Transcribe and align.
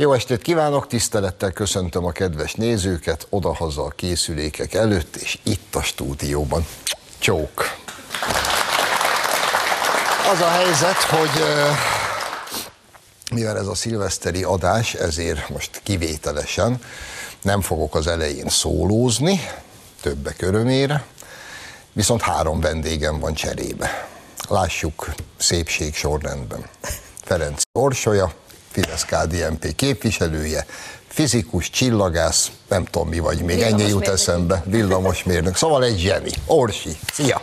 Jó 0.00 0.12
estét 0.12 0.42
kívánok, 0.42 0.86
tisztelettel 0.86 1.52
köszöntöm 1.52 2.04
a 2.04 2.10
kedves 2.10 2.54
nézőket 2.54 3.26
odahaza 3.30 3.84
a 3.84 3.88
készülékek 3.88 4.74
előtt, 4.74 5.16
és 5.16 5.38
itt 5.42 5.74
a 5.74 5.82
stúdióban. 5.82 6.66
Csók! 7.18 7.64
Az 10.32 10.40
a 10.40 10.48
helyzet, 10.48 11.02
hogy 11.02 11.42
mivel 13.32 13.58
ez 13.58 13.66
a 13.66 13.74
szilveszteri 13.74 14.42
adás, 14.42 14.94
ezért 14.94 15.48
most 15.48 15.80
kivételesen 15.82 16.82
nem 17.42 17.60
fogok 17.60 17.94
az 17.94 18.06
elején 18.06 18.48
szólózni, 18.48 19.40
többek 20.00 20.42
örömére, 20.42 21.04
viszont 21.92 22.20
három 22.20 22.60
vendégem 22.60 23.18
van 23.18 23.34
cserébe. 23.34 24.08
Lássuk 24.48 25.14
szépség 25.36 25.94
sorrendben. 25.94 26.64
Ferenc 27.24 27.62
Orsolya, 27.72 28.32
Fidesz 28.78 29.04
KDNP 29.04 29.74
képviselője, 29.74 30.66
fizikus, 31.08 31.70
csillagász, 31.70 32.50
nem 32.68 32.84
tudom 32.84 33.08
mi 33.08 33.18
vagy, 33.18 33.42
még 33.42 33.60
ennyi 33.60 33.88
jut 33.88 34.08
eszembe, 34.08 34.62
villamosmérnök, 34.66 35.56
szóval 35.56 35.84
egy 35.84 35.98
zseni. 35.98 36.30
Orsi, 36.46 36.98
szia! 37.12 37.42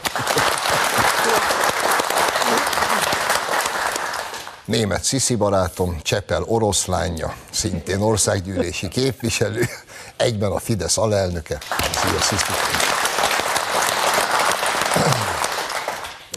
Német 4.65 5.03
Sziszi 5.03 5.35
barátom, 5.35 5.99
Csepel 6.01 6.43
oroszlánja, 6.43 7.35
szintén 7.51 8.01
országgyűlési 8.01 8.87
képviselő, 8.87 9.69
egyben 10.17 10.51
a 10.51 10.59
Fidesz 10.59 10.97
alelnöke. 10.97 11.57
Szia, 11.91 12.21
Sziszi! 12.21 12.51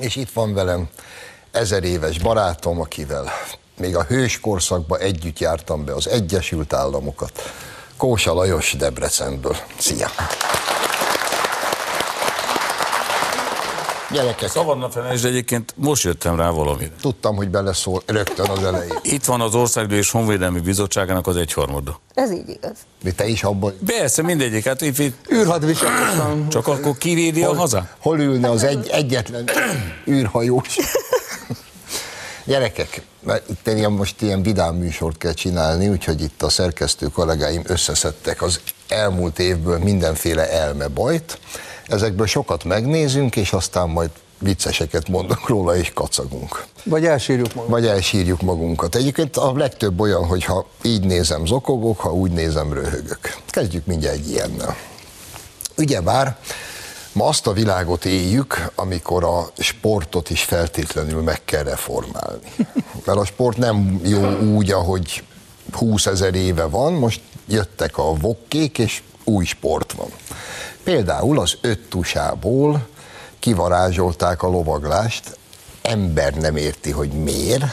És 0.00 0.16
itt 0.16 0.30
van 0.30 0.54
velem 0.54 0.88
ezer 1.50 1.84
éves 1.84 2.18
barátom, 2.18 2.80
akivel 2.80 3.32
még 3.78 3.96
a 3.96 4.02
hős 4.02 4.40
korszakban 4.40 5.00
együtt 5.00 5.38
jártam 5.38 5.84
be 5.84 5.94
az 5.94 6.08
Egyesült 6.08 6.72
Államokat. 6.72 7.52
Kósa 7.96 8.34
Lajos 8.34 8.74
Debrecenből. 8.78 9.56
Szia! 9.78 10.08
Gyerekek. 14.10 14.48
Szabadna 14.48 14.90
felejtsd, 14.90 15.24
egyébként 15.24 15.74
most 15.76 16.02
jöttem 16.04 16.36
rá 16.36 16.50
valamire. 16.50 16.90
Tudtam, 17.00 17.36
hogy 17.36 17.48
beleszól 17.48 18.02
rögtön 18.06 18.48
az 18.48 18.64
elején. 18.64 18.98
Itt 19.02 19.24
van 19.24 19.40
az 19.40 19.54
Országgyűlés 19.54 20.10
Honvédelmi 20.10 20.60
Bizottságának 20.60 21.26
az 21.26 21.36
egyharmada. 21.36 22.00
Ez 22.14 22.32
így 22.32 22.48
igaz. 22.48 22.76
Mi 23.02 23.10
te 23.10 23.26
is 23.26 23.42
abban? 23.42 23.72
Persze, 23.86 24.22
mindegyik. 24.22 24.64
Hát 24.64 24.80
itt, 24.80 25.32
űrhadviselősen. 25.32 26.48
csak 26.48 26.66
akkor 26.66 26.98
kivédi 26.98 27.42
a 27.42 27.54
haza? 27.54 27.88
Hol 27.98 28.18
ülne 28.18 28.50
az 28.50 28.62
egy, 28.62 28.88
egyetlen 28.88 29.50
űrhajós? 30.06 30.76
Gyerekek, 32.48 33.02
mert 33.22 33.48
itt 33.48 33.66
ilyen, 33.66 33.92
most 33.92 34.22
ilyen 34.22 34.42
vidám 34.42 34.74
műsort 34.74 35.18
kell 35.18 35.32
csinálni, 35.32 35.88
úgyhogy 35.88 36.22
itt 36.22 36.42
a 36.42 36.48
szerkesztő 36.48 37.06
kollégáim 37.06 37.62
összeszedtek 37.66 38.42
az 38.42 38.60
elmúlt 38.88 39.38
évből 39.38 39.78
mindenféle 39.78 40.50
elmebajt. 40.50 41.38
Ezekből 41.86 42.26
sokat 42.26 42.64
megnézünk, 42.64 43.36
és 43.36 43.52
aztán 43.52 43.88
majd 43.88 44.10
vicceseket 44.38 45.08
mondok 45.08 45.48
róla, 45.48 45.76
és 45.76 45.90
kacagunk. 45.94 46.64
Vagy 46.84 47.06
elsírjuk 47.06 47.54
magunkat. 47.54 47.80
Vagy 47.80 47.86
elsírjuk 47.86 48.40
magunkat. 48.40 48.94
Egyébként 48.94 49.36
a 49.36 49.52
legtöbb 49.56 50.00
olyan, 50.00 50.26
hogy 50.26 50.44
ha 50.44 50.66
így 50.82 51.04
nézem, 51.04 51.46
zokogok, 51.46 52.00
ha 52.00 52.12
úgy 52.12 52.30
nézem, 52.30 52.72
röhögök. 52.72 53.36
Kezdjük 53.48 53.86
mindjárt 53.86 54.16
egy 54.16 54.30
ilyennel. 54.30 54.76
Ugyebár 55.76 56.38
ma 57.12 57.26
azt 57.26 57.46
a 57.46 57.52
világot 57.52 58.04
éljük, 58.04 58.72
amikor 58.74 59.24
a 59.24 59.50
sportot 59.58 60.30
is 60.30 60.42
feltétlenül 60.42 61.22
meg 61.22 61.44
kell 61.44 61.62
reformálni. 61.62 62.52
Mert 63.04 63.18
a 63.18 63.24
sport 63.24 63.56
nem 63.56 64.00
jó 64.02 64.38
úgy, 64.38 64.70
ahogy 64.70 65.22
20 65.72 66.06
ezer 66.06 66.34
éve 66.34 66.64
van, 66.64 66.92
most 66.92 67.20
jöttek 67.46 67.98
a 67.98 68.14
vokkék, 68.14 68.78
és 68.78 69.02
új 69.24 69.44
sport 69.44 69.92
van. 69.92 70.08
Például 70.82 71.38
az 71.38 71.58
öt 71.60 71.88
tusából 71.88 72.88
kivarázsolták 73.38 74.42
a 74.42 74.48
lovaglást, 74.48 75.38
ember 75.82 76.34
nem 76.34 76.56
érti, 76.56 76.90
hogy 76.90 77.08
miért, 77.08 77.64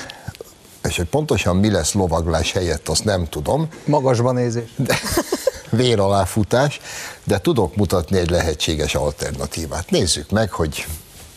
és 0.84 0.98
hogy 0.98 1.08
pontosan 1.08 1.56
mi 1.56 1.72
lesz 1.72 1.94
lovaglás 1.94 2.52
helyett, 2.52 2.90
azt 2.90 3.04
nem 3.04 3.26
tudom. 3.26 3.68
Magasban 3.86 4.34
nézés. 4.34 4.70
De, 4.76 5.00
vér 5.70 6.00
aláfutás, 6.00 6.80
de 7.24 7.40
tudok 7.40 7.76
mutatni 7.76 8.18
egy 8.18 8.30
lehetséges 8.30 8.96
alternatívát. 8.96 9.90
Nézzük 9.90 10.30
meg, 10.30 10.52
hogy 10.52 10.86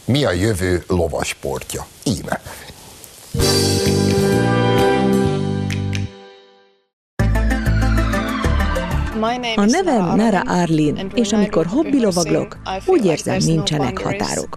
mi 0.04 0.24
a 0.24 0.32
jövő 0.32 0.84
lovasportja. 0.86 1.86
Íme. 2.04 2.40
A 9.54 9.64
nevem 9.64 10.16
Nara 10.16 10.40
Arlin, 10.40 11.10
és 11.14 11.32
amikor 11.32 11.66
hobbi 11.66 12.00
lovaglok, 12.00 12.56
úgy 12.86 13.04
érzem, 13.04 13.38
nincsenek 13.38 13.98
határok. 13.98 14.56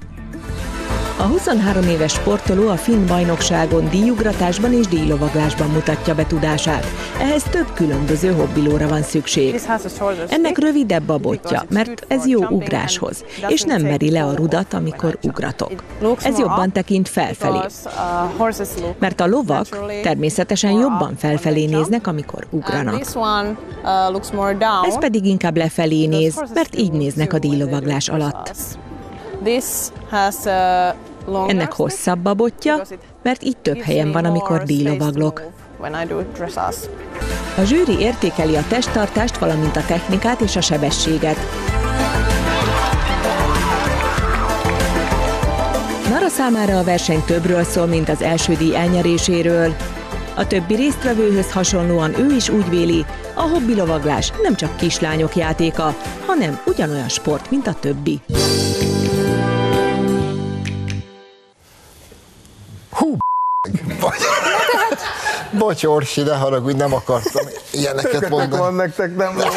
A 1.22 1.24
23 1.24 1.88
éves 1.88 2.12
sportoló 2.12 2.68
a 2.68 2.76
finn 2.76 3.06
bajnokságon 3.08 3.90
díjugratásban 3.90 4.74
és 4.74 4.88
díjlovaglásban 4.88 5.70
mutatja 5.70 6.16
be 6.16 6.26
tudását. 6.26 6.86
Ehhez 7.20 7.44
több 7.44 7.74
különböző 7.74 8.32
hobbilóra 8.34 8.88
van 8.88 9.02
szükség. 9.02 9.62
Ennek 10.28 10.58
rövidebb 10.58 11.10
a 11.10 11.18
botja, 11.18 11.64
mert 11.70 12.06
ez 12.08 12.26
jó 12.26 12.42
ugráshoz, 12.50 13.24
és 13.48 13.62
nem 13.62 13.82
meri 13.82 14.12
le 14.12 14.24
a 14.24 14.36
rudat, 14.36 14.74
amikor 14.74 15.18
ugratok. 15.24 15.72
Ez 16.22 16.40
jobban 16.40 16.72
tekint 16.72 17.10
felfelé. 17.10 17.60
Mert 19.00 19.22
a 19.22 19.28
lovak 19.28 19.68
természetesen 20.04 20.72
jobban 20.72 21.16
felfelé 21.18 21.66
néznek, 21.66 22.08
amikor 22.08 22.48
ugranak. 22.50 23.00
Ez 24.86 25.00
pedig 25.00 25.26
inkább 25.26 25.58
lefelé 25.58 26.06
néz, 26.06 26.44
mert 26.54 26.76
így 26.76 26.92
néznek 26.92 27.34
a 27.34 27.40
díjlovaglás 27.40 28.10
alatt. 28.10 28.54
Ennek 31.48 31.74
hosszabb 31.74 32.26
a 32.26 32.34
botja, 32.34 32.82
mert 33.24 33.42
itt 33.42 33.58
több 33.62 33.80
helyen 33.80 34.12
van, 34.12 34.26
amikor 34.26 34.64
díjlovaglok. 34.64 35.42
A 37.58 37.64
zsűri 37.64 38.00
értékeli 38.00 38.56
a 38.56 38.64
testtartást, 38.68 39.38
valamint 39.38 39.76
a 39.76 39.86
technikát 39.86 40.42
és 40.42 40.56
a 40.56 40.62
sebességet. 40.62 41.38
Nara 46.10 46.28
számára 46.28 46.78
a 46.78 46.84
verseny 46.84 47.24
többről 47.26 47.64
szól, 47.64 47.86
mint 47.86 48.10
az 48.10 48.22
első 48.22 48.54
díj 48.54 48.76
elnyeréséről. 48.76 49.76
A 50.36 50.48
többi 50.48 50.76
résztvevőhöz 50.76 51.52
hasonlóan 51.52 52.20
ő 52.20 52.36
is 52.36 52.50
úgy 52.50 52.70
véli, 52.70 53.06
a 53.36 53.42
hobbi 53.42 53.76
lovaglás 53.76 54.32
nem 54.42 54.56
csak 54.56 54.78
kislányok 54.78 55.36
játéka, 55.36 55.96
hanem 56.26 56.60
ugyanolyan 56.66 57.10
sport, 57.10 57.52
mint 57.52 57.68
a 57.68 57.74
többi. 57.74 58.22
Bocs, 65.52 65.84
Orsi, 65.84 66.22
ne 66.22 66.36
haragudj, 66.36 66.78
nem 66.78 66.94
akartam 66.94 67.46
ilyeneket 67.72 68.30
mondani. 68.30 68.62
van 68.62 68.74
nektek, 68.74 69.16
nem 69.16 69.34
volt. 69.36 69.54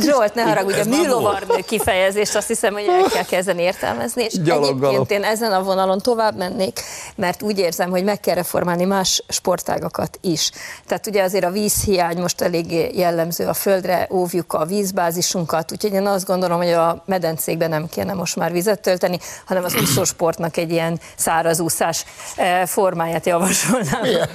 Zsolt, 0.00 0.34
ne 0.34 0.42
haragudj, 0.42 0.80
a 0.80 0.84
műlovarnő 0.84 1.62
kifejezést 1.66 2.34
azt 2.36 2.46
hiszem, 2.46 2.72
hogy 2.72 2.86
el 2.86 3.08
kell 3.12 3.24
kezdeni 3.24 3.62
értelmezni, 3.62 4.22
és 4.22 4.42
Gyaloggalop. 4.42 4.94
egyébként 4.94 5.10
én 5.10 5.30
ezen 5.30 5.52
a 5.52 5.62
vonalon 5.62 5.98
tovább 5.98 6.36
mennék, 6.36 6.80
mert 7.16 7.42
úgy 7.42 7.58
érzem, 7.58 7.90
hogy 7.90 8.04
meg 8.04 8.20
kell 8.20 8.34
reformálni 8.34 8.84
más 8.84 9.22
sportágakat 9.28 10.18
is. 10.20 10.50
Tehát 10.86 11.06
ugye 11.06 11.22
azért 11.22 11.44
a 11.44 11.50
vízhiány 11.50 12.20
most 12.20 12.40
elég 12.40 12.96
jellemző 12.96 13.46
a 13.46 13.54
földre, 13.54 14.08
óvjuk 14.10 14.52
a 14.52 14.64
vízbázisunkat, 14.64 15.72
úgyhogy 15.72 15.92
én 15.92 16.06
azt 16.06 16.26
gondolom, 16.26 16.56
hogy 16.58 16.72
a 16.72 17.02
medencékben 17.06 17.68
nem 17.68 17.88
kéne 17.88 18.14
most 18.14 18.36
már 18.36 18.52
vizet 18.52 18.80
tölteni, 18.80 19.18
hanem 19.46 19.64
az 19.64 19.74
úszósportnak 19.74 20.56
egy 20.56 20.70
ilyen 20.70 21.00
szárazúszás 21.16 22.04
eh, 22.36 22.66
formáját 22.66 23.26
javasolnám. 23.26 24.00
Milyen 24.02 24.28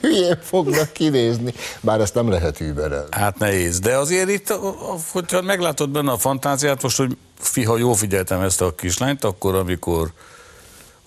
hülyén 0.00 0.38
fognak 0.42 0.92
kinézni, 0.92 1.54
bár 1.80 2.00
ezt 2.00 2.14
nem 2.14 2.30
lehet 2.30 2.60
überelni. 2.60 3.06
Hát 3.10 3.38
nehéz, 3.38 3.78
de 3.78 3.96
azért 3.96 4.28
itt, 4.28 4.54
hogyha 5.12 5.42
meglátod 5.42 5.90
benne 5.90 6.12
a 6.12 6.18
fantáziát, 6.18 6.82
most, 6.82 6.96
hogy 6.96 7.16
fi, 7.38 7.64
ha 7.64 7.78
jól 7.78 7.94
figyeltem 7.94 8.40
ezt 8.40 8.60
a 8.60 8.74
kislányt, 8.74 9.24
akkor 9.24 9.54
amikor 9.54 10.12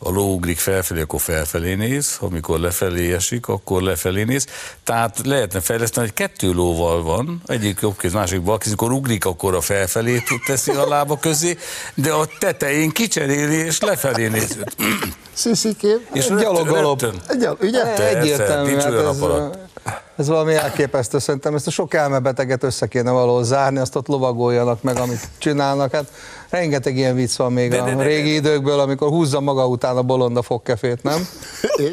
a 0.03 0.09
ló 0.09 0.33
ugrik 0.33 0.57
felfelé, 0.57 1.01
akkor 1.01 1.21
felfelé 1.21 1.73
néz, 1.73 2.17
amikor 2.19 2.59
lefelé 2.59 3.13
esik, 3.13 3.47
akkor 3.47 3.81
lefelé 3.81 4.23
néz. 4.23 4.45
Tehát 4.83 5.19
lehetne 5.25 5.59
fejleszteni, 5.59 6.05
hogy 6.05 6.15
kettő 6.15 6.51
lóval 6.51 7.03
van, 7.03 7.41
egyik 7.45 7.79
jobb 7.81 7.97
kéz, 7.97 8.13
másik 8.13 8.41
bal 8.41 8.57
kéz, 8.57 8.67
amikor 8.67 8.91
ugrik, 8.91 9.25
akkor 9.25 9.55
a 9.55 9.61
felfelé 9.61 10.23
teszi 10.45 10.71
a 10.71 10.87
lába 10.87 11.17
közé, 11.19 11.57
de 11.95 12.11
a 12.11 12.27
tetején 12.39 12.89
kicseréli 12.89 13.55
és 13.55 13.79
lefelé 13.79 14.27
néz. 14.27 14.57
Sziszikém, 15.33 15.97
És 16.13 16.27
Gyaloggalop. 16.27 17.01
rögtön. 17.01 17.21
Gyal- 17.39 17.63
ugye? 17.63 17.95
Egyértelmű, 18.17 18.69
nincs 18.69 18.83
hát 18.83 18.91
olyan 18.91 19.07
ez, 19.07 19.17
aparat. 19.17 19.57
Ez 20.15 20.27
valami 20.27 20.53
elképesztő, 20.53 21.19
szerintem 21.19 21.55
ezt 21.55 21.67
a 21.67 21.71
sok 21.71 21.93
elmebeteget 21.93 22.63
össze 22.63 22.87
kéne 22.87 23.11
valahol 23.11 23.43
zárni, 23.43 23.77
azt 23.77 23.95
ott 23.95 24.07
lovagoljanak 24.07 24.81
meg, 24.81 24.97
amit 24.97 25.29
csinálnak. 25.37 25.91
Hát 25.91 26.11
rengeteg 26.49 26.97
ilyen 26.97 27.15
vicc 27.15 27.35
van 27.35 27.53
még 27.53 27.69
De, 27.69 27.81
a 27.81 27.85
de, 27.85 27.95
de, 27.95 28.03
régi 28.03 28.29
de. 28.29 28.35
időkből, 28.35 28.79
amikor 28.79 29.09
húzza 29.09 29.39
maga 29.39 29.67
után 29.67 29.97
a 29.97 30.01
bolond 30.01 30.37
a 30.37 30.41
fogkefét, 30.41 31.03
nem? 31.03 31.27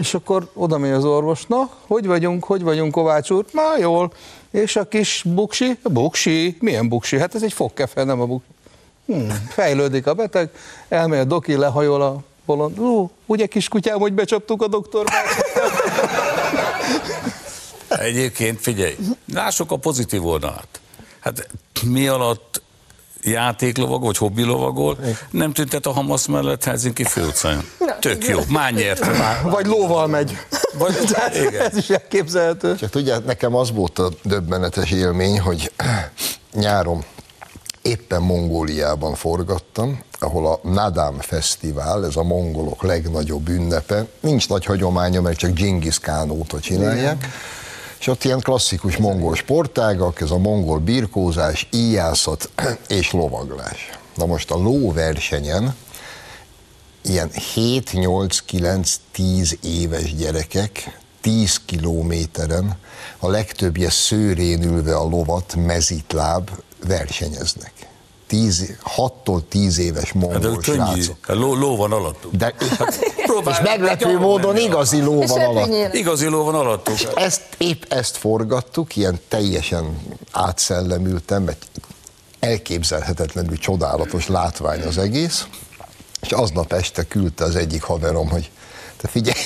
És 0.00 0.14
akkor 0.14 0.48
oda 0.54 0.78
megy 0.78 0.90
az 0.90 1.04
orvos, 1.04 1.46
na, 1.46 1.70
hogy 1.86 2.06
vagyunk, 2.06 2.44
hogy 2.44 2.62
vagyunk 2.62 2.92
Kovács 2.92 3.30
úr? 3.30 3.44
Na, 3.52 3.62
jól. 3.78 4.12
És 4.50 4.76
a 4.76 4.88
kis 4.88 5.24
buksi? 5.26 5.78
Buksi? 5.82 6.56
Milyen 6.60 6.88
buksi? 6.88 7.18
Hát 7.18 7.34
ez 7.34 7.42
egy 7.42 7.52
fogkefe, 7.52 8.04
nem 8.04 8.20
a 8.20 8.26
buksi. 8.26 8.46
Hmm, 9.06 9.46
fejlődik 9.48 10.06
a 10.06 10.14
beteg, 10.14 10.50
elmegy 10.88 11.18
a 11.18 11.24
doki, 11.24 11.56
lehajol 11.56 12.02
a 12.02 12.16
bolond. 12.44 12.78
Ú, 12.78 13.10
ugye 13.26 13.46
kiskutyám, 13.46 13.98
hogy 13.98 14.12
becsaptuk 14.12 14.62
a 14.62 14.66
doktorba? 14.68 15.10
Egyébként 17.88 18.60
figyelj, 18.60 18.96
lássuk 19.32 19.70
a 19.70 19.76
pozitív 19.76 20.26
oldalát. 20.26 20.80
Hát 21.20 21.48
mi 21.86 22.08
alatt 22.08 22.62
játéklovag 23.22 24.02
vagy 24.02 24.16
hobbi 24.16 24.42
lovagol, 24.42 24.98
nem 25.30 25.52
tüntet 25.52 25.86
a 25.86 25.92
Hamasz 25.92 26.26
mellett 26.26 26.64
Helsinki 26.64 27.04
főutcán. 27.04 27.64
Tök 28.00 28.26
jó, 28.26 28.40
már 28.48 28.72
nyert. 28.72 29.06
Vagy 29.42 29.66
lóval 29.66 30.06
megy. 30.06 30.38
Vagy, 30.78 30.94
igen. 31.46 31.60
ez 31.60 31.76
is 31.76 31.90
elképzelhető. 31.90 32.76
Csak 32.76 32.90
tudják, 32.90 33.24
nekem 33.24 33.54
az 33.54 33.72
volt 33.72 33.98
a 33.98 34.10
döbbenetes 34.22 34.90
élmény, 34.90 35.40
hogy 35.40 35.72
nyáron 36.52 37.04
éppen 37.82 38.22
Mongóliában 38.22 39.14
forgattam, 39.14 40.02
ahol 40.18 40.46
a 40.46 40.68
Nadám 40.68 41.18
Fesztivál, 41.20 42.04
ez 42.04 42.16
a 42.16 42.22
mongolok 42.22 42.82
legnagyobb 42.82 43.48
ünnepe, 43.48 44.06
nincs 44.20 44.48
nagy 44.48 44.64
hagyománya, 44.64 45.20
mert 45.20 45.38
csak 45.38 45.50
Genghis 45.50 45.98
Khan 45.98 46.30
óta 46.30 46.60
csinálják, 46.60 47.28
és 47.98 48.06
ott 48.06 48.24
ilyen 48.24 48.40
klasszikus 48.40 48.96
mongol 48.96 49.34
sportágak, 49.34 50.20
ez 50.20 50.30
a 50.30 50.38
mongol 50.38 50.78
birkózás, 50.78 51.68
íjászat 51.70 52.50
és 52.88 53.12
lovaglás. 53.12 53.90
Na 54.14 54.26
most 54.26 54.50
a 54.50 54.56
lóversenyen 54.56 55.74
ilyen 57.02 57.30
7-8-9-10 57.54 59.62
éves 59.62 60.14
gyerekek 60.14 61.00
10 61.20 61.60
kilométeren, 61.64 62.76
a 63.18 63.28
legtöbbje 63.28 63.90
szőrén 63.90 64.62
ülve 64.62 64.96
a 64.96 65.08
lovat, 65.08 65.54
mezitláb 65.56 66.50
versenyeznek. 66.86 67.87
10, 68.28 68.76
6-tól 68.96 69.40
10 69.48 69.78
éves 69.78 70.04
Hát 70.04 70.14
mongol 70.14 70.40
könnyű, 70.40 70.76
srácok. 70.78 71.26
Hát 71.26 71.36
ló, 71.36 71.54
ló 71.54 71.76
van 71.76 71.92
alattuk. 71.92 72.34
De, 72.34 72.54
és 72.60 72.66
Próbálj 73.26 73.62
meglepő 73.62 74.18
módon 74.18 74.56
igazi 74.56 75.00
ló 75.00 75.22
És 75.22 75.28
van 75.28 75.40
alatt. 75.40 75.54
repülnyél. 75.54 75.90
Igazi 75.92 76.26
ló 76.26 76.44
van 76.44 76.54
alattuk. 76.54 76.96
Ezt, 77.14 77.42
épp 77.56 77.82
ezt 77.88 78.16
forgattuk, 78.16 78.96
ilyen 78.96 79.20
teljesen 79.28 79.98
átszellemültem, 80.32 81.42
mert 81.42 81.66
elképzelhetetlenül 82.40 83.58
csodálatos 83.58 84.28
látvány 84.28 84.82
az 84.82 84.98
egész, 84.98 85.46
és 86.20 86.30
aznap 86.32 86.72
este 86.72 87.02
küldte 87.02 87.44
az 87.44 87.56
egyik 87.56 87.82
haverom, 87.82 88.28
hogy 88.28 88.50
te 88.96 89.08
figyelj, 89.08 89.40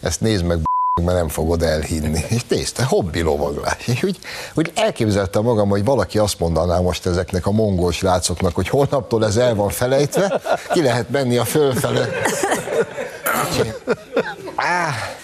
ezt 0.00 0.20
nézd 0.20 0.44
meg, 0.44 0.58
b***, 0.58 0.64
mert 1.02 1.18
nem 1.18 1.28
fogod 1.28 1.62
elhinni. 1.62 2.20
És 2.28 2.44
nézte, 2.48 2.84
hobbi 2.84 3.20
lovaglás. 3.20 3.86
És 3.86 4.02
úgy, 4.02 4.18
úgy 4.54 4.72
elképzeltem 4.74 5.42
magam, 5.42 5.68
hogy 5.68 5.84
valaki 5.84 6.18
azt 6.18 6.38
mondaná 6.38 6.78
most 6.78 7.06
ezeknek 7.06 7.46
a 7.46 7.50
mongol 7.50 7.92
srácoknak, 7.92 8.54
hogy 8.54 8.68
holnaptól 8.68 9.24
ez 9.24 9.36
el 9.36 9.54
van 9.54 9.68
felejtve, 9.68 10.40
ki 10.72 10.82
lehet 10.82 11.10
menni 11.10 11.36
a 11.36 11.44
fölfele. 11.44 12.08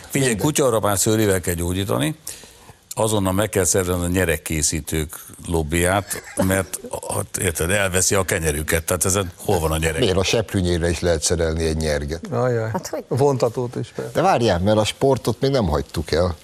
Figyelj, 0.09 0.37
kutyarapán 0.37 0.97
szőrével 0.97 1.41
kell 1.41 1.55
gyógyítani, 1.55 2.15
azonnal 2.95 3.33
meg 3.33 3.49
kell 3.49 3.65
szervezni 3.65 4.05
a 4.05 4.09
nyerekkészítők 4.09 5.25
lobbyát, 5.47 6.23
mert 6.37 6.81
hát, 7.15 7.37
érted, 7.37 7.71
elveszi 7.71 8.15
a 8.15 8.25
kenyerüket, 8.25 8.85
tehát 8.85 9.05
ezen 9.05 9.33
hol 9.37 9.59
van 9.59 9.71
a 9.71 9.79
gyerek? 9.79 9.99
miért 10.01 10.17
a 10.17 10.23
seprűnyére 10.25 10.91
is 10.91 11.01
lehet 11.01 11.23
szerelni 11.23 11.65
egy 11.65 11.77
nyerget? 11.77 12.27
Ajaj. 12.31 12.71
Hát 12.73 12.87
hogy? 12.87 13.05
Vontatót 13.09 13.77
is. 13.77 13.93
persze. 13.97 14.11
De 14.13 14.21
várjál, 14.23 14.59
mert 14.59 14.79
a 14.79 14.85
sportot 14.85 15.41
még 15.41 15.51
nem 15.51 15.67
hagytuk 15.69 16.11
el. 16.11 16.37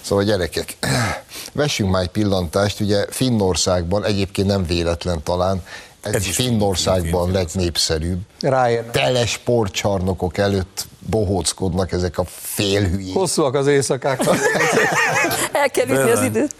Szóval 0.00 0.24
gyerekek, 0.24 0.76
vessünk 1.52 1.90
már 1.90 2.02
egy 2.02 2.08
pillantást, 2.08 2.80
ugye 2.80 3.06
Finnországban, 3.10 4.04
egyébként 4.04 4.48
nem 4.48 4.66
véletlen 4.66 5.22
talán, 5.22 5.62
ez, 6.00 6.14
Ez 6.14 6.26
Finnországban 6.26 7.22
Finn- 7.22 7.34
legnépszerűbb. 7.34 8.20
Ráérnek. 8.40 8.90
Tele 8.90 9.26
sportcsarnokok 9.26 10.38
előtt 10.38 10.86
bohóckodnak 11.10 11.92
ezek 11.92 12.18
a 12.18 12.24
félhülyék. 12.26 13.14
Hosszúak 13.14 13.54
az 13.54 13.66
éjszakák. 13.66 14.20
El 15.60 15.70
kell 15.70 15.86
ütni 15.86 16.10
az 16.10 16.22
időt. 16.22 16.54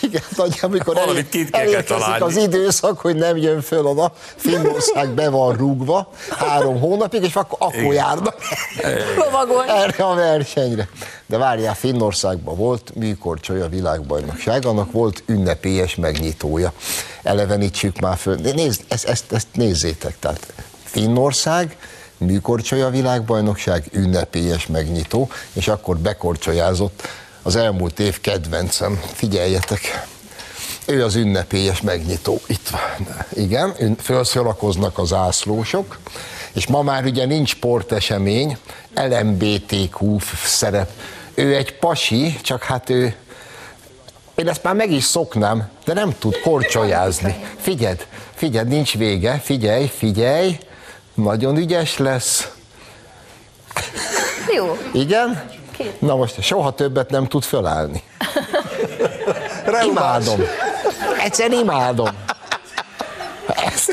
Igen, 0.00 0.22
nagy, 0.36 0.58
amikor 0.62 0.96
elé- 0.96 1.48
elérkezik 1.50 2.22
az 2.22 2.36
időszak, 2.36 3.00
hogy 3.00 3.16
nem 3.16 3.36
jön 3.36 3.60
föl 3.60 3.86
oda, 3.86 4.12
Finnország 4.36 5.08
be 5.08 5.28
van 5.28 5.56
rúgva 5.56 6.12
három 6.38 6.80
hónapig, 6.80 7.22
és 7.22 7.34
akkor, 7.34 7.58
akkor 7.60 7.82
Igen. 7.82 7.92
járnak 7.94 8.36
Lovagolni. 9.16 9.70
erre 9.70 10.04
a 10.04 10.14
versenyre. 10.14 10.88
De 11.26 11.36
várjál, 11.38 11.74
Finnországban 11.74 12.56
volt 12.56 12.92
műkorcsolya 12.94 13.68
világbajnokság, 13.68 14.66
annak 14.66 14.92
volt 14.92 15.22
ünnepélyes 15.26 15.94
megnyitója. 15.94 16.72
Elevenítsük 17.22 18.00
már 18.00 18.16
föl. 18.16 18.34
De 18.34 18.52
nézd, 18.52 18.80
ezt, 18.88 19.04
ezt, 19.04 19.32
ezt 19.32 19.46
nézzétek, 19.52 20.18
tehát 20.18 20.52
Finnország, 20.84 21.76
műkorcsolya 22.18 22.90
világbajnokság, 22.90 23.84
ünnepélyes 23.92 24.66
megnyitó, 24.66 25.28
és 25.52 25.68
akkor 25.68 25.96
bekorcsolyázott 25.96 27.08
az 27.42 27.56
elmúlt 27.56 28.00
év 28.00 28.20
kedvencem. 28.20 29.00
Figyeljetek! 29.12 30.06
Ő 30.86 31.04
az 31.04 31.14
ünnepélyes 31.14 31.80
megnyitó. 31.80 32.40
Itt 32.46 32.68
van. 32.68 33.08
Igen, 33.32 33.96
felszorakoznak 33.98 34.98
az 34.98 35.12
ászlósok, 35.12 35.98
és 36.52 36.66
ma 36.66 36.82
már 36.82 37.04
ugye 37.04 37.24
nincs 37.24 37.48
sportesemény, 37.48 38.56
LMBTQ 38.94 40.18
szerep. 40.44 40.90
Ő 41.34 41.56
egy 41.56 41.78
pasi, 41.78 42.38
csak 42.42 42.62
hát 42.62 42.90
ő, 42.90 43.14
én 44.34 44.48
ezt 44.48 44.62
már 44.62 44.74
meg 44.74 44.90
is 44.90 45.04
szoknám, 45.04 45.68
de 45.84 45.92
nem 45.92 46.14
tud 46.18 46.40
korcsolyázni. 46.40 47.44
Figyeld, 47.60 48.06
figyeld, 48.34 48.68
nincs 48.68 48.96
vége, 48.96 49.40
figyelj, 49.44 49.86
figyelj, 49.96 50.58
nagyon 51.14 51.56
ügyes 51.56 51.98
lesz. 51.98 52.48
Jó. 54.54 54.76
Igen? 54.92 55.50
Két. 55.76 56.00
Na 56.00 56.16
most 56.16 56.42
soha 56.42 56.74
többet 56.74 57.10
nem 57.10 57.26
tud 57.26 57.42
fölállni. 57.42 58.02
Imádom. 59.90 60.40
Egyszer 61.24 61.52
imádom. 61.52 62.08
Ezt. 63.46 63.92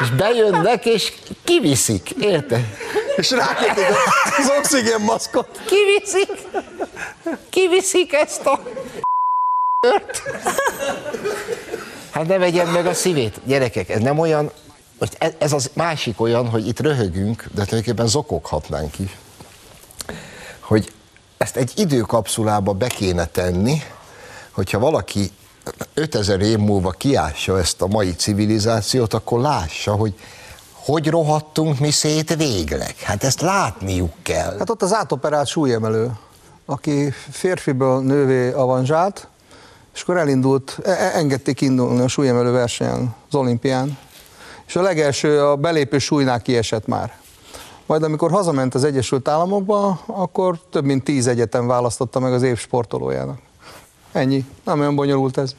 És 0.00 0.10
bejönnek, 0.10 0.84
és 0.86 1.12
kiviszik, 1.44 2.10
érted? 2.10 2.64
És 3.16 3.30
rákötik 3.30 3.86
az 4.38 4.52
oxigén 4.58 5.00
maszkot. 5.00 5.60
Kiviszik, 5.66 6.30
kiviszik 7.50 8.12
ezt 8.12 8.46
a 8.46 8.60
Hát 12.10 12.26
ne 12.26 12.38
vegyem 12.38 12.68
meg 12.68 12.86
a 12.86 12.94
szívét. 12.94 13.40
Gyerekek, 13.44 13.88
ez 13.88 14.00
nem 14.00 14.18
olyan, 14.18 14.50
most 14.98 15.16
ez, 15.18 15.32
ez 15.38 15.52
az 15.52 15.70
másik 15.74 16.20
olyan, 16.20 16.48
hogy 16.48 16.66
itt 16.66 16.80
röhögünk, 16.80 17.42
de 17.42 17.64
tulajdonképpen 17.64 18.06
zokoghatnánk 18.06 18.98
is, 18.98 19.16
hogy 20.68 20.92
ezt 21.36 21.56
egy 21.56 21.72
időkapszulába 21.76 22.72
be 22.72 22.86
kéne 22.86 23.24
tenni, 23.24 23.82
hogyha 24.50 24.78
valaki 24.78 25.30
5000 25.94 26.40
év 26.40 26.58
múlva 26.58 26.90
kiássa 26.90 27.58
ezt 27.58 27.82
a 27.82 27.86
mai 27.86 28.14
civilizációt, 28.14 29.14
akkor 29.14 29.40
lássa, 29.40 29.92
hogy 29.92 30.14
hogy 30.72 31.08
rohadtunk 31.08 31.78
mi 31.78 31.90
szét 31.90 32.34
végleg. 32.34 32.94
Hát 32.96 33.24
ezt 33.24 33.40
látniuk 33.40 34.12
kell. 34.22 34.58
Hát 34.58 34.70
ott 34.70 34.82
az 34.82 34.94
átoperált 34.94 35.46
súlyemelő, 35.46 36.10
aki 36.66 37.10
férfiből 37.30 38.00
nővé 38.00 38.52
avanzsált, 38.52 39.28
és 39.94 40.02
akkor 40.02 40.16
elindult, 40.16 40.78
e- 40.84 40.90
e- 40.90 41.12
engedték 41.14 41.60
indulni 41.60 42.00
a 42.00 42.08
súlyemelő 42.08 42.50
versenyen, 42.50 43.14
az 43.28 43.34
olimpián, 43.34 43.98
és 44.66 44.76
a 44.76 44.82
legelső 44.82 45.42
a 45.42 45.56
belépő 45.56 45.98
súlynál 45.98 46.42
kiesett 46.42 46.86
már. 46.86 47.18
Majd 47.88 48.02
amikor 48.02 48.30
hazament 48.30 48.74
az 48.74 48.84
Egyesült 48.84 49.28
Államokba, 49.28 50.00
akkor 50.06 50.58
több 50.70 50.84
mint 50.84 51.04
tíz 51.04 51.26
egyetem 51.26 51.66
választotta 51.66 52.18
meg 52.18 52.32
az 52.32 52.42
év 52.42 52.58
sportolójának. 52.58 53.38
Ennyi. 54.12 54.44
Nem 54.64 54.80
olyan 54.80 54.94
bonyolult 54.94 55.38
ez. 55.38 55.54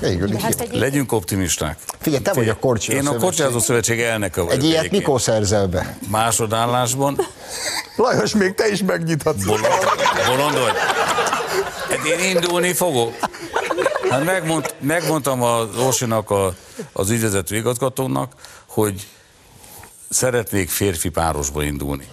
Végül 0.00 0.32
is. 0.32 0.42
Hát 0.42 0.60
egy 0.60 0.74
Legyünk 0.74 1.12
optimisták. 1.12 1.78
Figyelj, 1.98 2.22
te 2.22 2.32
vagy 2.32 2.48
a 2.48 2.56
Korcsolya 2.58 2.98
Én 2.98 3.06
a. 3.06 3.16
Korcsázó 3.16 3.58
Szövetség 3.58 4.00
elnöke 4.00 4.40
vagyok. 4.40 4.58
Egy 4.58 4.64
ilyet 4.64 4.90
mikor 4.90 5.20
szerzel 5.20 5.66
be? 5.66 5.98
Másodállásban. 6.10 7.18
Lajos, 7.96 8.34
még 8.34 8.54
te 8.54 8.68
is 8.68 8.82
megnyithatsz. 8.82 9.44
Bolond, 9.44 9.66
bolond 10.26 10.58
vagy? 10.58 10.74
Hát 11.88 12.06
én 12.06 12.36
indulni 12.36 12.72
fogok. 12.72 13.14
Hát 14.10 14.24
megmond, 14.24 14.74
megmondtam 14.80 15.42
az 15.42 15.68
Orsinak, 15.78 16.30
a, 16.30 16.54
az 16.92 17.10
ügyvezető 17.10 17.56
igazgatónak, 17.56 18.32
hogy 18.66 19.06
szeretnék 20.12 20.70
férfi 20.70 21.08
párosba 21.08 21.62
indulni. 21.62 22.08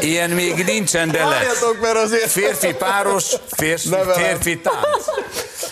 Ilyen 0.00 0.30
még 0.30 0.64
nincsen, 0.64 1.10
de 1.10 1.24
lesz. 1.24 1.64
Mert 1.80 1.96
azért... 1.96 2.30
Férfi 2.30 2.74
páros, 2.74 3.34
férfi, 3.50 3.88
férfi 4.14 4.60
tánc. 4.60 5.04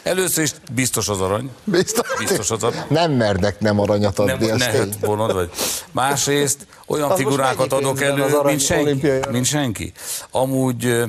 Először 0.02 0.44
is 0.44 0.52
biztos 0.72 1.08
az 1.08 1.20
arany. 1.20 1.50
Biztos, 1.64 2.06
Biztos 2.18 2.50
az 2.50 2.62
arany. 2.62 2.84
Nem 2.88 3.12
mernek 3.12 3.60
nem 3.60 3.80
aranyat 3.80 4.18
adni, 4.18 4.46
Nem, 4.46 4.56
ne, 4.56 4.64
hát 4.64 4.96
vagy. 5.00 5.50
Másrészt 5.92 6.66
olyan 6.86 7.10
Az 7.10 7.18
figurákat 7.18 7.72
adok 7.72 8.02
elő, 8.02 8.24
mint 8.42 8.60
senki. 8.60 9.10
Mint 9.30 9.46
senki. 9.46 9.92
Amúgy 10.30 11.04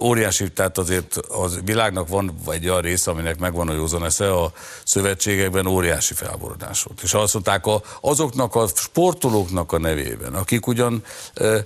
óriási, 0.00 0.52
tehát 0.52 0.78
azért 0.78 1.16
az 1.16 1.60
világnak 1.64 2.08
van 2.08 2.34
egy 2.48 2.68
olyan 2.68 2.80
része, 2.80 3.10
aminek 3.10 3.38
megvan 3.38 3.68
a 3.68 3.72
józan 3.72 4.04
esze, 4.04 4.32
a 4.32 4.52
szövetségekben 4.84 5.66
óriási 5.66 6.14
felborodás 6.14 6.82
volt. 6.82 7.02
És 7.02 7.14
azt 7.14 7.32
mondták 7.32 7.66
a, 7.66 7.82
azoknak 8.00 8.54
a 8.54 8.66
sportolóknak 8.74 9.72
a 9.72 9.78
nevében, 9.78 10.34
akik 10.34 10.66
ugyan 10.66 11.02
ö, 11.34 11.58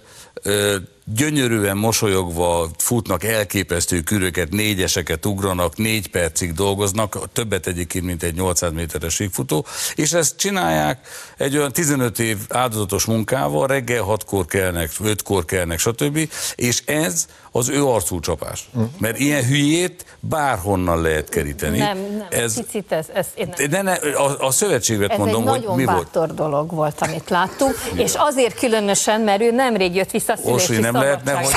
ö, 0.43 0.77
gyönyörűen 1.15 1.77
mosolyogva 1.77 2.69
futnak 2.79 3.25
elképesztő 3.25 4.01
küröket, 4.01 4.51
négyeseket 4.51 5.27
ugranak, 5.27 5.77
négy 5.77 6.11
percig 6.11 6.53
dolgoznak, 6.53 7.19
többet 7.33 7.67
egyébként, 7.67 8.05
mint 8.05 8.23
egy 8.23 8.35
800 8.35 8.73
méteres 8.73 9.15
síkfutó, 9.15 9.67
és 9.95 10.13
ezt 10.13 10.37
csinálják 10.37 11.09
egy 11.37 11.57
olyan 11.57 11.73
15 11.73 12.19
év 12.19 12.37
áldozatos 12.49 13.05
munkával, 13.05 13.67
reggel 13.67 14.05
6-kor 14.09 14.47
kelnek, 14.47 14.91
5-kor 15.05 15.45
kelnek, 15.45 15.79
stb. 15.79 16.31
És 16.55 16.83
ez 16.87 17.27
az 17.53 17.69
ő 17.69 17.85
arcú 17.85 18.21
csapás. 18.21 18.69
Mert 18.99 19.19
ilyen 19.19 19.45
hülyét 19.45 20.05
bárhonnan 20.21 21.03
lehet 21.03 21.29
keríteni. 21.29 21.79
Nem, 21.79 21.99
nem, 21.99 22.27
Ez, 22.31 22.55
picit 22.55 22.93
ez, 22.93 23.07
ez, 23.15 23.27
én 23.35 23.53
nem. 23.57 23.71
de 23.71 23.83
ne, 23.83 23.93
a, 23.93 24.47
a 24.47 24.51
szövetséget 24.51 25.11
Ez 25.11 25.19
mondom, 25.19 25.43
egy 25.43 25.49
hogy 25.49 25.61
nagyon 25.61 25.77
mi 25.77 25.85
volt. 25.85 25.97
bátor 25.97 26.35
dolog 26.35 26.71
volt, 26.71 27.01
amit 27.01 27.29
láttunk, 27.29 27.75
és 27.95 28.13
azért 28.17 28.59
különösen, 28.59 29.21
mert 29.21 29.41
ő 29.41 29.51
nemrég 29.51 29.95
jött 29.95 30.11
vissza 30.11 30.33
a 30.33 30.37
szülési 30.37 30.53
Orsi, 30.53 30.79
nem 30.81 30.95
lehetne, 30.99 31.33
hogy- 31.33 31.53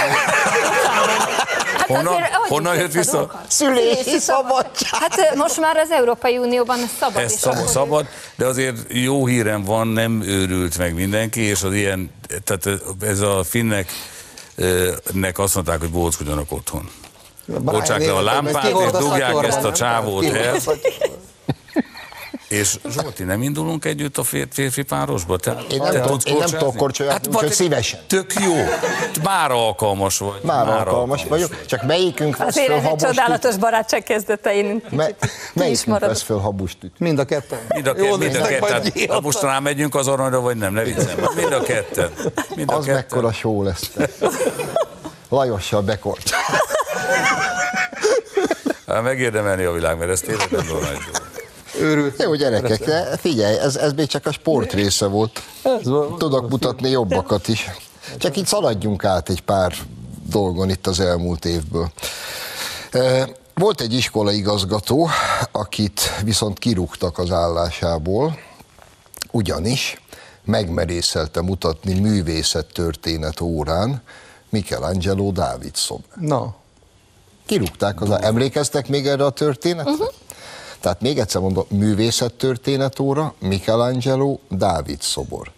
Hát 1.77 1.87
Honnan- 1.87 2.13
azért 2.13 2.33
honnan 2.33 2.75
jött 2.75 2.91
vissza? 2.91 3.11
dolgokat. 3.11 3.41
Szülési 3.47 4.17
szabadság. 4.19 4.89
Hát 4.99 5.35
most 5.35 5.59
már 5.59 5.77
az 5.77 5.91
Európai 5.91 6.37
Unióban 6.37 6.79
ez 6.79 6.89
szabad. 6.99 7.21
Ez 7.23 7.33
szabad, 7.37 7.67
szabad, 7.67 8.05
de 8.35 8.45
azért 8.45 8.77
jó 8.89 9.25
hírem 9.25 9.63
van, 9.63 9.87
nem 9.87 10.21
őrült 10.21 10.77
meg 10.77 10.93
mindenki, 10.93 11.41
és 11.41 11.63
az 11.63 11.73
ilyen, 11.73 12.11
tehát 12.43 12.81
ez 13.01 13.19
a 13.19 13.43
finnek 13.43 13.89
nek 15.13 15.39
azt 15.39 15.55
mondták, 15.55 15.79
hogy 15.79 15.89
bóckodjanak 15.89 16.51
otthon. 16.51 16.89
Bocsák 17.45 18.05
le 18.05 18.13
a 18.13 18.21
lámpát, 18.21 18.65
és 18.67 18.91
dugják 18.91 19.43
ezt 19.43 19.63
a 19.63 19.71
csávót 19.71 20.25
el. 20.33 20.55
És 22.51 22.75
Zsolti, 22.89 23.23
nem 23.23 23.41
indulunk 23.41 23.85
együtt 23.85 24.17
a 24.17 24.23
fér, 24.23 24.47
férfi 24.51 24.81
párosba? 24.81 25.37
Te, 25.37 25.57
Én 25.69 25.81
nem 25.81 26.01
tudsz 26.01 26.25
én 26.25 26.33
nem 26.33 26.41
korcsolyázni? 26.41 26.57
tudok 26.57 26.75
korcsolyázni, 26.75 27.27
úgyhogy 27.27 27.43
ba- 27.47 27.53
szívesen. 27.53 27.99
Tök 28.07 28.33
jó. 28.33 28.53
Már 29.23 29.51
alkalmas 29.51 30.17
vagy. 30.17 30.39
Már 30.43 30.67
alkalmas 30.67 31.23
vagyok, 31.25 31.65
csak 31.65 31.83
melyikünk 31.83 32.37
vesz 32.37 32.47
Azért 32.47 32.67
föl 32.67 32.79
habos 32.79 33.01
csodálatos 33.01 33.57
barátság 33.57 34.03
kezdetein. 34.03 34.83
Me, 34.89 35.07
melyikünk 35.53 35.85
marad. 35.85 36.09
vesz 36.09 36.21
föl 36.21 36.39
habos 36.39 36.77
tüt? 36.77 36.91
Mind 36.99 37.19
a 37.19 37.25
ketten. 37.25 37.59
Mind 37.67 37.87
a, 37.87 37.93
ke- 37.93 38.17
mind 38.17 38.35
a 38.35 38.41
ketten. 38.41 38.71
Hát 38.71 38.93
nyíltan. 38.93 39.21
most 39.21 39.39
talán 39.39 39.61
megyünk 39.63 39.95
az 39.95 40.07
aranyra, 40.07 40.39
vagy 40.39 40.57
nem, 40.57 40.73
ne 40.73 40.83
viccem. 40.83 41.17
Mind 41.35 41.51
a 41.51 41.61
ketten. 41.61 42.09
Mind 42.55 42.69
a 42.71 42.75
Az 42.75 42.79
ketten. 42.85 42.95
mekkora 42.95 43.31
só 43.31 43.63
lesz. 43.63 43.91
Lajossal 45.29 45.81
bekort. 45.81 46.29
Hát 48.87 49.03
megérdemelni 49.03 49.63
a 49.63 49.71
világ, 49.71 49.97
mert 49.97 50.11
ez 50.11 50.19
tényleg 50.21 50.47
nem 50.51 50.65
dolog. 50.67 50.85
Őrült. 51.81 52.21
Jó 52.23 52.35
gyerekek, 52.35 52.85
de 52.85 53.17
figyelj, 53.17 53.57
ez, 53.57 53.75
ez 53.75 53.93
még 53.93 54.07
csak 54.07 54.25
a 54.25 54.31
sport 54.31 54.73
része 54.73 55.05
volt. 55.05 55.41
Tudok 56.17 56.49
mutatni 56.49 56.89
jobbakat 56.89 57.47
is. 57.47 57.69
Csak 58.17 58.37
itt 58.37 58.45
szaladjunk 58.45 59.03
át 59.05 59.29
egy 59.29 59.41
pár 59.41 59.73
dolgon 60.29 60.69
itt 60.69 60.87
az 60.87 60.99
elmúlt 60.99 61.45
évből. 61.45 61.91
E, 62.91 63.29
Volt 63.55 63.81
egy 63.81 63.93
iskola 63.93 64.31
igazgató, 64.31 65.09
akit 65.51 66.01
viszont 66.23 66.59
kirúgtak 66.59 67.17
az 67.17 67.31
állásából, 67.31 68.37
ugyanis 69.31 70.01
megmerészelte 70.45 71.41
mutatni 71.41 71.99
művészettörténet 71.99 73.41
órán 73.41 74.01
Michelangelo 74.49 75.31
Dávid 75.31 75.75
szobra. 75.75 76.07
Na, 76.19 76.55
Kirúgták 77.45 78.01
az 78.01 78.11
emlékeztek 78.21 78.87
még 78.87 79.07
erre 79.07 79.25
a 79.25 79.29
történetre? 79.29 79.91
Uh-huh. 79.91 80.07
Tehát 80.81 81.01
még 81.01 81.19
egyszer 81.19 81.41
mondom, 81.41 81.65
művészettörténet 81.69 82.99
óra, 82.99 83.33
Michelangelo, 83.39 84.37
Dávid 84.49 85.01
szobor. 85.01 85.51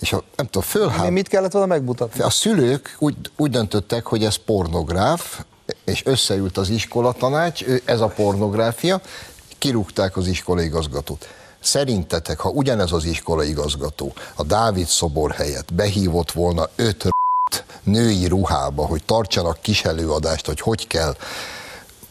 És 0.00 0.12
a, 0.12 0.22
nem 0.36 0.46
tudom, 0.46 0.68
mi 0.72 0.78
fölháb... 0.78 1.10
mit 1.12 1.28
kellett 1.28 1.52
volna 1.52 1.66
megmutatni? 1.66 2.22
A 2.22 2.30
szülők 2.30 2.96
úgy, 2.98 3.16
úgy 3.36 3.50
döntöttek, 3.50 4.06
hogy 4.06 4.24
ez 4.24 4.36
pornográf, 4.36 5.44
és 5.84 6.04
összeült 6.04 6.56
az 6.56 6.68
iskolatanács, 6.68 7.64
ez 7.84 8.00
a 8.00 8.06
pornográfia, 8.06 9.00
kirúgták 9.58 10.16
az 10.16 10.26
iskola 10.26 10.62
igazgatót. 10.62 11.28
Szerintetek, 11.60 12.40
ha 12.40 12.48
ugyanez 12.48 12.92
az 12.92 13.04
iskola 13.04 13.44
igazgató 13.44 14.12
a 14.34 14.42
Dávid 14.42 14.86
szobor 14.86 15.30
helyett 15.30 15.74
behívott 15.74 16.32
volna 16.32 16.68
öt 16.76 17.04
r**t 17.04 17.64
női 17.82 18.26
ruhába, 18.26 18.86
hogy 18.86 19.04
tartsanak 19.04 19.58
kis 19.60 19.84
előadást, 19.84 20.46
hogy 20.46 20.60
hogy 20.60 20.86
kell 20.86 21.10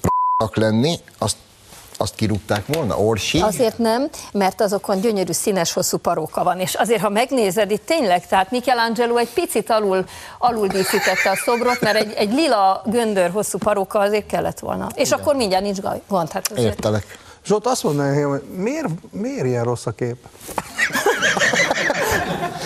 r**nak 0.02 0.56
lenni, 0.56 1.00
azt, 1.18 1.36
azt 1.98 2.16
kirúgták 2.16 2.63
volna? 2.68 2.98
Orsi? 2.98 3.39
Azért 3.39 3.77
nem, 3.77 4.10
mert 4.32 4.62
azokon 4.62 5.00
gyönyörű 5.01 5.32
színes 5.32 5.74
hosszú 5.74 5.98
paróka 5.98 6.44
van, 6.44 6.60
és 6.60 6.74
azért, 6.74 7.01
ha 7.01 7.10
megnézed, 7.10 7.72
itt 7.72 7.86
tényleg, 7.86 8.27
tehát 8.27 8.51
Michelangelo 8.51 9.18
egy 9.18 9.30
picit 9.34 9.70
alul, 9.70 10.06
alul 10.38 10.68
díszítette 10.68 11.30
a 11.30 11.36
szobrot, 11.36 11.82
mert 11.82 11.96
egy, 11.96 12.13
egy 12.13 12.34
lila 12.34 12.82
göndör 12.86 13.30
hosszú 13.30 13.58
paróka 13.58 14.00
azért 14.00 14.25
kellett 14.25 14.60
volna. 14.60 14.89
És 14.96 15.12
akkor 15.12 15.36
mindjárt 15.36 15.63
nincs 15.63 15.80
gaj- 15.80 16.01
gond. 16.08 16.32
Hát 16.32 16.51
azért. 16.51 16.68
Értelek. 16.68 17.18
Zsolt, 17.46 17.66
azt 17.66 17.84
mondaná, 17.84 18.24
hogy 18.24 18.42
miért, 18.56 18.88
miért 19.12 19.46
ilyen 19.46 19.63
rossz 19.63 19.86
a 19.86 19.92
kép? 19.92 20.16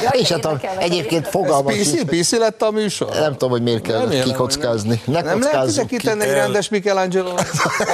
Jaj, 0.02 0.20
És 0.20 0.30
hát 0.30 0.46
a, 0.46 0.50
érdekelnek 0.50 0.84
egyébként 0.84 1.28
fogalmam 1.28 1.74
PC, 1.74 1.88
sincs, 1.88 2.02
PC 2.02 2.32
lett 2.32 2.62
a 2.62 2.72
műsor? 2.72 3.10
nem 3.10 3.32
tudom, 3.32 3.50
hogy 3.50 3.62
miért 3.62 3.82
kell 3.82 4.10
kikockázni. 4.24 5.02
Ne 5.06 5.22
Nem 5.22 5.42
lehet 5.42 5.86
kitenni 5.86 6.24
egy 6.24 6.32
rendes 6.32 6.70
Michelangelo 6.70 7.30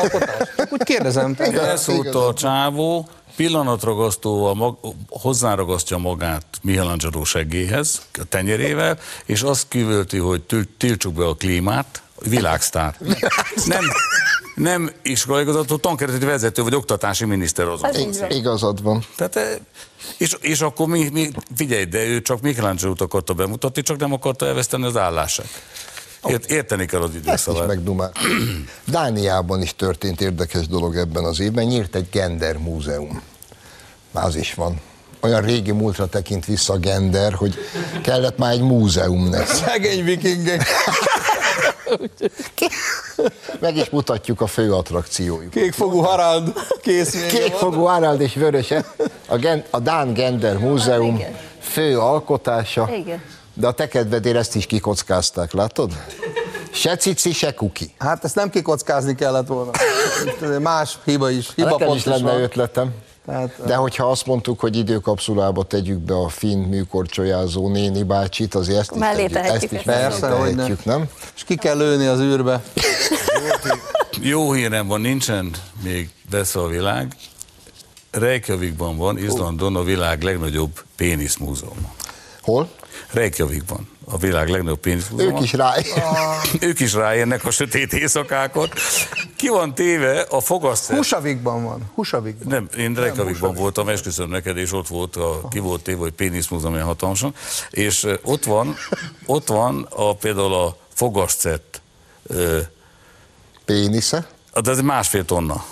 alkotást? 0.01 0.53
Csak 0.57 0.71
úgy 0.71 0.83
kérdezem. 0.83 1.35
Elszúrta 1.39 2.27
a 2.27 2.33
csávó, 2.33 3.07
pillanatragasztóval 3.35 4.53
mag, 4.53 4.77
hozzáragasztja 5.09 5.97
magát 5.97 6.45
Michelangelo 6.61 7.23
seggéhez, 7.23 8.01
a 8.13 8.23
tenyerével, 8.29 8.97
és 9.25 9.41
azt 9.41 9.65
kivölti, 9.67 10.17
hogy 10.17 10.41
til- 10.41 10.69
tiltsuk 10.77 11.13
be 11.13 11.25
a 11.25 11.33
klímát, 11.33 12.01
világsztár. 12.21 12.95
Nem, 12.99 13.15
nem 13.65 13.81
iskolaigazgató, 15.01 15.77
tankerületi 15.77 16.25
vezető 16.25 16.63
vagy 16.63 16.75
oktatási 16.75 17.25
miniszter 17.25 17.67
azon. 17.67 17.89
Ez. 17.89 18.23
Igazad 18.29 18.81
van. 18.81 19.05
Tehát, 19.15 19.35
eh, 19.35 19.55
és, 20.17 20.35
és 20.41 20.61
akkor 20.61 20.87
mi, 20.87 21.09
mi, 21.13 21.29
figyelj, 21.55 21.83
de 21.83 22.05
ő 22.05 22.21
csak 22.21 22.41
Michelangelo-t 22.41 23.01
akarta 23.01 23.33
bemutatni, 23.33 23.81
csak 23.81 23.97
nem 23.97 24.13
akarta 24.13 24.45
elveszteni 24.45 24.85
az 24.85 24.97
állását. 24.97 25.47
Ért, 26.25 26.51
érteni 26.51 26.85
kell 26.85 27.01
az 27.01 27.11
Ezt 27.25 27.47
is 27.47 27.59
megdumál. 27.67 28.11
Dániában 28.87 29.61
is 29.61 29.75
történt 29.75 30.21
érdekes 30.21 30.67
dolog 30.67 30.95
ebben 30.95 31.23
az 31.23 31.39
évben. 31.39 31.65
Nyílt 31.65 31.95
egy 31.95 32.07
gender 32.11 32.57
múzeum. 32.57 33.21
Már 34.11 34.25
az 34.25 34.35
is 34.35 34.53
van. 34.53 34.81
Olyan 35.21 35.41
régi 35.41 35.71
múltra 35.71 36.05
tekint 36.05 36.45
vissza 36.45 36.73
a 36.73 36.77
gender, 36.77 37.33
hogy 37.33 37.55
kellett 38.03 38.37
már 38.37 38.51
egy 38.51 38.61
múzeum 38.61 39.29
neki. 39.29 39.53
Szegény 39.53 40.03
vikingek. 40.03 40.67
Meg 43.59 43.75
is 43.75 43.89
mutatjuk 43.89 44.41
a 44.41 44.47
fő 44.47 44.73
attrakciójuk. 44.73 45.49
Kékfogú 45.51 45.99
Harald 45.99 46.53
készülje 46.81 47.27
Kékfogú 47.27 47.87
Árald 47.87 48.21
és 48.21 48.33
Vöröse, 48.33 48.85
a, 49.27 49.35
gen, 49.35 49.63
a 49.69 49.79
Dán 49.79 50.13
Gender 50.13 50.57
Múzeum 50.57 51.21
fő 51.59 51.99
alkotása, 51.99 52.89
Igen. 52.97 53.21
de 53.53 53.67
a 53.67 53.71
te 53.71 53.87
kedvedére 53.87 54.39
ezt 54.39 54.55
is 54.55 54.65
kikockázták, 54.65 55.53
látod? 55.53 55.91
Se 56.71 56.95
cici, 56.97 57.31
se 57.33 57.53
kuki. 57.53 57.93
Hát 57.97 58.23
ezt 58.23 58.35
nem 58.35 58.49
kikockázni 58.49 59.15
kellett 59.15 59.47
volna. 59.47 59.71
Más 60.59 60.97
hiba 61.05 61.29
is. 61.29 61.49
Hiba 61.55 61.69
Nekem 61.69 61.95
is 61.95 62.03
lenne 62.05 62.31
van. 62.31 62.41
ötletem. 62.41 62.93
Tehát, 63.27 63.65
De 63.65 63.75
hogyha 63.75 64.09
azt 64.09 64.25
mondtuk, 64.25 64.59
hogy 64.59 64.75
időkapszulába 64.75 65.63
tegyük 65.63 65.99
be 65.99 66.15
a 66.15 66.29
finn 66.29 66.63
műkorcsolyázó 66.63 67.69
néni 67.69 68.03
bácsit, 68.03 68.55
azért 68.55 68.79
ezt 68.79 68.95
is 68.95 69.01
ezt 69.01 69.31
tehetjük 69.31 69.71
is 69.71 69.77
ezt. 69.77 69.85
mellé 69.85 70.01
Persze, 70.01 70.29
hogy 70.29 70.55
tehetjük, 70.55 70.85
nem? 70.85 71.05
És 71.35 71.43
ki 71.43 71.55
kell 71.55 71.77
lőni 71.77 72.05
az 72.05 72.19
űrbe. 72.19 72.63
Jó 74.21 74.51
hírem 74.51 74.87
van, 74.87 75.01
nincsen 75.01 75.51
még 75.83 76.09
vesz 76.29 76.55
a 76.55 76.67
világ. 76.67 77.15
Reykjavikban 78.11 78.97
van, 78.97 79.17
Izlandon 79.17 79.75
a 79.75 79.83
világ 79.83 80.21
legnagyobb 80.21 80.83
péniszmúzeum. 80.95 81.91
Hol? 82.41 82.69
Reykjavikban 83.11 83.89
a 84.05 84.17
világ 84.17 84.49
legnagyobb 84.49 84.79
péniszmúzeum. 84.79 85.35
Ők 85.35 85.41
is 85.41 85.53
rá. 85.53 85.73
Ők 86.59 86.79
is 86.79 86.93
ráérnek 86.93 87.45
a 87.45 87.51
sötét 87.51 87.93
éjszakákon. 87.93 88.69
Ki 89.37 89.47
van 89.47 89.75
téve 89.75 90.19
a 90.21 90.39
fogasztás. 90.39 90.97
Húsavikban 90.97 91.63
van. 91.63 91.91
Húsavikban. 91.95 92.47
Nem, 92.47 92.69
én 92.77 92.93
Reykjavikban 92.93 93.53
voltam, 93.53 93.89
esküszöm 93.89 94.29
neked, 94.29 94.57
és 94.57 94.73
ott 94.73 94.87
volt, 94.87 95.15
a, 95.15 95.47
ki 95.49 95.59
volt 95.59 95.83
téve, 95.83 95.99
hogy 95.99 96.13
péniszmúzeum 96.13 96.73
ilyen 96.73 96.85
hatalmasan, 96.85 97.33
és 97.69 98.07
ott 98.23 98.43
van, 98.43 98.75
ott 99.25 99.47
van 99.47 99.87
a, 99.89 100.15
például 100.15 100.53
a 100.53 100.75
fogasztett 100.93 101.81
Pénisze? 103.65 104.27
De 104.61 104.71
ez 104.71 104.81
másfél 104.81 105.25
tonna. 105.25 105.65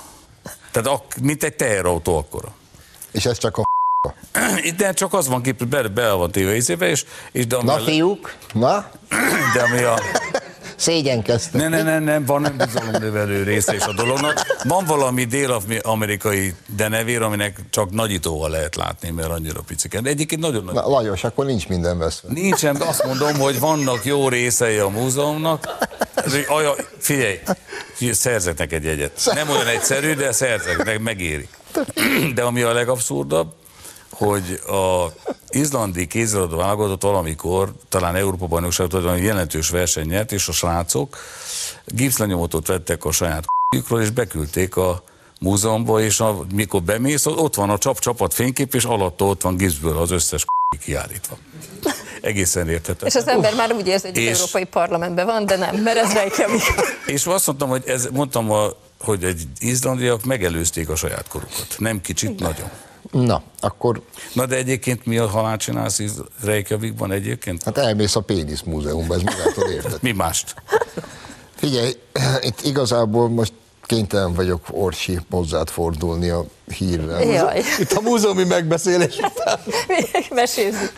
Tehát 0.72 0.89
ak, 0.89 1.15
mint 1.22 1.43
egy 1.43 1.55
teherautó 1.55 2.17
akkora. 2.17 2.53
És 3.12 3.25
ez 3.25 3.38
csak 3.38 3.57
a 3.57 3.63
Itt 4.69 4.93
csak 4.93 5.13
az 5.13 5.27
van 5.27 5.41
kép, 5.41 5.65
be, 5.65 5.88
be 5.88 6.12
van 6.12 6.31
téve 6.31 6.55
és, 6.55 7.05
és 7.31 7.48
de 7.48 7.55
ami 7.55 7.65
Na 7.65 7.79
fiúk, 7.79 8.36
na? 8.53 8.91
De 9.53 9.62
ami 9.62 9.81
a... 9.81 10.00
Szégyenkeztek. 10.75 11.62
Ne, 11.62 11.67
ne, 11.67 11.84
ne, 11.84 12.00
nem, 12.00 12.25
van 12.25 12.41
nem 12.41 12.58
bizalomnövelő 12.58 13.44
része 13.44 13.75
is 13.75 13.84
a 13.84 13.94
dolognak. 13.94 14.58
Van 14.63 14.86
valami 14.86 15.24
dél-amerikai 15.24 16.53
denevér, 16.75 17.22
aminek 17.22 17.60
csak 17.70 17.91
nagyítóval 17.91 18.50
lehet 18.50 18.75
látni, 18.75 19.10
mert 19.10 19.29
annyira 19.29 19.62
picike. 19.67 20.01
De 20.01 20.10
egyébként 20.10 20.41
nagyon 20.41 20.63
nagy. 20.63 20.74
Na, 20.74 20.88
Lajos, 20.89 21.24
akkor 21.24 21.46
nincs 21.46 21.67
minden 21.67 21.98
veszve. 21.98 22.29
Nincsen, 22.32 22.75
azt 22.75 23.05
mondom, 23.05 23.36
hogy 23.36 23.60
vannak 23.60 24.05
jó 24.05 24.29
részei 24.29 24.77
a 24.77 24.88
múzeumnak. 24.88 25.77
Aja, 26.48 26.75
figyelj, 26.98 27.39
szerzek 28.12 28.58
neked 28.58 28.84
jegyet. 28.84 29.32
Nem 29.34 29.50
olyan 29.50 29.67
egyszerű, 29.67 30.13
de 30.13 30.32
szerzek, 30.32 31.00
megéri. 31.00 31.48
De 32.34 32.41
ami 32.41 32.62
a 32.62 32.74
legabszurdabb, 32.74 33.53
hogy 34.17 34.60
a 34.67 35.05
izlandi 35.50 36.07
kézilabda 36.07 36.55
válogatott 36.55 37.01
valamikor, 37.01 37.74
talán 37.89 38.15
Európa 38.15 38.45
bajnokságot, 38.45 39.19
jelentős 39.19 39.69
verseny 39.69 40.07
nyert, 40.07 40.31
és 40.31 40.48
a 40.48 40.51
srácok 40.51 41.17
gipszlenyomatot 41.86 42.67
vettek 42.67 43.05
a 43.05 43.12
saját 43.12 43.45
k***jükről, 43.45 44.01
és 44.01 44.10
beküldték 44.10 44.75
a 44.75 45.03
múzeumba, 45.39 46.01
és 46.01 46.19
a, 46.19 46.45
mikor 46.53 46.81
bemész, 46.81 47.25
ott 47.25 47.55
van 47.55 47.69
a 47.69 47.77
csap 47.77 48.00
csapat 48.00 48.34
fénykép, 48.34 48.74
és 48.74 48.84
alatt 48.84 49.22
ott 49.22 49.41
van 49.41 49.57
gipszből 49.57 49.98
az 49.98 50.12
összes 50.12 50.45
k*** 50.45 50.79
kiállítva. 50.79 51.38
Egészen 52.22 52.69
érthetetlen. 52.69 53.10
És 53.10 53.15
az 53.15 53.27
ember 53.27 53.51
Uf. 53.51 53.57
már 53.57 53.74
úgy 53.74 53.88
érzi, 53.88 54.07
hogy 54.07 54.17
és... 54.17 54.31
az 54.31 54.38
Európai 54.38 54.63
Parlamentben 54.63 55.25
van, 55.25 55.45
de 55.45 55.55
nem, 55.57 55.75
mert 55.75 55.98
ez 55.98 56.13
Reykjavik. 56.13 56.62
És 57.05 57.25
azt 57.25 57.48
mondtam, 57.48 57.69
hogy 57.69 57.84
ez, 57.88 58.07
mondtam, 58.12 58.51
a, 58.51 58.67
hogy 59.00 59.24
egy 59.24 59.43
izlandiak 59.60 60.24
megelőzték 60.24 60.89
a 60.89 60.95
saját 60.95 61.27
korukat. 61.27 61.75
Nem 61.77 62.01
kicsit, 62.01 62.29
Igen. 62.29 62.51
nagyon. 62.51 62.69
Na, 63.24 63.41
akkor... 63.60 64.01
Na 64.34 64.45
de 64.45 64.55
egyébként 64.55 65.05
mi 65.05 65.17
a 65.17 65.27
halál 65.27 65.57
csinálsz 65.57 66.01
Reykjavikban 66.43 67.12
egyébként? 67.12 67.63
Hát 67.63 67.77
elmész 67.77 68.15
a 68.15 68.22
pénisz 68.22 68.62
múzeumba, 68.62 69.15
ez 69.15 69.22
magától 69.22 69.69
érted. 69.69 69.98
mi 70.01 70.12
mást? 70.12 70.55
Figyelj, 71.55 71.93
itt 72.41 72.62
igazából 72.62 73.29
most 73.29 73.53
kénytelen 73.81 74.34
vagyok 74.34 74.65
Orsi 74.72 75.19
hozzád 75.29 75.69
fordulni 75.69 76.29
a 76.29 76.45
hírrel. 76.67 77.24
Jaj. 77.24 77.62
Itt 77.79 77.91
a 77.91 78.01
múzeumi 78.01 78.43
megbeszélés 78.43 79.17
után. 79.17 79.60
Mesézzük. 80.41 80.93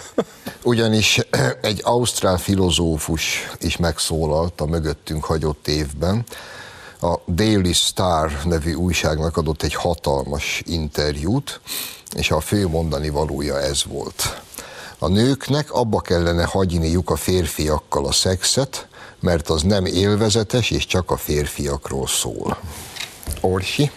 Ugyanis 0.63 1.19
egy 1.61 1.81
ausztrál 1.83 2.37
filozófus 2.37 3.49
is 3.59 3.77
megszólalt 3.77 4.61
a 4.61 4.65
mögöttünk 4.65 5.23
hagyott 5.23 5.67
évben, 5.67 6.23
a 7.01 7.15
Daily 7.27 7.73
Star 7.73 8.31
nevű 8.43 8.73
újságnak 8.73 9.37
adott 9.37 9.63
egy 9.63 9.73
hatalmas 9.73 10.61
interjút, 10.65 11.61
és 12.15 12.31
a 12.31 12.39
fő 12.39 12.67
mondani 12.67 13.09
valója 13.09 13.59
ez 13.61 13.83
volt. 13.85 14.41
A 14.99 15.07
nőknek 15.07 15.71
abba 15.71 15.99
kellene 15.99 16.43
hagyniuk 16.43 17.09
a 17.09 17.15
férfiakkal 17.15 18.05
a 18.05 18.11
szexet, 18.11 18.87
mert 19.19 19.49
az 19.49 19.61
nem 19.61 19.85
élvezetes, 19.85 20.69
és 20.69 20.85
csak 20.85 21.11
a 21.11 21.17
férfiakról 21.17 22.07
szól. 22.07 22.57
Orsi? 23.41 23.91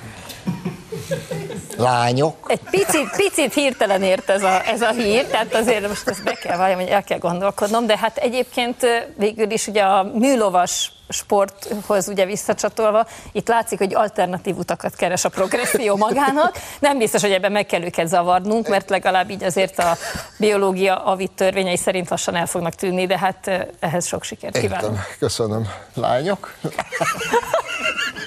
Lányok? 1.77 2.47
Egy 2.47 2.61
picit, 2.71 3.11
picit 3.17 3.55
hirtelen 3.55 4.03
ért 4.03 4.31
ez 4.31 4.43
a, 4.43 4.67
ez 4.67 4.81
a 4.81 4.91
hír, 4.91 5.27
tehát 5.27 5.55
azért 5.55 5.89
most 5.89 6.09
ezt 6.09 6.23
be 6.25 6.33
kell 6.33 6.57
valljam, 6.57 6.79
hogy 6.79 6.89
el 6.89 7.05
kell 7.05 7.19
gondolkodnom, 7.19 7.87
de 7.87 7.99
hát 7.99 8.17
egyébként 8.17 8.87
végül 9.17 9.51
is 9.51 9.67
ugye 9.67 9.83
a 9.83 10.03
műlovas 10.03 10.93
sporthoz 11.09 12.09
ugye 12.09 12.25
visszacsatolva, 12.25 13.07
itt 13.33 13.49
látszik, 13.49 13.79
hogy 13.79 13.95
alternatív 13.95 14.57
utakat 14.57 14.97
keres 14.97 15.25
a 15.25 15.29
progresszió 15.29 15.97
magának. 15.97 16.59
Nem 16.79 16.99
biztos, 16.99 17.23
hogy 17.23 17.33
ebben 17.33 17.53
meg 17.53 17.67
kell 17.67 17.83
őket 17.83 18.09
zavarnunk, 18.09 18.69
mert 18.69 18.91
legalább 18.91 19.31
így 19.31 19.45
azért 19.45 19.79
a 19.79 19.97
biológia 20.39 21.05
avit 21.05 21.31
törvényei 21.31 21.77
szerint 21.77 22.11
lassan 22.11 22.35
el 22.35 22.47
fognak 22.47 22.75
tűnni, 22.75 23.07
de 23.07 23.19
hát 23.19 23.69
ehhez 23.81 24.07
sok 24.07 24.25
sikert 24.25 24.59
kívánok. 24.59 24.91
Értem. 24.91 25.05
Köszönöm. 25.19 25.69
Lányok? 25.95 26.55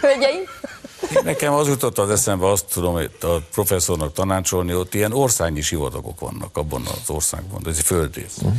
Hölgyeim? 0.02 0.42
Nekem 1.24 1.54
az 1.54 1.68
jutott 1.68 1.98
az 1.98 2.10
eszembe, 2.10 2.50
azt 2.50 2.66
tudom 2.66 2.94
hogy 2.94 3.12
a 3.22 3.28
professzornak 3.52 4.14
tanácsolni, 4.14 4.76
ott 4.76 4.94
ilyen 4.94 5.14
országnyi 5.14 5.62
sivatagok 5.62 6.20
vannak 6.20 6.58
abban 6.58 6.82
az 6.86 7.10
országban, 7.10 7.62
ez 7.66 7.78
egy 7.78 7.84
földrész. 7.84 8.38
Uh-huh 8.38 8.54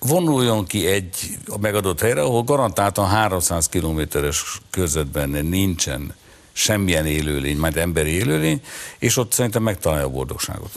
vonuljon 0.00 0.66
ki 0.66 0.86
egy 0.86 1.38
a 1.46 1.58
megadott 1.58 2.00
helyre, 2.00 2.20
ahol 2.20 2.42
garantáltan 2.42 3.08
300 3.08 3.68
kilométeres 3.68 4.60
körzetben 4.70 5.28
nincsen 5.28 6.14
semmilyen 6.52 7.06
élőlény, 7.06 7.56
majd 7.56 7.76
emberi 7.76 8.10
élőlény, 8.10 8.62
és 8.98 9.16
ott 9.16 9.32
szerintem 9.32 9.62
megtalálja 9.62 10.04
a 10.04 10.08
boldogságot 10.08 10.70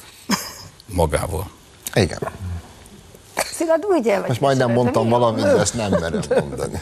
magával. 0.85 1.49
Igen. 1.93 2.19
El 3.35 4.19
vagy 4.19 4.27
Most 4.27 4.41
majdnem 4.41 4.71
mondtam 4.71 5.09
valamit, 5.09 5.43
de 5.43 5.57
ezt 5.57 5.73
nem 5.73 5.91
merem 5.91 6.21
mondani. 6.29 6.81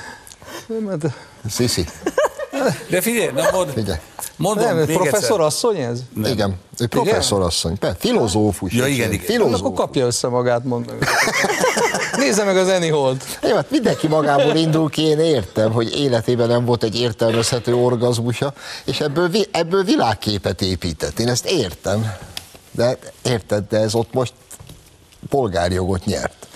Sziszi. 1.49 1.85
De 2.89 3.01
figyelj, 3.01 3.29
na 3.35 3.49
mond, 3.51 3.69
figyelj. 3.69 3.99
Mondom, 4.35 4.65
nem, 4.65 4.77
még 4.77 4.85
professzor 4.85 5.17
egyszer. 5.21 5.39
asszony 5.39 5.77
ez? 5.77 5.99
Nem. 6.13 6.31
Igen, 6.31 6.55
ő 6.79 6.87
professzor 6.87 7.41
asszony. 7.41 7.77
filozófus. 7.97 8.73
Ja, 8.73 8.87
igen, 8.87 9.11
igen. 9.11 9.25
Filozófus. 9.25 9.59
Akkor 9.59 9.73
kapja 9.73 10.05
össze 10.05 10.27
magát, 10.27 10.63
mondd 10.63 10.85
meg. 10.85 11.07
Nézze 12.23 12.43
meg 12.43 12.57
az 12.57 12.67
Anyhold. 12.67 13.23
Jó, 13.41 13.55
hát 13.55 13.71
mindenki 13.71 14.07
magából 14.07 14.55
indul 14.55 14.89
ki, 14.89 15.01
én 15.01 15.19
értem, 15.19 15.71
hogy 15.71 15.99
életében 15.99 16.47
nem 16.47 16.65
volt 16.65 16.83
egy 16.83 16.99
értelmezhető 16.99 17.75
orgazmusa, 17.75 18.53
és 18.85 18.99
ebből, 18.99 19.29
ebből 19.51 19.83
világképet 19.83 20.61
épített. 20.61 21.19
Én 21.19 21.27
ezt 21.27 21.45
értem. 21.45 22.13
De 22.71 22.97
érted, 23.23 23.63
de 23.69 23.77
ez 23.77 23.95
ott 23.95 24.13
most 24.13 24.33
polgárjogot 25.29 26.05
nyert. 26.05 26.47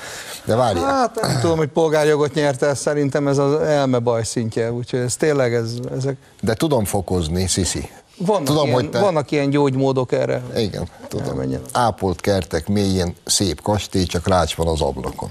De 0.46 0.56
várjál. 0.56 0.86
Hát 0.86 1.22
nem 1.22 1.40
tudom, 1.40 1.58
hogy 1.58 1.68
polgárjogot 1.68 2.34
nyerte, 2.34 2.74
szerintem 2.74 3.28
ez 3.28 3.38
az 3.38 3.62
elmebaj 3.62 4.24
szintje, 4.24 4.72
úgyhogy 4.72 5.00
ez 5.00 5.16
tényleg 5.16 5.54
ez, 5.54 5.72
ezek... 5.98 6.18
De 6.42 6.54
tudom 6.54 6.86
fokozni, 6.86 7.48
Sziszi. 7.48 7.90
Vannak, 8.18 8.44
tudom, 8.44 8.64
ilyen, 8.64 8.76
hogy 8.76 8.90
te... 8.90 9.00
vannak 9.00 9.32
ilyen 9.32 9.50
gyógymódok 9.50 10.12
erre. 10.12 10.44
Igen, 10.56 10.88
tudom. 11.08 11.42
Ápolt 11.72 12.22
kertek 12.22 12.68
mélyén, 12.68 13.16
szép 13.26 13.62
kastély, 13.62 14.04
csak 14.04 14.28
rács 14.28 14.56
van 14.56 14.68
az 14.68 14.82
ablakon. 14.82 15.30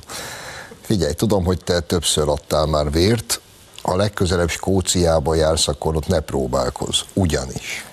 Figyelj, 0.80 1.12
tudom, 1.12 1.44
hogy 1.44 1.64
te 1.64 1.80
többször 1.80 2.28
adtál 2.28 2.66
már 2.66 2.90
vért, 2.90 3.40
ha 3.82 3.96
legközelebb 3.96 4.48
Skóciába 4.48 5.34
jársz, 5.34 5.68
akkor 5.68 5.96
ott 5.96 6.06
ne 6.06 6.20
próbálkozz. 6.20 7.00
Ugyanis 7.12 7.91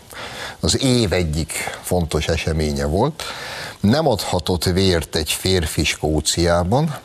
az 0.60 0.84
év 0.84 1.14
egyik 1.14 1.80
fontos 1.84 2.28
eseménye 2.28 2.86
volt, 2.86 3.24
nem 3.80 4.08
adhatott 4.08 4.64
vért 4.64 5.16
egy 5.16 5.32
férfi 5.32 5.84
Skóciában, 5.84 6.96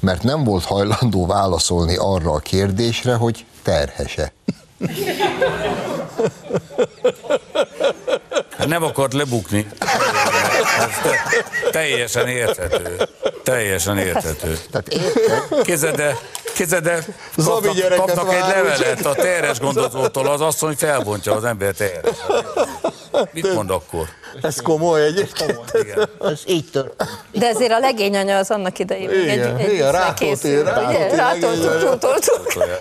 mert 0.00 0.22
nem 0.22 0.44
volt 0.44 0.64
hajlandó 0.64 1.26
válaszolni 1.26 1.96
arra 1.96 2.32
a 2.32 2.38
kérdésre, 2.38 3.14
hogy 3.14 3.44
terhese. 3.62 4.32
Hát 8.58 8.66
nem 8.68 8.82
akart 8.82 9.12
lebukni. 9.12 9.66
Ez 10.78 11.12
teljesen 11.70 12.28
érthető. 12.28 13.08
Teljesen 13.44 13.98
érthető. 13.98 14.58
Kézede, 15.62 16.16
kézede 16.54 17.04
kapnak, 17.44 17.96
kapnak 17.96 18.32
egy 18.32 18.40
levelet 18.40 19.06
a 19.06 19.14
teres 19.14 19.58
gondozótól, 19.58 20.26
az 20.26 20.40
asszony 20.40 20.74
felbontja 20.74 21.34
az 21.34 21.44
ember 21.44 21.74
teres. 21.74 22.16
Mit 23.32 23.54
mond 23.54 23.70
akkor? 23.70 24.06
Ez 24.42 24.60
komoly 24.60 25.04
egyébként. 25.04 25.60
Igen. 25.72 26.08
Ez 26.20 26.40
így 26.46 26.70
tör. 26.72 26.92
De 27.32 27.46
ezért 27.46 27.72
a 27.72 27.78
legényanya 27.78 28.36
az 28.36 28.50
annak 28.50 28.78
idején. 28.78 29.10
Igen, 29.10 29.56
egy, 29.56 29.60
egy 29.60 29.72
igen 29.72 29.92
Rátóti. 29.92 30.48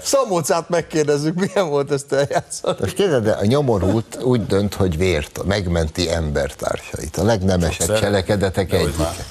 Szamócát 0.04 0.70
megkérdezzük, 0.70 1.34
milyen 1.36 1.70
volt 1.70 1.92
ezt 1.92 2.14
eljátszani. 2.14 2.78
Most 2.80 2.96
kérdez, 2.96 3.22
de 3.22 3.32
a 3.32 3.46
nyomorult 3.46 4.18
úgy 4.24 4.46
dönt, 4.46 4.74
hogy 4.74 4.98
vért, 4.98 5.40
megmenti 5.46 6.12
embertársait. 6.12 7.18
A 7.18 7.24
legnemesebb 7.24 8.00
cselekedetek 8.00 8.74
egyike 8.74 9.26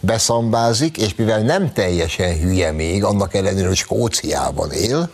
beszambázik, 0.00 0.96
és 0.96 1.14
mivel 1.14 1.40
nem 1.40 1.72
teljesen 1.72 2.38
hülye 2.38 2.72
még, 2.72 3.04
annak 3.04 3.34
ellenére, 3.34 3.66
hogy 3.66 3.76
Skóciában 3.76 4.70
él, 4.70 5.10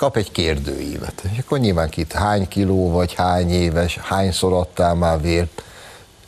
kap 0.00 0.16
egy 0.16 0.32
kérdőívet. 0.32 1.22
És 1.32 1.38
akkor 1.38 1.58
nyilván 1.58 1.88
kit 1.88 2.12
hány 2.12 2.48
kiló 2.48 2.90
vagy, 2.90 3.14
hány 3.14 3.50
éves, 3.50 3.96
hányszor 3.96 4.52
adtál 4.52 4.94
már 4.94 5.20
vért, 5.20 5.62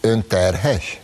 ön 0.01 0.27
terhes? 0.27 1.01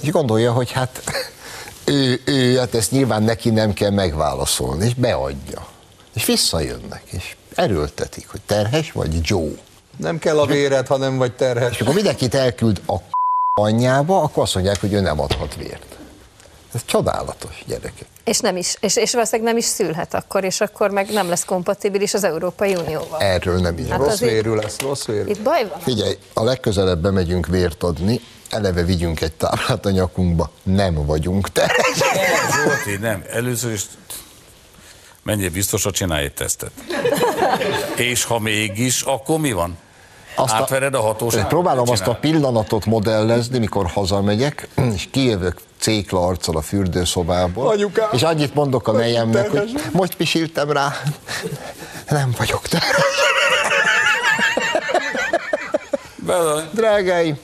És 0.00 0.10
gondolja, 0.10 0.52
hogy 0.52 0.70
hát 0.72 1.02
ő, 1.84 2.20
ő, 2.24 2.56
hát 2.56 2.74
ezt 2.74 2.90
nyilván 2.90 3.22
neki 3.22 3.50
nem 3.50 3.72
kell 3.72 3.90
megválaszolni, 3.90 4.86
és 4.86 4.94
beadja. 4.94 5.66
És 6.14 6.24
visszajönnek, 6.24 7.02
és 7.10 7.36
erőltetik, 7.54 8.28
hogy 8.28 8.40
terhes 8.46 8.92
vagy 8.92 9.18
Joe. 9.22 9.50
Nem 9.96 10.18
kell 10.18 10.38
a 10.38 10.46
véred, 10.46 10.86
ha 10.86 10.96
nem 10.96 11.16
vagy 11.16 11.32
terhes. 11.32 11.72
És 11.72 11.80
akkor 11.80 11.94
mindenkit 11.94 12.34
elküld 12.34 12.80
a 12.86 12.96
anyjába, 13.60 14.22
akkor 14.22 14.42
azt 14.42 14.54
mondják, 14.54 14.80
hogy 14.80 14.92
ő 14.92 15.00
nem 15.00 15.20
adhat 15.20 15.54
vért. 15.54 15.96
Ez 16.76 16.82
csodálatos, 16.84 17.64
gyerekek. 17.66 18.06
És 18.24 18.38
nem 18.38 18.56
is, 18.56 18.76
és, 18.80 18.96
és 18.96 19.12
valószínűleg 19.12 19.52
nem 19.52 19.58
is 19.58 19.64
szülhet 19.64 20.14
akkor, 20.14 20.44
és 20.44 20.60
akkor 20.60 20.90
meg 20.90 21.12
nem 21.12 21.28
lesz 21.28 21.44
kompatibilis 21.44 22.14
az 22.14 22.24
Európai 22.24 22.74
Unióval. 22.74 23.20
Erről 23.20 23.60
nem 23.60 23.78
is. 23.78 23.88
Hát 23.88 23.98
Rossz 23.98 24.18
vérű 24.18 24.54
lesz, 24.54 24.80
rossz 24.80 25.04
vérű. 25.04 25.28
Itt 25.30 25.40
baj 25.42 25.68
van. 25.68 25.80
Figyelj, 25.80 26.18
a 26.34 26.42
legközelebb 26.44 26.98
bemegyünk 26.98 27.46
vért 27.46 27.82
adni, 27.82 28.20
eleve 28.50 28.82
vigyünk 28.82 29.20
egy 29.20 29.32
táblát 29.32 29.86
a 29.86 29.90
nyakunkba, 29.90 30.50
nem 30.62 31.06
vagyunk 31.06 31.52
terhesek. 31.52 32.18
Zsolti, 32.54 32.96
nem. 33.00 33.24
Először 33.30 33.72
is 33.72 33.84
menjél 35.22 35.50
biztosra, 35.50 35.90
csinálj 35.90 36.24
egy 36.24 36.34
tesztet. 36.34 36.70
És 38.10 38.24
ha 38.24 38.38
mégis, 38.38 39.02
akkor 39.02 39.38
mi 39.38 39.52
van? 39.52 39.78
Azt 40.36 40.52
Átvered 40.54 40.94
a 40.94 41.00
hatóságot? 41.00 41.48
Próbálom 41.48 41.90
azt 41.90 42.06
a 42.06 42.14
pillanatot 42.14 42.84
modellezni, 42.84 43.58
mikor 43.58 43.86
hazamegyek, 43.86 44.68
és 44.94 45.08
kijövök 45.10 45.60
cékla 45.80 46.26
arccal 46.26 46.56
a 46.56 46.60
fürdőszobából, 46.62 47.68
Anyukám, 47.68 48.08
és 48.12 48.22
annyit 48.22 48.54
mondok 48.54 48.88
a 48.88 48.92
nejemnek, 48.92 49.50
hogy 49.50 49.72
most 49.92 50.14
pisiltem 50.14 50.70
rá, 50.70 50.92
nem 52.08 52.34
vagyok 52.38 52.68
terhes. 52.68 53.04
Be- 56.16 56.68
Drágáim, 56.72 57.38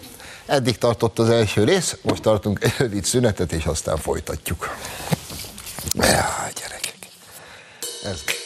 eddig 0.46 0.78
tartott 0.78 1.18
az 1.18 1.28
első 1.30 1.64
rész, 1.64 1.96
most 2.02 2.22
tartunk 2.22 2.58
egy 2.64 2.74
rövid 2.78 3.04
szünetet, 3.04 3.52
és 3.52 3.64
aztán 3.64 3.96
folytatjuk. 3.96 4.76
Ja, 5.94 6.26
gyerekek. 6.60 6.96
Ez. 8.04 8.41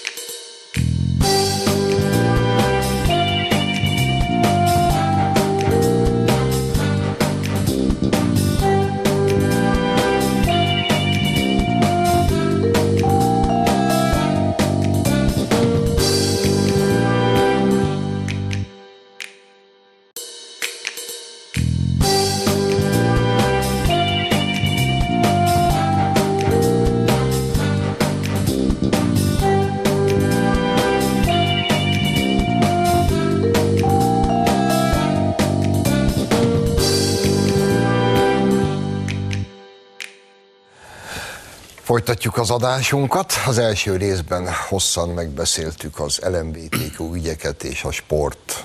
Folytatjuk 41.96 42.36
az 42.36 42.50
adásunkat. 42.50 43.32
Az 43.46 43.58
első 43.58 43.96
részben 43.96 44.48
hosszan 44.68 45.08
megbeszéltük 45.08 46.00
az 46.00 46.18
LMBTQ 46.18 47.14
ügyeket 47.14 47.62
és 47.62 47.84
a 47.84 47.90
sport 47.90 48.64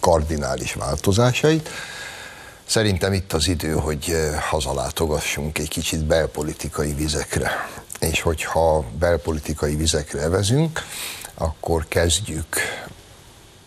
kardinális 0.00 0.74
változásait. 0.74 1.68
Szerintem 2.64 3.12
itt 3.12 3.32
az 3.32 3.48
idő, 3.48 3.72
hogy 3.72 4.04
eh, 4.08 4.42
hazalátogassunk 4.42 5.58
egy 5.58 5.68
kicsit 5.68 6.04
belpolitikai 6.04 6.92
vizekre. 6.92 7.50
És 8.00 8.20
hogyha 8.20 8.84
belpolitikai 8.98 9.76
vizekre 9.76 10.20
evezünk, 10.20 10.84
akkor 11.34 11.88
kezdjük 11.88 12.56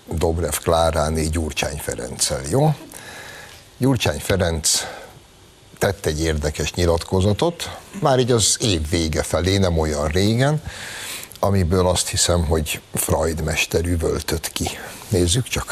Dobrev 0.05 0.55
Kláráné 0.63 1.25
Gyurcsány 1.25 1.77
Ferenccel, 1.77 2.41
jó? 2.49 2.75
Gyurcsány 3.77 4.19
Ferenc 4.19 4.83
tett 5.81 6.05
egy 6.05 6.21
érdekes 6.21 6.73
nyilatkozatot, 6.73 7.77
már 8.01 8.19
így 8.19 8.31
az 8.31 8.57
év 8.59 8.89
vége 8.89 9.23
felé, 9.23 9.57
nem 9.57 9.77
olyan 9.77 10.07
régen, 10.07 10.61
amiből 11.39 11.87
azt 11.87 12.09
hiszem, 12.09 12.45
hogy 12.45 12.81
Freud 12.93 13.43
mester 13.43 13.85
üvöltött 13.85 14.51
ki. 14.51 14.67
Nézzük 15.09 15.43
csak. 15.43 15.65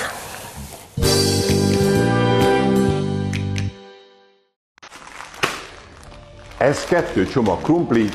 Ez 6.57 6.83
kettő 6.83 7.27
csomag 7.27 7.61
krumpli, 7.61 8.09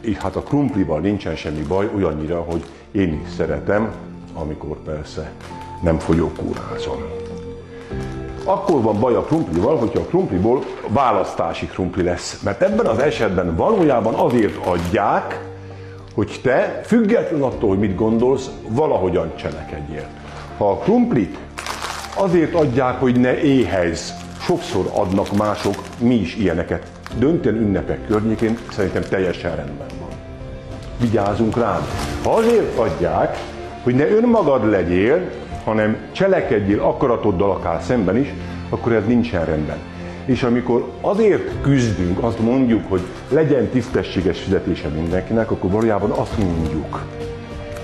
és 0.00 0.16
hát 0.16 0.36
a 0.36 0.42
krumplival 0.42 1.00
nincsen 1.00 1.36
semmi 1.36 1.62
baj, 1.62 1.90
olyannyira, 1.94 2.42
hogy 2.42 2.64
én 2.92 3.22
is 3.24 3.34
szeretem, 3.36 3.94
amikor 4.34 4.82
persze 4.82 5.32
nem 5.82 5.98
fogyókúrázom. 5.98 7.02
Akkor 8.44 8.82
van 8.82 9.00
baj 9.00 9.14
a 9.14 9.22
krumplival, 9.22 9.76
hogyha 9.76 10.00
a 10.00 10.04
krumpliból 10.04 10.62
választási 10.88 11.66
krumpli 11.66 12.02
lesz. 12.02 12.40
Mert 12.44 12.62
ebben 12.62 12.86
az 12.86 12.98
esetben 12.98 13.56
valójában 13.56 14.14
azért 14.14 14.66
adják, 14.66 15.50
hogy 16.14 16.40
te, 16.42 16.80
független 16.84 17.42
attól, 17.42 17.68
hogy 17.68 17.78
mit 17.78 17.96
gondolsz, 17.96 18.50
valahogyan 18.68 19.32
cselekedjél. 19.36 20.06
Ha 20.58 20.70
a 20.70 20.76
krumplit 20.76 21.36
azért 22.16 22.54
adják, 22.54 23.00
hogy 23.00 23.20
ne 23.20 23.40
éhezz, 23.40 24.10
sokszor 24.40 24.90
adnak 24.94 25.36
mások, 25.36 25.74
mi 25.98 26.14
is 26.14 26.36
ilyeneket. 26.36 26.86
Döntően 27.18 27.56
ünnepek 27.56 28.06
környékén 28.06 28.58
szerintem 28.70 29.02
teljesen 29.02 29.56
rendben 29.56 29.86
van. 30.00 30.08
Vigyázunk 31.00 31.56
rám. 31.56 31.86
Ha 32.24 32.30
azért 32.30 32.78
adják, 32.78 33.36
hogy 33.82 33.94
ne 33.94 34.08
önmagad 34.08 34.70
legyél, 34.70 35.30
hanem 35.64 35.96
cselekedjél 36.12 36.80
akaratoddal 36.80 37.50
akár 37.50 37.82
szemben 37.82 38.16
is, 38.16 38.34
akkor 38.68 38.92
ez 38.92 39.06
nincsen 39.06 39.44
rendben. 39.44 39.78
És 40.24 40.42
amikor 40.42 40.90
azért 41.00 41.60
küzdünk, 41.60 42.22
azt 42.22 42.38
mondjuk, 42.38 42.88
hogy 42.88 43.00
legyen 43.28 43.68
tisztességes 43.68 44.40
fizetése 44.40 44.88
mindenkinek, 44.88 45.50
akkor 45.50 45.70
valójában 45.70 46.10
azt 46.10 46.38
mondjuk, 46.38 47.04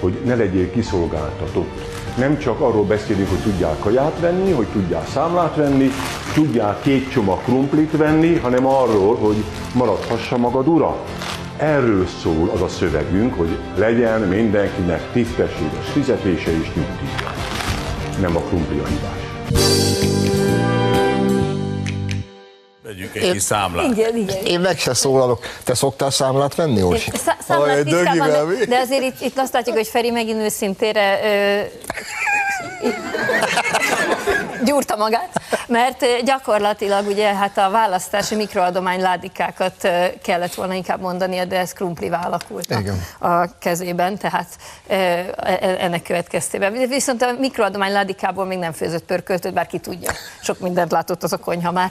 hogy 0.01 0.19
ne 0.25 0.35
legyél 0.35 0.71
kiszolgáltatott. 0.71 1.81
Nem 2.19 2.38
csak 2.38 2.61
arról 2.61 2.85
beszélünk, 2.85 3.29
hogy 3.29 3.38
tudjál 3.38 3.77
kaját 3.81 4.21
venni, 4.21 4.53
hogy 4.53 4.67
tudjál 4.67 5.05
számlát 5.07 5.57
venni, 5.57 5.88
tudjál 6.35 6.79
két 6.83 7.11
csomag 7.11 7.43
krumplit 7.43 7.97
venni, 7.97 8.37
hanem 8.37 8.67
arról, 8.67 9.17
hogy 9.17 9.45
maradhassa 9.75 10.37
magad 10.37 10.69
ura. 10.69 10.97
Erről 11.57 12.07
szól 12.07 12.51
az 12.55 12.62
a 12.62 12.69
szövegünk, 12.69 13.35
hogy 13.35 13.59
legyen 13.77 14.21
mindenkinek 14.21 15.12
tisztességes 15.12 15.88
fizetése 15.93 16.51
és 16.51 16.67
nyugdíja. 16.75 17.47
Nem 18.20 18.37
a 18.37 18.40
krumpli 18.40 18.78
a 18.78 18.87
hibás. 18.87 19.26
Vegyünk 22.83 23.14
egy 23.14 23.33
kis 23.33 23.42
számlát. 23.42 23.96
Igen, 23.96 24.16
igen. 24.16 24.44
Én 24.44 24.61
meg 24.61 24.78
se 24.78 24.94
szólalok. 24.94 25.44
Te 25.64 25.74
szoktál 25.74 26.11
számlát 26.11 26.54
venni, 26.54 26.83
Orsi? 26.83 27.11
Szá- 27.14 27.42
számlát 27.48 27.85
tisztában, 27.85 28.28
de, 28.59 28.64
de 28.66 28.78
azért 28.78 29.02
itt, 29.02 29.20
itt 29.20 29.38
azt 29.38 29.52
látjuk, 29.52 29.76
hogy 29.76 29.87
Feri 29.87 30.11
megint 30.11 30.40
őszintére 30.40 31.20
ö, 31.24 31.61
gyúrta 34.66 34.96
magát, 34.96 35.38
mert 35.66 36.02
ö, 36.02 36.06
gyakorlatilag 36.24 37.06
ugye 37.06 37.34
hát 37.34 37.58
a 37.58 37.70
választási 37.70 38.34
mikroadomány 38.34 39.00
ládikákat 39.00 39.84
ö, 39.84 40.04
kellett 40.22 40.54
volna 40.54 40.72
inkább 40.72 41.00
mondania, 41.00 41.44
de 41.44 41.58
ez 41.58 41.72
krumplivá 41.72 42.20
alakult 42.26 42.70
a, 42.70 42.78
Igen. 42.78 43.02
a 43.18 43.58
kezében, 43.58 44.18
tehát 44.18 44.48
ö, 44.88 44.94
e- 44.94 45.76
ennek 45.80 46.02
következtében. 46.02 46.72
Viszont 46.88 47.22
a 47.22 47.32
mikroadomány 47.38 47.92
ládikából 47.92 48.44
még 48.44 48.58
nem 48.58 48.72
főzött 48.72 49.04
pörköltöt, 49.04 49.52
bár 49.52 49.66
ki 49.66 49.78
tudja. 49.78 50.12
Sok 50.42 50.58
mindent 50.61 50.90
látott 50.90 51.22
az 51.22 51.32
a 51.32 51.37
konyha 51.37 51.72
már. 51.72 51.90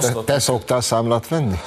Te, 0.00 0.12
te 0.24 0.38
szoktál 0.38 0.80
számlát 0.80 1.28
venni? 1.28 1.58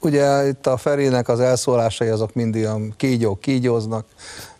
Ugye 0.00 0.46
itt 0.46 0.66
a 0.66 0.76
Ferinek 0.76 1.28
az 1.28 1.40
elszólásai 1.40 2.08
azok 2.08 2.34
mindig 2.34 2.66
a 2.66 2.76
kígyók 2.96 3.40
kígyóznak, 3.40 4.04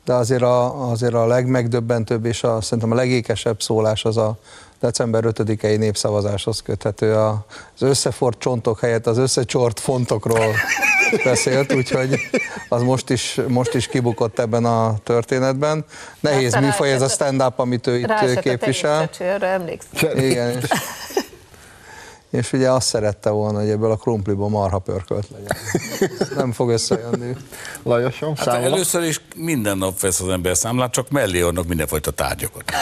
de 0.05 0.13
azért 0.13 0.43
a, 0.43 0.91
azért 0.91 1.15
a 1.15 1.27
legmegdöbbentőbb 1.27 2.25
és 2.25 2.43
a, 2.43 2.61
szerintem 2.61 2.93
a 2.93 2.95
legékesebb 2.95 3.63
szólás 3.63 4.05
az 4.05 4.17
a 4.17 4.37
december 4.85 5.25
5-i 5.27 5.79
népszavazáshoz 5.79 6.63
köthető. 6.63 7.15
A, 7.15 7.45
az 7.75 7.83
összefort 7.83 8.39
csontok 8.39 8.81
helyett 8.81 9.07
az 9.07 9.19
összecsort 9.19 9.81
fontokról 9.81 10.55
beszélt, 11.25 11.73
úgyhogy 11.73 12.19
az 12.69 12.83
most 12.83 13.11
is, 13.11 13.41
most 13.49 13.75
is 13.75 13.87
kibukott 13.87 14.39
ebben 14.39 14.65
a 14.65 14.95
történetben. 15.05 15.85
Nehéz 16.21 16.55
műfaj 16.55 16.93
ez 16.93 17.03
a 17.03 17.09
stand-up, 17.09 17.59
amit 17.59 17.87
ő 17.87 17.99
itt 17.99 18.41
képvisel. 18.41 19.11
Igen, 20.17 20.51
és, 20.51 20.69
és 22.35 22.53
ugye 22.53 22.71
azt 22.71 22.87
szerette 22.87 23.31
volna, 23.31 23.59
hogy 23.59 23.69
ebből 23.69 23.91
a 23.91 23.97
krumpliból 23.97 24.49
marha 24.49 24.79
pörkölt 24.79 25.27
legyen. 25.31 25.57
Nem 26.37 26.53
fog 26.53 26.71
összejönni. 26.71 27.37
Lajosom, 27.83 28.37
Hát 28.37 28.47
először 28.47 29.03
is 29.03 29.21
minden 29.37 29.79
nap 29.79 30.01
vesz 30.01 30.21
az 30.21 30.29
ember 30.29 30.57
számlát, 30.57 30.93
csak 30.93 31.11
mellé 31.11 31.41
adnak 31.41 31.67
mindenfajta 31.67 32.11
tárgyakat. 32.11 32.63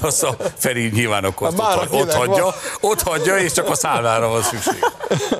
Azt 0.00 0.22
a 0.22 0.36
Feri 0.56 0.88
nyilván 0.88 1.24
akkor 1.24 1.46
azt 1.46 1.56
már 1.56 1.78
ott, 1.90 2.12
hagyja, 2.12 2.42
van. 2.42 2.54
ott 2.80 3.02
hagyja, 3.02 3.38
és 3.38 3.52
csak 3.52 3.68
a 3.68 3.74
számlára 3.74 4.28
van 4.28 4.42
szükség. 4.42 4.78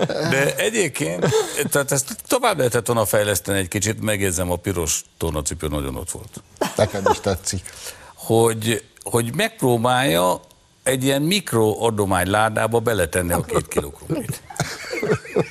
De 0.06 0.54
egyébként, 0.56 1.26
tehát 1.70 1.92
ezt 1.92 2.16
tovább 2.26 2.56
lehetett 2.56 2.86
volna 2.86 3.04
fejleszteni 3.04 3.58
egy 3.58 3.68
kicsit, 3.68 4.02
megjegyzem, 4.02 4.50
a 4.50 4.56
piros 4.56 5.04
tornacipő 5.18 5.68
nagyon 5.68 5.96
ott 5.96 6.10
volt. 6.10 6.42
Neked 6.76 7.08
is 7.10 7.20
tetszik. 7.20 7.72
Hogy, 8.14 8.84
hogy 9.02 9.34
megpróbálja 9.34 10.40
egy 10.86 11.04
ilyen 11.04 11.22
mikro 11.22 11.84
adomány 11.84 12.30
ládába 12.30 12.78
beletenni 12.78 13.32
a 13.32 13.40
két 13.40 13.68
kiló 13.68 13.90
krumplit. 13.90 14.42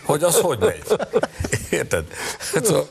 Hogy 0.05 0.23
az 0.23 0.39
hogy 0.39 0.59
megy? 0.59 0.83
Érted? 1.69 2.03
Hát 2.53 2.65
szóval, 2.65 2.85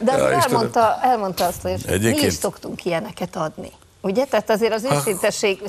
De 0.00 0.12
azért 0.12 0.30
ja, 0.30 0.38
elmondta, 0.42 0.98
elmondta 1.02 1.46
azt, 1.46 1.62
hogy 1.62 1.74
mi 1.86 1.92
Egyébként- 1.92 2.26
is 2.32 2.32
szoktunk 2.38 2.84
ilyeneket 2.84 3.36
adni. 3.36 3.70
Ugye? 4.02 4.24
Tehát 4.24 4.50
azért 4.50 4.72
az 4.72 4.84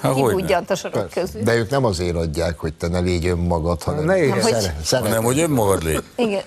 hogyne. 0.01 0.29
kibudjant 0.35 0.69
a 0.69 0.75
sorok 0.75 1.09
közül. 1.09 1.41
De 1.43 1.55
ők 1.55 1.69
nem 1.69 1.85
azért 1.85 2.15
adják, 2.15 2.59
hogy 2.59 2.73
te 2.73 2.87
ne 2.87 2.99
légy 2.99 3.25
önmagad, 3.25 3.83
hanem 3.83 4.03
Ne 4.03 4.15
szere- 4.15 4.41
Hogy- 4.41 4.83
szeret- 4.83 5.09
Nem, 5.09 5.23
hogy 5.23 5.39
önmagad 5.39 5.83
légy. 5.83 6.03
Igen. 6.15 6.41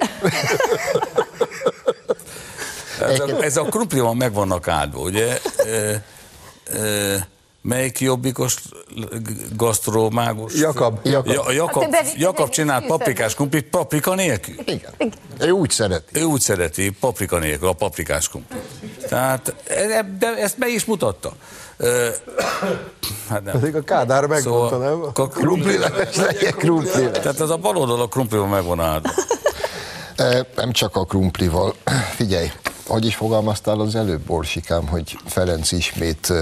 Ez 3.01 3.21
a, 3.21 3.43
ez 3.43 3.57
a 3.57 3.63
krumpli 3.63 4.01
van 4.01 4.17
meg 4.17 4.33
vannak 4.33 4.69
áldva, 4.69 5.01
ugye? 5.01 5.39
E, 5.57 6.03
e, 6.79 7.29
melyik 7.65 8.01
jobbikos 8.01 8.57
gasztromágus? 9.57 10.55
Jakab. 10.55 10.99
Jakab. 11.03 11.27
Ja, 11.33 11.51
Jakab, 11.53 11.83
Hát, 11.95 12.15
Jakab 12.17 12.37
bevi- 12.37 12.51
csinált 12.53 12.87
paprikás 12.87 13.35
krumplit 13.35 13.65
paprika 13.69 14.15
nélkül. 14.15 14.55
Igen. 14.65 14.93
Ő 15.39 15.51
úgy 15.51 15.71
szereti. 15.71 16.21
Ő 16.21 16.23
úgy 16.23 16.41
szereti, 16.41 16.91
paprika 17.01 17.39
nélkül, 17.39 17.69
a 17.69 17.73
paprikás 17.73 18.29
krumplit. 18.29 18.61
Tehát, 19.09 19.55
e- 19.69 20.03
de 20.19 20.27
ezt 20.37 20.59
be 20.59 20.67
is 20.69 20.85
mutatta. 20.85 21.33
Ö, 21.77 22.09
Hát 23.29 23.45
nem. 23.45 23.53
Pedig 23.61 23.75
a 23.77 23.81
Kádár 23.83 24.27
megmondta, 24.27 24.79
nem? 24.79 25.03
a 25.15 25.29
krumpli, 25.29 25.79
Legyen 26.17 26.53
krumpli. 26.53 27.11
tehát 27.11 27.41
ez 27.41 27.51
a 27.51 27.57
bal 27.57 27.77
oldal 27.77 28.01
a 28.01 28.09
krumplival 28.09 28.47
meg 28.47 28.65
van 28.65 28.81
áldva. 28.81 29.11
Nem 30.57 30.73
csak 30.73 30.97
a 30.97 31.05
krumplival. 31.05 31.75
Figyelj, 32.15 32.51
hogy 32.87 33.05
is 33.07 33.15
fogalmaztál 33.15 33.81
az 33.81 33.95
előbb, 33.95 34.21
Borsikám, 34.21 34.87
hogy 34.89 35.17
Ferenc 35.27 35.73
ismét 35.73 36.33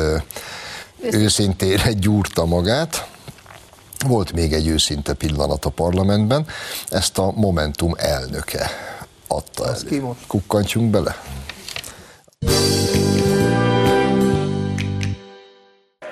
őszintére 1.11 1.93
gyúrta 1.93 2.45
magát. 2.45 3.07
Volt 4.07 4.33
még 4.33 4.53
egy 4.53 4.67
őszinte 4.67 5.15
pillanat 5.15 5.65
a 5.65 5.71
parlamentben, 5.71 6.47
ezt 6.89 7.19
a 7.19 7.33
Momentum 7.35 7.93
elnöke 7.97 8.71
adta 9.29 9.65
Az 9.65 9.85
ki 9.89 9.95
elő. 9.95 10.05
most? 10.05 10.27
Kukkantsunk 10.27 10.91
bele. 10.91 11.17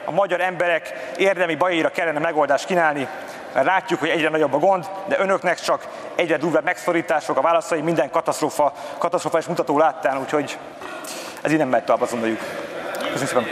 a 0.05 0.12
magyar 0.12 0.40
emberek 0.40 1.12
érdemi 1.16 1.55
bajaira 1.55 1.90
kellene 1.90 2.18
megoldást 2.18 2.66
kínálni, 2.66 3.09
mert 3.55 3.66
látjuk, 3.66 4.00
hogy 4.00 4.09
egyre 4.09 4.29
nagyobb 4.29 4.55
a 4.55 4.59
gond, 4.59 4.87
de 5.09 5.18
önöknek 5.20 5.61
csak 5.61 5.88
egyre 6.14 6.37
durvább 6.37 6.64
megszorítások, 6.64 7.37
a 7.37 7.40
válaszai 7.40 7.81
minden 7.81 8.11
katasztrófa, 8.11 8.72
katasztrofális 8.98 9.46
mutató 9.46 9.79
láttán, 9.79 10.20
úgyhogy 10.20 10.59
ez 11.42 11.53
így 11.53 11.59
nem 11.59 11.68
megy 11.68 11.85
tovább, 11.85 12.03
azt 12.03 12.11
gondoljuk. 12.11 12.40
Köszönöm 13.12 13.26
szépen. 13.26 13.44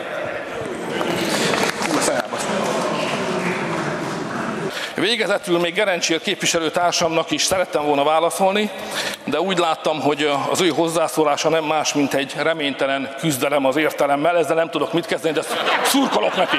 Hú, 1.90 1.96
a 1.96 2.00
szemem 2.00 2.20
elbaszott. 2.20 2.48
Végezetül 5.00 5.58
még 5.58 5.74
Gerencsér 5.74 6.20
képviselőtársamnak 6.20 7.30
is 7.30 7.42
szerettem 7.42 7.84
volna 7.84 8.04
válaszolni, 8.04 8.70
de 9.24 9.40
úgy 9.40 9.58
láttam, 9.58 10.00
hogy 10.00 10.30
az 10.50 10.60
ő 10.60 10.68
hozzászólása 10.68 11.48
nem 11.48 11.64
más, 11.64 11.92
mint 11.92 12.14
egy 12.14 12.34
reménytelen 12.36 13.14
küzdelem 13.18 13.64
az 13.64 13.76
értelemmel. 13.76 14.36
Ezzel 14.36 14.56
nem 14.56 14.70
tudok 14.70 14.92
mit 14.92 15.06
kezdeni, 15.06 15.34
de 15.34 15.42
szurkolok 15.84 16.36
neki. 16.36 16.56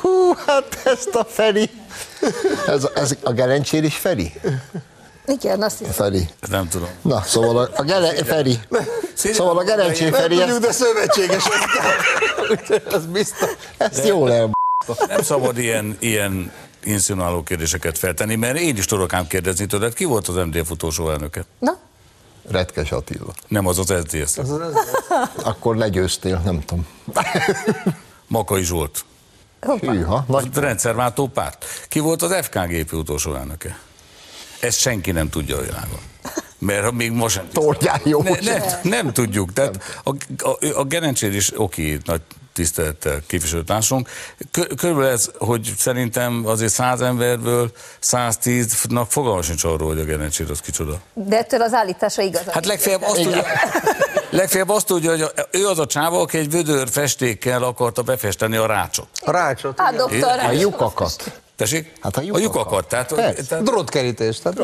Hú, 0.00 0.34
hát 0.46 0.80
ezt 0.84 1.14
a 1.14 1.24
Feri. 1.24 1.70
Ez, 2.66 2.88
ez 2.94 3.16
a 3.22 3.32
Gerencsér 3.32 3.84
is 3.84 3.96
Feri? 3.96 4.32
Igen, 5.26 5.62
azt 5.62 5.78
hiszem. 5.78 5.92
Feri. 5.92 6.28
Nem 6.50 6.68
tudom. 6.68 6.88
Na, 7.02 7.22
szóval 7.22 7.58
a, 7.58 7.68
a 7.76 7.82
Gere, 7.82 8.24
Feri. 8.24 8.58
Szóval 9.14 9.58
a 9.58 9.62
Gerencsér 9.64 10.12
Feri, 10.12 10.42
ezt, 10.42 10.60
de 10.60 10.72
szövetséges. 10.72 11.44
Ez 12.94 13.06
biztos. 13.06 13.48
ezt 13.76 14.06
jól 14.06 14.32
el... 14.32 14.50
Nem 15.08 15.22
szabad 15.22 15.58
ilyen, 15.58 15.96
ilyen 16.00 16.52
inszionáló 16.82 17.42
kérdéseket 17.42 17.98
feltenni, 17.98 18.34
mert 18.34 18.58
én 18.58 18.76
is 18.76 18.84
tudok 18.84 19.12
ám 19.12 19.26
kérdezni 19.26 19.66
tőled, 19.66 19.94
ki 19.94 20.04
volt 20.04 20.28
az 20.28 20.34
MDF 20.34 20.70
utolsó 20.70 21.10
elnöke? 21.10 21.44
Na, 21.58 21.78
Retkes 22.50 22.92
Attila. 22.92 23.32
Nem 23.48 23.66
az 23.66 23.78
az 23.78 23.86
SZDSZ. 23.86 24.38
Akkor 25.50 25.76
legyőztél, 25.76 26.40
nem 26.44 26.60
tudom. 26.60 26.86
Makai 28.26 28.62
Zsolt. 28.62 29.04
Hűha, 29.80 30.24
nagy 30.28 30.48
Rendszerváltó 30.54 31.26
párt. 31.26 31.64
Ki 31.88 31.98
volt 31.98 32.22
az 32.22 32.34
FKGP 32.46 32.92
utolsó 32.92 33.34
elnöke? 33.34 33.78
Ezt 34.64 34.78
senki 34.78 35.10
nem 35.10 35.28
tudja 35.28 35.56
a 35.56 35.60
világon. 35.60 35.98
Mert 36.58 36.92
még 36.92 37.10
most 37.10 37.34
sem. 37.34 37.48
Tordján 37.52 38.00
jó. 38.04 38.22
Ne, 38.22 38.38
nem, 38.40 38.62
nem 38.82 39.12
tudjuk. 39.12 39.52
Tehát 39.52 40.00
a, 40.04 40.10
a, 40.38 40.78
a 40.78 40.84
Gerencsér 40.84 41.34
is 41.34 41.52
oké, 41.60 41.98
nagy 42.04 42.20
tisztelettel 42.52 43.20
képviselőtársunk. 43.26 44.08
Kö- 44.50 44.74
Körülbelül 44.74 45.10
ez, 45.10 45.30
hogy 45.38 45.72
szerintem 45.78 46.42
azért 46.46 46.72
száz 46.72 47.00
emberből 47.00 47.70
110-nak 48.02 49.06
fogalma 49.08 49.42
sincs 49.42 49.64
arról, 49.64 49.88
hogy 49.88 49.98
a 50.00 50.04
Gerencsér 50.04 50.50
az 50.50 50.60
kicsoda. 50.60 51.00
de 51.14 51.36
ettől 51.36 51.62
az 51.62 51.72
állítása 51.72 52.22
igaz. 52.22 52.42
Hát 52.50 52.66
legfeljebb 52.66 53.02
azt 53.02 53.22
tudja, 53.22 53.42
legfeljebb 54.30 54.68
azt 54.68 54.86
tudja, 54.86 55.10
hogy 55.10 55.20
a, 55.22 55.30
ő 55.50 55.66
az 55.66 55.78
a 55.78 55.86
csáva, 55.86 56.20
aki 56.20 56.38
egy 56.38 56.50
vödör 56.50 56.88
festékkel 56.88 57.62
akarta 57.62 58.02
befesteni 58.02 58.56
a 58.56 58.66
rácsot. 58.66 59.08
A 59.20 59.30
rácsot. 59.30 59.80
Hát, 59.80 59.96
doktor, 59.96 60.38
A 60.38 60.50
lyukakat. 60.50 61.42
Tessék? 61.56 61.92
Hát 62.00 62.16
a 62.16 62.20
a 62.20 62.22
lyukakat. 62.22 62.42
lyukakat. 62.42 62.86
Tehát, 62.88 63.14
Persze. 63.14 63.44
tehát 63.44 63.64
Drótkerítés. 63.64 64.38
Tehát 64.38 64.58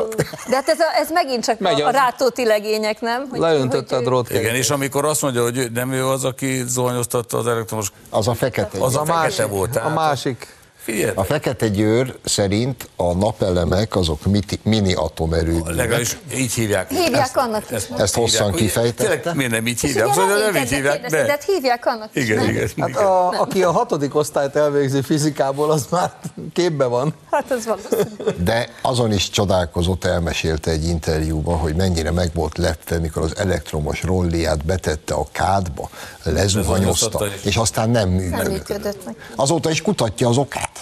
De 0.49 0.55
hát 0.55 0.69
ez, 0.69 0.79
a, 0.79 0.83
ez 0.95 1.09
megint 1.11 1.43
csak 1.43 1.59
Megy 1.59 1.81
a, 1.81 1.87
a 1.87 1.89
rátóti 1.89 2.45
legények, 2.45 3.01
nem? 3.01 3.27
Hogy, 3.29 3.39
leöntötte 3.39 3.93
a 3.93 3.97
hogy- 3.97 4.05
drótkerítés. 4.07 4.45
igen, 4.47 4.55
és 4.59 4.69
amikor 4.69 5.05
azt 5.05 5.21
mondja, 5.21 5.41
hogy 5.41 5.71
nem 5.73 5.91
ő 5.91 6.07
az, 6.07 6.25
aki 6.25 6.63
zuhanyoztatta 6.67 7.37
az 7.37 7.47
elektromos... 7.47 7.91
Az 8.09 8.27
a 8.27 8.33
fekete. 8.33 8.83
Az 8.83 8.91
győr. 8.93 9.01
a 9.01 9.05
fekete 9.05 9.45
volt. 9.45 9.69
A 9.69 9.73
Tehát, 9.73 9.93
másik. 9.95 10.55
Figyelj, 10.91 11.11
A 11.15 11.23
fekete 11.23 11.67
győr 11.67 12.15
szerint 12.25 12.89
a 12.95 13.13
napelemek 13.13 13.95
azok 13.95 14.25
miti, 14.25 14.59
mini 14.63 14.93
atomerőművek. 14.93 15.75
legalábbis 15.75 16.17
így 16.35 16.53
hívják. 16.53 16.89
Hívják 16.89 17.37
annak 17.37 17.63
is. 17.71 17.87
nem? 17.87 17.99
Ezt 17.99 18.15
hosszan 18.15 18.51
hívják. 18.51 18.65
kifejtette? 18.65 19.33
Miért 19.33 19.51
nem 19.51 19.67
így 19.67 19.79
hívják? 19.79 20.13
Szóval 20.13 20.37
nem 20.51 20.55
így 20.63 20.69
hívják, 20.69 21.01
De 21.09 21.25
de... 21.25 21.39
hívják 21.45 21.85
annak 21.85 22.09
is, 22.13 22.23
Igen, 22.23 22.49
igen. 22.49 22.69
Hát 22.77 22.95
a, 22.95 23.29
aki 23.41 23.63
a 23.63 23.71
hatodik 23.71 24.15
osztályt 24.15 24.55
elvégzi 24.55 25.01
fizikából, 25.01 25.71
az 25.71 25.87
már 25.89 26.11
képbe 26.53 26.85
van. 26.85 27.13
Hát 27.31 27.51
ez 27.51 27.65
valószínű. 27.65 28.43
De 28.43 28.69
azon 28.81 29.11
is 29.13 29.29
csodálkozott, 29.29 30.03
elmesélte 30.05 30.71
egy 30.71 30.85
interjúban, 30.87 31.57
hogy 31.57 31.75
mennyire 31.75 32.11
meg 32.11 32.31
volt 32.33 32.57
lepve, 32.57 32.97
mikor 32.99 33.23
az 33.23 33.37
elektromos 33.37 34.03
rolliát 34.03 34.65
betette 34.65 35.13
a 35.13 35.27
kádba, 35.31 35.89
lezuhanyozta, 36.23 37.25
és 37.43 37.57
aztán 37.57 37.89
nem 37.89 38.09
működött. 38.09 39.09
Azóta 39.35 39.69
is 39.69 39.81
kutatja 39.81 40.29
az 40.29 40.37
okát. 40.37 40.80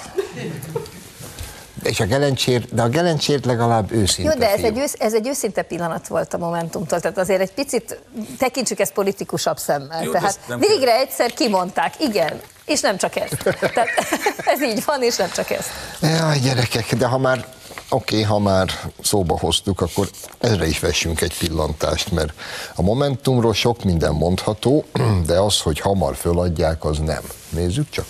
És 1.83 1.99
a 1.99 2.05
gelencsér, 2.05 2.65
de 2.71 2.81
a 2.81 2.89
gelencsér 2.89 3.45
legalább 3.45 3.91
őszinte 3.91 4.31
Jó, 4.33 4.39
de 4.39 4.49
ez 4.51 4.59
fiú. 4.59 4.65
egy, 4.65 4.77
ősz, 4.77 4.95
ez 4.99 5.13
egy 5.13 5.27
őszinte 5.27 5.61
pillanat 5.61 6.07
volt 6.07 6.33
a 6.33 6.37
Momentumtól, 6.37 6.99
tehát 6.99 7.17
azért 7.17 7.41
egy 7.41 7.51
picit 7.51 7.99
tekintsük 8.37 8.79
ezt 8.79 8.93
politikusabb 8.93 9.57
szemmel. 9.57 10.03
Jó, 10.03 10.11
tehát 10.11 10.39
végre 10.59 10.95
egyszer 10.95 11.33
kimondták, 11.33 11.93
igen, 11.99 12.41
és 12.65 12.81
nem 12.81 12.97
csak 12.97 13.15
ezt. 13.15 13.37
Tehát 13.59 13.89
ez 14.53 14.61
így 14.61 14.83
van, 14.85 15.03
és 15.03 15.15
nem 15.15 15.31
csak 15.31 15.49
ezt. 15.49 15.69
Jaj, 16.01 16.39
gyerekek, 16.39 16.95
de 16.95 17.05
ha 17.05 17.17
már, 17.17 17.45
oké, 17.89 18.21
ha 18.21 18.39
már 18.39 18.69
szóba 19.03 19.37
hoztuk, 19.39 19.81
akkor 19.81 20.09
ezre 20.39 20.67
is 20.67 20.79
vessünk 20.79 21.21
egy 21.21 21.37
pillantást, 21.37 22.11
mert 22.11 22.33
a 22.75 22.81
Momentumról 22.81 23.53
sok 23.53 23.83
minden 23.83 24.13
mondható, 24.13 24.85
de 25.27 25.39
az, 25.39 25.59
hogy 25.59 25.79
hamar 25.79 26.15
föladják, 26.15 26.85
az 26.85 26.97
nem. 26.97 27.21
Nézzük 27.49 27.89
csak. 27.89 28.05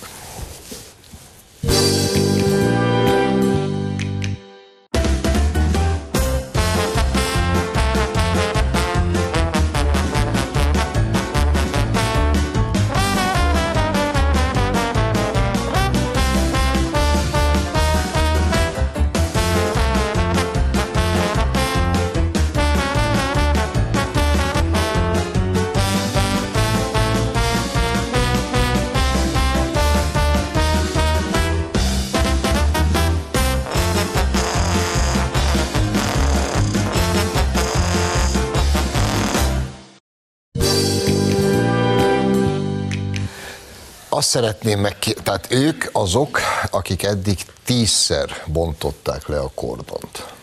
Azt 44.30 44.38
szeretném 44.38 44.80
meg, 44.80 44.98
tehát 44.98 45.48
ők 45.52 45.90
azok, 45.92 46.40
akik 46.72 47.04
eddig 47.04 47.40
tízszer 47.64 48.44
bontották 48.46 49.28
le 49.28 49.40
a 49.40 49.52
kordont. 49.56 50.34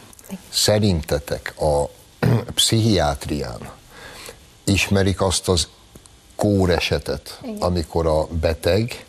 Szerintetek 0.48 1.54
a 1.60 1.90
pszichiátrián 2.54 3.70
ismerik 4.64 5.20
azt 5.20 5.48
az 5.48 5.68
kóresetet, 6.36 7.40
amikor 7.58 8.06
a 8.06 8.26
beteg 8.26 9.06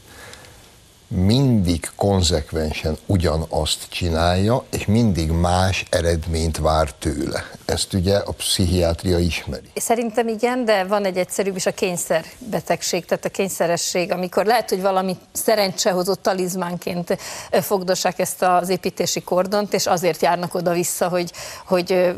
mindig 1.08 1.90
konzekvensen 1.96 2.98
ugyanazt 3.06 3.86
csinálja, 3.90 4.64
és 4.70 4.86
mindig 4.86 5.32
más 5.32 5.86
eredményt 5.90 6.58
vár 6.58 6.94
tőle. 6.94 7.57
Ezt 7.68 7.94
ugye 7.94 8.18
a 8.18 8.32
pszichiátria 8.32 9.20
ismeri. 9.20 9.72
Szerintem 9.76 10.28
igen, 10.28 10.66
de 10.66 10.84
van 10.84 11.06
egy 11.06 11.18
egyszerűbb 11.18 11.56
is 11.56 11.66
a 11.66 11.72
kényszerbetegség, 11.72 13.06
tehát 13.06 13.26
a 13.26 13.30
kényszeresség, 13.30 14.12
amikor 14.12 14.46
lehet, 14.46 14.70
hogy 14.70 14.82
valami 14.82 15.18
szerencsehozott 15.32 16.22
talizmánként 16.22 17.18
fogdossák 17.52 18.20
ezt 18.20 18.42
az 18.42 18.70
építési 18.70 19.22
kordont, 19.22 19.74
és 19.74 19.86
azért 19.86 20.22
járnak 20.22 20.54
oda-vissza, 20.54 21.08
hogy, 21.08 21.32
hogy 21.66 22.16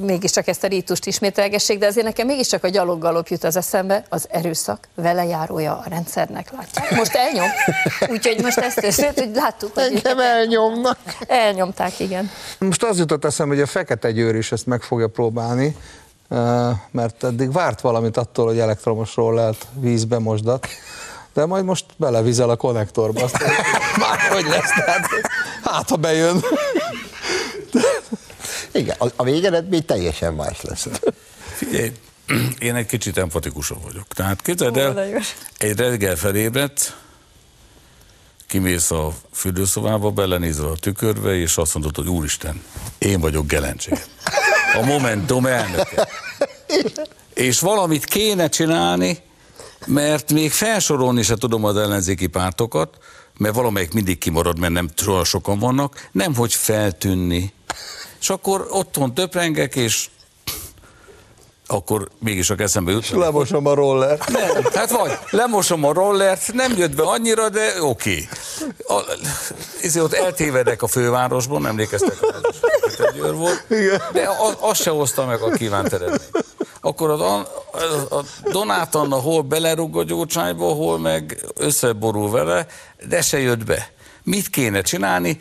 mégiscsak 0.00 0.46
ezt 0.46 0.64
a 0.64 0.66
rítust 0.66 1.06
ismételgessék, 1.06 1.78
de 1.78 1.86
azért 1.86 2.06
nekem 2.06 2.26
mégiscsak 2.26 2.64
a 2.64 2.68
gyaloggalop 2.68 3.28
jut 3.28 3.44
az 3.44 3.56
eszembe, 3.56 4.04
az 4.08 4.26
erőszak 4.30 4.88
vele 4.94 5.24
járója 5.24 5.72
a 5.72 5.88
rendszernek, 5.88 6.50
látják. 6.56 6.90
Most 6.90 7.14
elnyom, 7.14 7.48
úgyhogy 8.10 8.42
most 8.42 8.58
ezt 8.58 8.80
történt, 8.80 9.18
hogy 9.18 9.34
láttuk, 9.34 9.74
hogy 9.74 9.84
Engem 9.94 10.18
elnyomnak. 10.20 10.98
elnyomták, 11.26 12.00
igen. 12.00 12.30
Most 12.58 12.82
az 12.82 12.98
jutott 12.98 13.24
eszembe, 13.24 13.54
hogy 13.54 13.62
a 13.62 13.66
Fekete 13.66 14.10
Győr 14.10 14.34
is 14.34 14.52
ezt 14.52 14.66
meg 14.66 14.75
fogja 14.82 15.08
próbálni, 15.08 15.76
mert 16.90 17.24
eddig 17.24 17.52
várt 17.52 17.80
valamit 17.80 18.16
attól, 18.16 18.46
hogy 18.46 18.58
elektromos 18.58 19.14
rollert 19.14 19.66
vízbe 19.80 20.18
mosdat, 20.18 20.68
de 21.34 21.46
majd 21.46 21.64
most 21.64 21.84
belevizel 21.96 22.50
a 22.50 22.56
konnektorba, 22.56 23.24
azt 23.24 23.38
már 23.98 24.18
hogy 24.18 24.46
lesz, 24.54 24.72
tehát 24.84 25.08
hát 25.62 25.88
ha 25.88 25.96
bejön. 25.96 26.44
Igen, 28.72 28.96
a, 29.16 29.22
végeredmény 29.22 29.84
teljesen 29.84 30.34
más 30.34 30.62
lesz. 30.62 30.86
Figyelj, 31.54 31.92
én 32.58 32.74
egy 32.74 32.86
kicsit 32.86 33.18
empatikusabb 33.18 33.82
vagyok. 33.82 34.06
Tehát 34.08 34.42
képzeld 34.42 34.76
el, 34.76 34.98
egy 35.58 35.76
reggel 35.76 36.16
felébredt, 36.16 36.96
kimész 38.46 38.90
a 38.90 39.12
fürdőszobába, 39.32 40.10
belenézel 40.10 40.66
a 40.66 40.76
tükörbe, 40.76 41.34
és 41.34 41.56
azt 41.56 41.74
mondod, 41.74 41.96
hogy 41.96 42.08
úristen, 42.08 42.62
én 42.98 43.20
vagyok 43.20 43.46
Gelencsé. 43.46 43.92
A 44.76 44.84
Momentum 44.84 45.46
elnöke. 45.46 46.08
És 47.34 47.60
valamit 47.60 48.04
kéne 48.04 48.48
csinálni, 48.48 49.18
mert 49.86 50.32
még 50.32 50.52
felsorolni 50.52 51.22
se 51.22 51.36
tudom 51.36 51.64
az 51.64 51.76
ellenzéki 51.76 52.26
pártokat, 52.26 52.98
mert 53.38 53.54
valamelyik 53.54 53.92
mindig 53.92 54.18
kimarad, 54.18 54.58
mert 54.58 54.72
nem 54.72 54.88
sokan 55.24 55.58
vannak, 55.58 56.08
nem 56.12 56.34
hogy 56.34 56.54
feltűnni. 56.54 57.52
És 58.20 58.30
akkor 58.30 58.66
otthon 58.70 59.14
töprengek, 59.14 59.76
és 59.76 60.08
akkor 61.66 62.08
mégis 62.18 62.50
a 62.50 62.54
eszembe 62.58 62.92
jut. 62.92 63.10
Lemosom 63.10 63.66
a 63.66 63.74
roller. 63.74 64.18
Nem, 64.28 64.64
hát 64.74 64.90
vagy, 64.90 65.18
lemosom 65.30 65.84
a 65.84 65.92
rollert, 65.92 66.52
nem 66.52 66.76
jött 66.76 66.94
be 66.94 67.02
annyira, 67.02 67.48
de 67.48 67.82
oké. 67.82 68.28
Okay. 68.86 70.02
ott 70.02 70.12
eltévedek 70.12 70.82
a 70.82 70.86
fővárosban, 70.86 71.66
emlékeztek, 71.66 72.16
a 72.98 73.12
Győr 73.14 73.34
volt, 73.34 73.66
de 74.12 74.28
azt 74.60 74.82
se 74.82 74.90
hozta 74.90 75.26
meg 75.26 75.40
a 75.40 75.50
kívánt 75.50 75.92
eredményt. 75.92 76.44
Akkor 76.80 77.10
az, 77.10 77.20
a, 77.20 77.38
a 78.16 78.24
Donát 78.42 78.94
Anna 78.94 79.16
hol 79.16 79.42
belerúg 79.42 79.96
a 79.96 80.02
gyógycsányba, 80.02 80.64
hol 80.66 80.98
meg 80.98 81.44
összeborul 81.56 82.30
vele, 82.30 82.66
de 83.08 83.22
se 83.22 83.38
jött 83.38 83.64
be. 83.64 83.88
Mit 84.22 84.50
kéne 84.50 84.80
csinálni? 84.80 85.40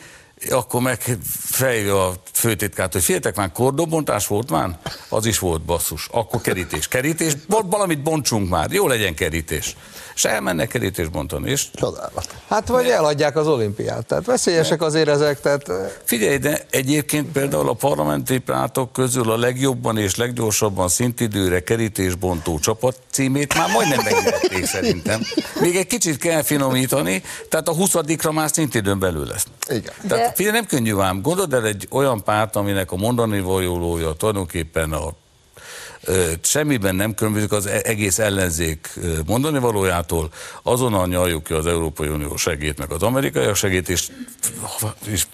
akkor 0.49 0.81
meg 0.81 1.17
felhívja 1.51 2.07
a 2.07 2.13
főtitkát, 2.31 2.93
hogy 2.93 3.03
féltek 3.03 3.35
már 3.35 3.51
kordonbontás 3.51 4.27
volt 4.27 4.49
már? 4.49 4.79
Az 5.15 5.25
is 5.25 5.39
volt 5.39 5.61
basszus. 5.61 6.07
Akkor 6.11 6.41
kerítés. 6.41 6.87
Kerítés, 6.87 7.33
valamit 7.47 8.03
bontsunk 8.03 8.49
már, 8.49 8.71
jó 8.71 8.87
legyen 8.87 9.13
kerítés. 9.13 9.75
És 10.15 10.25
elmennek 10.25 10.67
kerítés 10.67 11.07
bontani. 11.07 11.49
És... 11.49 11.67
Csodálat. 11.73 12.35
Hát 12.47 12.67
vagy 12.67 12.87
eladják 12.87 13.35
az 13.35 13.47
olimpiát, 13.47 14.05
tehát 14.05 14.25
veszélyesek 14.25 14.81
azért 14.81 15.07
ezek, 15.07 15.41
tehát... 15.41 15.71
Figyelj, 16.03 16.37
de 16.37 16.65
egyébként 16.69 17.31
például 17.31 17.69
a 17.69 17.73
parlamenti 17.73 18.37
pártok 18.37 18.93
közül 18.93 19.31
a 19.31 19.37
legjobban 19.37 19.97
és 19.97 20.15
leggyorsabban 20.15 20.87
szintidőre 20.87 21.63
kerítésbontó 21.63 22.59
csapat 22.59 22.99
címét 23.09 23.57
már 23.57 23.69
majdnem 23.71 23.99
megnyerték 24.03 24.65
szerintem. 24.65 25.21
Még 25.59 25.75
egy 25.75 25.87
kicsit 25.87 26.17
kell 26.17 26.41
finomítani, 26.41 27.23
tehát 27.49 27.67
a 27.67 27.73
20 27.73 27.93
már 28.31 28.49
szintidőn 28.49 28.99
belül 28.99 29.25
lesz. 29.25 29.45
Igen. 29.69 29.93
Tehát 30.07 30.35
Figyelj, 30.35 30.55
nem 30.55 30.65
könnyű 30.65 30.97
ám. 30.97 31.21
Gondold 31.21 31.53
el 31.53 31.65
egy 31.65 31.87
olyan 31.91 32.23
párt, 32.23 32.55
aminek 32.55 32.91
a 32.91 32.95
mondani 32.95 33.39
vajolója 33.39 34.13
tulajdonképpen 34.13 34.93
a 34.93 35.04
semmiben 36.41 36.95
nem 36.95 37.13
különbözik 37.13 37.51
az 37.51 37.65
e- 37.65 37.81
egész 37.83 38.19
ellenzék 38.19 38.99
mondani 39.25 39.59
valójától, 39.59 40.29
azonnal 40.63 41.07
nyaljuk 41.07 41.43
ki 41.43 41.53
az 41.53 41.65
Európai 41.65 42.07
Unió 42.07 42.35
segét, 42.35 42.77
meg 42.77 42.91
az 42.91 43.03
amerikai 43.03 43.53
segét, 43.53 43.89
és, 43.89 44.11
és 45.05 45.25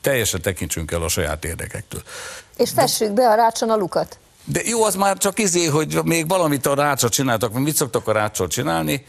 teljesen 0.00 0.42
tekintsünk 0.42 0.90
el 0.90 1.02
a 1.02 1.08
saját 1.08 1.44
érdekektől. 1.44 2.02
És 2.56 2.70
fessük 2.70 3.12
be 3.12 3.28
a 3.28 3.34
rácson 3.34 3.70
a 3.70 3.76
lukat. 3.76 4.18
De 4.44 4.60
jó, 4.64 4.84
az 4.84 4.94
már 4.94 5.18
csak 5.18 5.38
izé, 5.38 5.66
hogy 5.66 5.98
még 6.04 6.28
valamit 6.28 6.66
a 6.66 6.74
rácsot 6.74 7.12
csináltak, 7.12 7.52
mit 7.52 7.76
szoktak 7.76 8.08
a 8.08 8.12
rácsot 8.12 8.50
csinálni, 8.50 9.04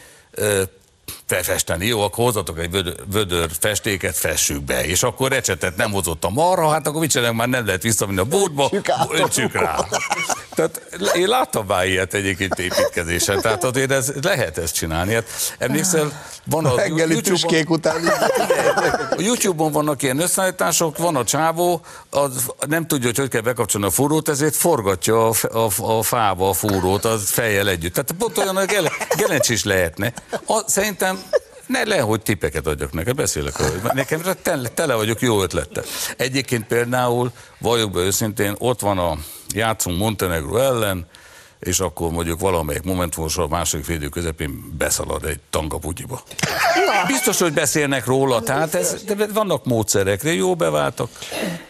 felfesteni, 1.26 1.86
jó, 1.86 2.02
akkor 2.02 2.24
hozatok 2.24 2.60
egy 2.60 2.72
vödör, 2.72 2.96
vödör 3.12 3.50
festéket, 3.60 4.16
fessük 4.16 4.64
be, 4.64 4.86
és 4.86 5.04
akkor 5.04 5.30
recsetet 5.30 5.76
nem 5.76 5.92
hozott 5.92 6.24
a 6.24 6.30
marha, 6.30 6.70
hát 6.70 6.88
akkor 6.88 7.00
mit 7.00 7.12
csinálunk, 7.12 7.38
már 7.38 7.48
nem 7.48 7.66
lehet 7.66 7.82
visszamenni 7.82 8.20
a 8.20 8.26
bódba, 8.26 8.72
öntsük 9.12 9.54
rá. 9.54 9.76
Tehát 10.56 10.82
én 11.16 11.28
láttam 11.28 11.66
már 11.66 11.86
ilyet 11.86 12.14
egyébként 12.14 12.60
építkezésen, 12.60 13.42
tehát 13.42 13.64
azért 13.64 13.92
ez, 13.92 14.12
lehet 14.22 14.58
ezt 14.58 14.74
csinálni. 14.74 15.14
Hát 15.14 15.26
emlékszel, 15.58 16.24
van 16.46 16.66
a 16.66 16.86
YouTube-on, 16.86 17.66
után. 17.68 18.06
A 19.18 19.22
YouTube-on 19.22 19.72
vannak 19.72 20.02
ilyen 20.02 20.20
összeállítások, 20.20 20.98
van 20.98 21.16
a 21.16 21.24
csávó, 21.24 21.82
az 22.10 22.52
nem 22.68 22.88
tudja, 22.88 23.06
hogy 23.06 23.18
hogy 23.18 23.30
kell 23.30 23.42
bekapcsolni 23.42 23.88
a 23.88 23.92
fúrót, 23.92 24.30
ezért 24.30 24.56
forgatja 24.56 25.28
a, 25.28 25.34
a, 25.52 25.98
a 25.98 26.04
fába 26.04 26.50
a 26.50 26.54
fúrót, 26.54 27.06
az 27.06 27.30
fejjel 27.30 27.70
együtt. 27.70 27.94
Tehát 27.94 28.12
pont 28.18 28.38
olyan, 28.38 28.56
hogy 28.56 28.66
gele, 28.66 28.92
gelencs 29.18 29.50
is 29.50 29.64
lehetne. 29.64 30.14
A, 30.46 30.62
szerintem 30.66 31.13
ne 31.66 31.84
le, 31.84 32.00
hogy 32.00 32.22
tippeket 32.22 32.68
adjak 32.68 32.94
neked, 32.94 33.16
beszélek 33.16 33.58
róla. 33.58 33.94
Nekem 33.94 34.22
tele, 34.42 34.68
tele 34.68 34.94
vagyok 34.96 35.22
jó 35.22 35.42
ötlettel. 35.42 35.84
Egyébként 36.18 36.68
például, 36.68 37.32
valljuk 37.58 37.92
be 37.92 38.00
őszintén, 38.00 38.56
ott 38.58 38.80
van 38.80 38.98
a 38.98 39.18
játszunk 39.54 39.98
Montenegro 39.98 40.58
ellen, 40.58 41.08
és 41.60 41.80
akkor 41.80 42.12
mondjuk 42.12 42.40
valamelyik 42.40 42.84
momentumos 42.84 43.38
a 43.38 43.48
második 43.48 43.86
védő 43.86 44.08
közepén 44.08 44.74
beszalad 44.78 45.26
egy 45.26 45.40
tangaputyiba. 45.50 46.24
Biztos, 47.08 47.40
hogy 47.40 47.54
beszélnek 47.54 48.06
róla, 48.06 48.42
tehát 48.42 48.76
ez, 48.76 49.04
de 49.04 49.28
vannak 49.34 49.66
módszerek, 49.66 50.24
de 50.24 50.34
jó 50.34 50.56
beváltak. 50.56 51.10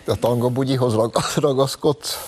A 0.06 0.16
tangabugyihoz 0.16 0.96
ragaszkodsz? 1.36 2.20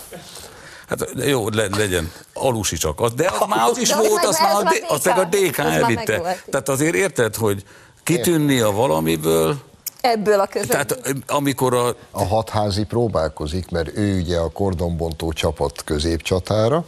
Hát 0.87 1.09
jó, 1.15 1.49
le, 1.49 1.67
legyen, 1.77 2.11
alusi 2.33 2.75
csak. 2.75 2.99
Az, 2.99 3.13
de 3.13 3.31
az 3.39 3.47
már 3.47 3.69
az 3.69 3.77
is 3.77 3.93
volt, 3.93 4.25
az, 4.25 4.39
már, 4.39 4.55
az, 4.55 4.81
az 4.87 5.05
meg 5.05 5.17
a 5.17 5.23
DK 5.23 5.57
elvitte. 5.57 6.37
Tehát 6.49 6.69
azért 6.69 6.95
érted, 6.95 7.35
hogy 7.35 7.63
kitűnni 8.03 8.59
a 8.59 8.71
valamiből, 8.71 9.57
ebből 10.05 10.39
a 10.39 10.45
között. 10.45 10.69
Tehát 10.69 10.99
amikor 11.27 11.73
a... 11.73 11.95
A 12.11 12.25
hatházi 12.25 12.83
próbálkozik, 12.83 13.69
mert 13.69 13.97
ő 13.97 14.19
ugye 14.19 14.37
a 14.37 14.49
kordonbontó 14.49 15.31
csapat 15.31 15.83
középcsatára, 15.83 16.85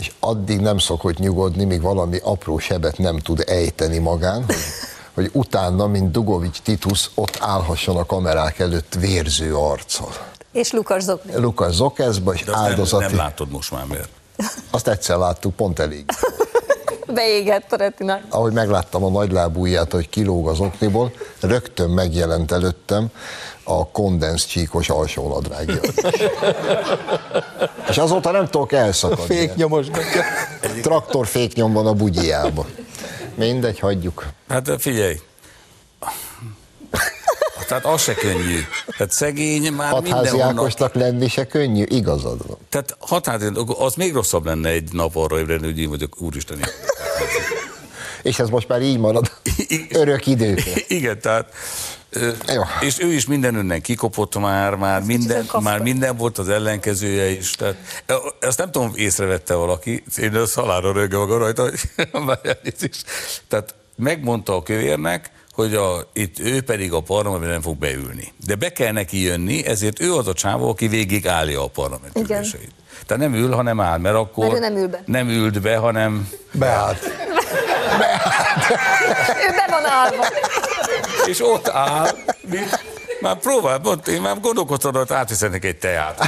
és 0.00 0.12
addig 0.20 0.60
nem 0.60 0.78
szokott 0.78 1.18
nyugodni, 1.18 1.64
míg 1.64 1.80
valami 1.80 2.18
apró 2.22 2.58
sebet 2.58 2.98
nem 2.98 3.18
tud 3.18 3.44
ejteni 3.46 3.98
magán, 3.98 4.44
hogy, 4.44 4.56
hogy 5.14 5.30
utána, 5.32 5.86
mint 5.86 6.10
Dugovics 6.10 6.60
Titus, 6.60 7.10
ott 7.14 7.36
állhasson 7.40 7.96
a 7.96 8.06
kamerák 8.06 8.58
előtt 8.58 8.94
vérző 8.94 9.56
arccal. 9.56 10.12
És 10.52 10.72
Lukas 10.72 11.02
Zoknes. 11.02 11.36
Lukas 11.36 11.74
Zokeszba, 11.74 12.32
és 12.32 12.44
áldozati... 12.52 13.02
Nem, 13.02 13.12
nem 13.12 13.20
látod 13.20 13.50
most 13.50 13.70
már 13.70 13.84
miért. 13.84 14.08
Azt 14.70 14.88
egyszer 14.88 15.16
láttuk, 15.16 15.56
pont 15.56 15.78
elég. 15.78 16.04
Beégett 17.14 17.72
a 17.72 17.76
retina. 17.76 18.20
Ahogy 18.28 18.52
megláttam 18.52 19.04
a 19.04 19.08
nagylábúját, 19.08 19.92
hogy 19.92 20.08
kilóg 20.08 20.48
az 20.48 20.60
okniból, 20.60 21.12
rögtön 21.40 21.90
megjelent 21.90 22.52
előttem 22.52 23.10
a 23.64 23.88
kondensz 23.88 24.46
csíkos 24.46 24.88
alsónadrágja. 24.88 25.80
És 27.88 27.98
azóta 27.98 28.30
nem 28.30 28.46
tudok 28.46 28.72
elszakadni. 28.72 29.24
Féknyomosgatja. 29.36 30.22
Traktor 30.82 31.26
féknyom 31.26 31.72
van 31.72 31.86
a 31.86 31.92
bugyjába. 31.92 32.66
Mindegy, 33.34 33.78
hagyjuk. 33.78 34.26
Hát 34.48 34.70
figyelj, 34.78 35.20
tehát 37.70 37.84
az 37.86 38.02
se 38.02 38.14
könnyű. 38.14 38.58
Tehát 38.96 39.12
szegény 39.12 39.72
már 39.72 39.90
Hatházi 39.90 40.40
Ákosnak 40.40 40.94
lenni 40.94 41.28
se 41.28 41.46
könnyű, 41.46 41.84
igazad 41.88 42.46
van. 42.46 42.56
Tehát 42.68 42.96
hatházi, 42.98 43.46
az 43.78 43.94
még 43.94 44.12
rosszabb 44.12 44.44
lenne 44.44 44.68
egy 44.68 44.92
nap 44.92 45.16
arra 45.16 45.38
ébredni, 45.38 45.66
hogy 45.66 45.78
én 45.78 45.88
vagyok 45.88 46.20
úristen. 46.20 46.58
És 48.22 48.38
ez 48.38 48.48
most 48.48 48.68
már 48.68 48.82
így 48.82 48.98
marad 48.98 49.30
örök 49.92 50.26
idők. 50.26 50.62
Igen, 50.88 51.20
tehát 51.20 51.52
jó. 52.54 52.62
És 52.80 53.00
ő 53.00 53.12
is 53.12 53.26
minden 53.26 53.54
önnek 53.54 53.80
kikopott 53.80 54.38
már, 54.38 54.74
már 54.74 55.02
minden, 55.02 55.48
már 55.60 55.80
minden 55.80 56.16
volt 56.16 56.38
az 56.38 56.48
ellenkezője 56.48 57.28
is. 57.28 57.50
Tehát, 57.50 57.76
ezt 58.40 58.58
nem 58.58 58.70
tudom, 58.70 58.92
észrevette 58.94 59.54
valaki, 59.54 60.04
én 60.18 60.34
a 60.34 60.46
szalára 60.46 60.92
rögge 60.92 61.16
maga 61.16 61.38
rajta, 61.38 61.62
hogy 61.62 61.80
Tehát 63.48 63.74
megmondta 63.96 64.56
a 64.56 64.62
kövérnek, 64.62 65.30
hogy 65.60 65.74
a, 65.74 66.08
itt 66.12 66.38
ő 66.38 66.62
pedig 66.62 66.92
a 66.92 67.00
parlamentben 67.00 67.50
nem 67.50 67.60
fog 67.60 67.76
beülni. 67.76 68.32
De 68.46 68.54
be 68.54 68.72
kell 68.72 68.92
neki 68.92 69.22
jönni, 69.22 69.66
ezért 69.66 70.00
ő 70.00 70.14
az 70.14 70.28
a 70.28 70.32
csávó, 70.32 70.68
aki 70.68 70.88
végig 70.88 71.28
állja 71.28 71.64
a 71.64 71.66
parlament 71.66 72.18
Igen. 72.18 72.38
üléseit. 72.38 72.72
Tehát 73.06 73.22
nem 73.22 73.34
ül, 73.34 73.52
hanem 73.52 73.80
áll, 73.80 73.98
mert 73.98 74.14
akkor 74.14 74.48
mert 74.48 74.60
nem, 74.60 74.76
ül 74.76 74.88
be. 74.88 75.02
nem 75.06 75.28
ült 75.28 75.60
be, 75.60 75.76
hanem 75.76 76.28
beállt. 76.52 77.00
beállt. 77.98 78.30
ő 79.46 79.50
be 79.50 79.66
van 79.70 79.86
állva. 79.86 80.26
És 81.26 81.40
ott 81.40 81.68
áll, 81.68 82.10
mint 82.50 82.84
már 83.20 83.36
próbál, 83.36 83.78
pont, 83.78 84.08
én 84.08 84.20
már 84.20 84.40
gondolkodtam, 84.40 84.94
hogy 84.94 85.12
átviszednek 85.12 85.64
egy 85.64 85.76
teát. 85.76 86.20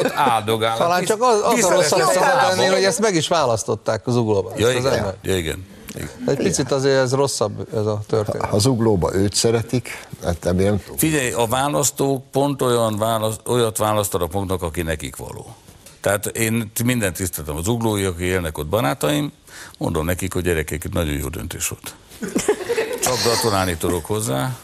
Ott 0.00 0.12
áldogál. 0.14 0.76
Talán 0.76 1.04
csak 1.04 1.22
az, 1.22 1.40
az 1.42 1.64
a 1.64 1.82
szabad 1.82 2.72
hogy 2.72 2.84
ezt 2.84 3.00
meg 3.00 3.14
is 3.14 3.28
választották 3.28 4.06
az 4.06 4.16
uglóban. 4.16 4.52
Ja, 4.56 4.70
igen. 4.70 5.14
Ja, 5.22 5.36
igen. 5.36 5.66
Egy 6.26 6.36
picit 6.36 6.72
azért 6.72 6.96
ez 6.96 7.12
rosszabb 7.12 7.66
ez 7.74 7.86
a 7.86 8.00
történet. 8.06 8.46
Ha 8.46 8.56
az 8.56 8.66
uglóba 8.66 9.14
őt 9.14 9.34
szeretik, 9.34 10.06
hát 10.22 10.54
nem 10.54 10.80
Figyelj, 10.96 11.32
a 11.32 11.46
választók 11.46 12.30
pont 12.30 12.62
olyan 12.62 12.98
választ, 12.98 13.40
olyat 13.46 13.78
választanak 13.78 14.30
pontnak, 14.30 14.62
aki 14.62 14.82
nekik 14.82 15.16
való. 15.16 15.54
Tehát 16.00 16.26
én 16.26 16.70
mindent 16.84 17.16
tiszteltem 17.16 17.56
az 17.56 17.68
uglói, 17.68 18.04
akik 18.04 18.26
élnek 18.26 18.58
ott 18.58 18.66
barátaim, 18.66 19.32
mondom 19.78 20.04
nekik, 20.04 20.32
hogy 20.32 20.42
gyerekek, 20.42 20.92
nagyon 20.92 21.14
jó 21.14 21.28
döntés 21.28 21.68
volt. 21.68 21.94
Csak 23.02 23.18
gratulálni 23.22 23.76
tudok 23.76 24.04
hozzá. 24.04 24.56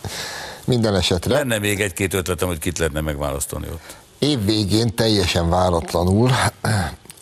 Minden 0.65 0.95
esetre. 0.95 1.35
Lenne 1.35 1.59
még 1.59 1.81
egy-két 1.81 2.15
ötletem, 2.15 2.49
hogy 2.49 2.59
kit 2.59 2.79
lehetne 2.79 3.01
megválasztani 3.01 3.67
ott. 3.67 3.97
Év 4.19 4.45
végén 4.45 4.95
teljesen 4.95 5.49
váratlanul 5.49 6.31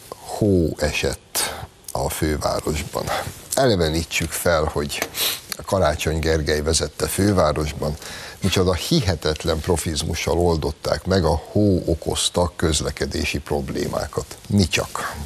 hó 0.09 0.77
esett 0.79 1.55
a 1.93 2.09
fővárosban. 2.09 3.05
Elevenítsük 3.59 4.31
fel, 4.31 4.65
hogy 4.65 5.09
Karácsony 5.65 6.19
Gergely 6.19 6.63
vezette 6.63 7.07
fővárosban, 7.07 7.95
micsoda 8.41 8.75
hihetetlen 8.75 9.61
profizmussal 9.61 10.39
oldották 10.39 11.07
meg 11.07 11.25
a 11.25 11.43
hó 11.53 11.83
okozta 11.87 12.53
közlekedési 12.57 13.39
problémákat. 13.39 14.37
Mi 14.49 14.69
csak. 14.69 15.17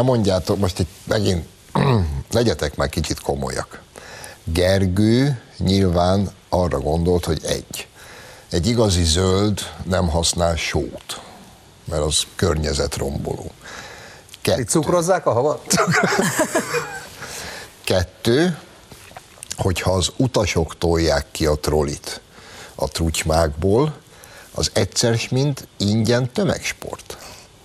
Nem 0.00 0.08
mondjátok, 0.08 0.58
most 0.58 0.78
itt 0.78 0.90
megint 1.04 1.46
legyetek 2.30 2.76
már 2.76 2.88
kicsit 2.88 3.20
komolyak. 3.20 3.82
Gergő 4.44 5.40
nyilván 5.58 6.30
arra 6.48 6.78
gondolt, 6.78 7.24
hogy 7.24 7.40
egy. 7.44 7.88
Egy 8.50 8.66
igazi 8.66 9.04
zöld 9.04 9.60
nem 9.84 10.08
használ 10.08 10.56
sót, 10.56 11.20
mert 11.84 12.02
az 12.02 12.22
környezetromboló. 12.34 13.50
Kettő. 14.40 14.60
Itt 14.60 14.68
cukrozzák 14.68 15.26
a 15.26 15.32
havat? 15.32 15.74
Kettő, 17.84 18.58
hogyha 19.56 19.92
az 19.92 20.12
utasok 20.16 20.78
tolják 20.78 21.26
ki 21.30 21.46
a 21.46 21.54
trollit 21.54 22.20
a 22.74 22.88
trucsmákból, 22.88 23.96
az 24.54 24.70
egyszer 24.72 25.20
mint 25.30 25.68
ingyen 25.76 26.32
tömegsport. 26.32 27.16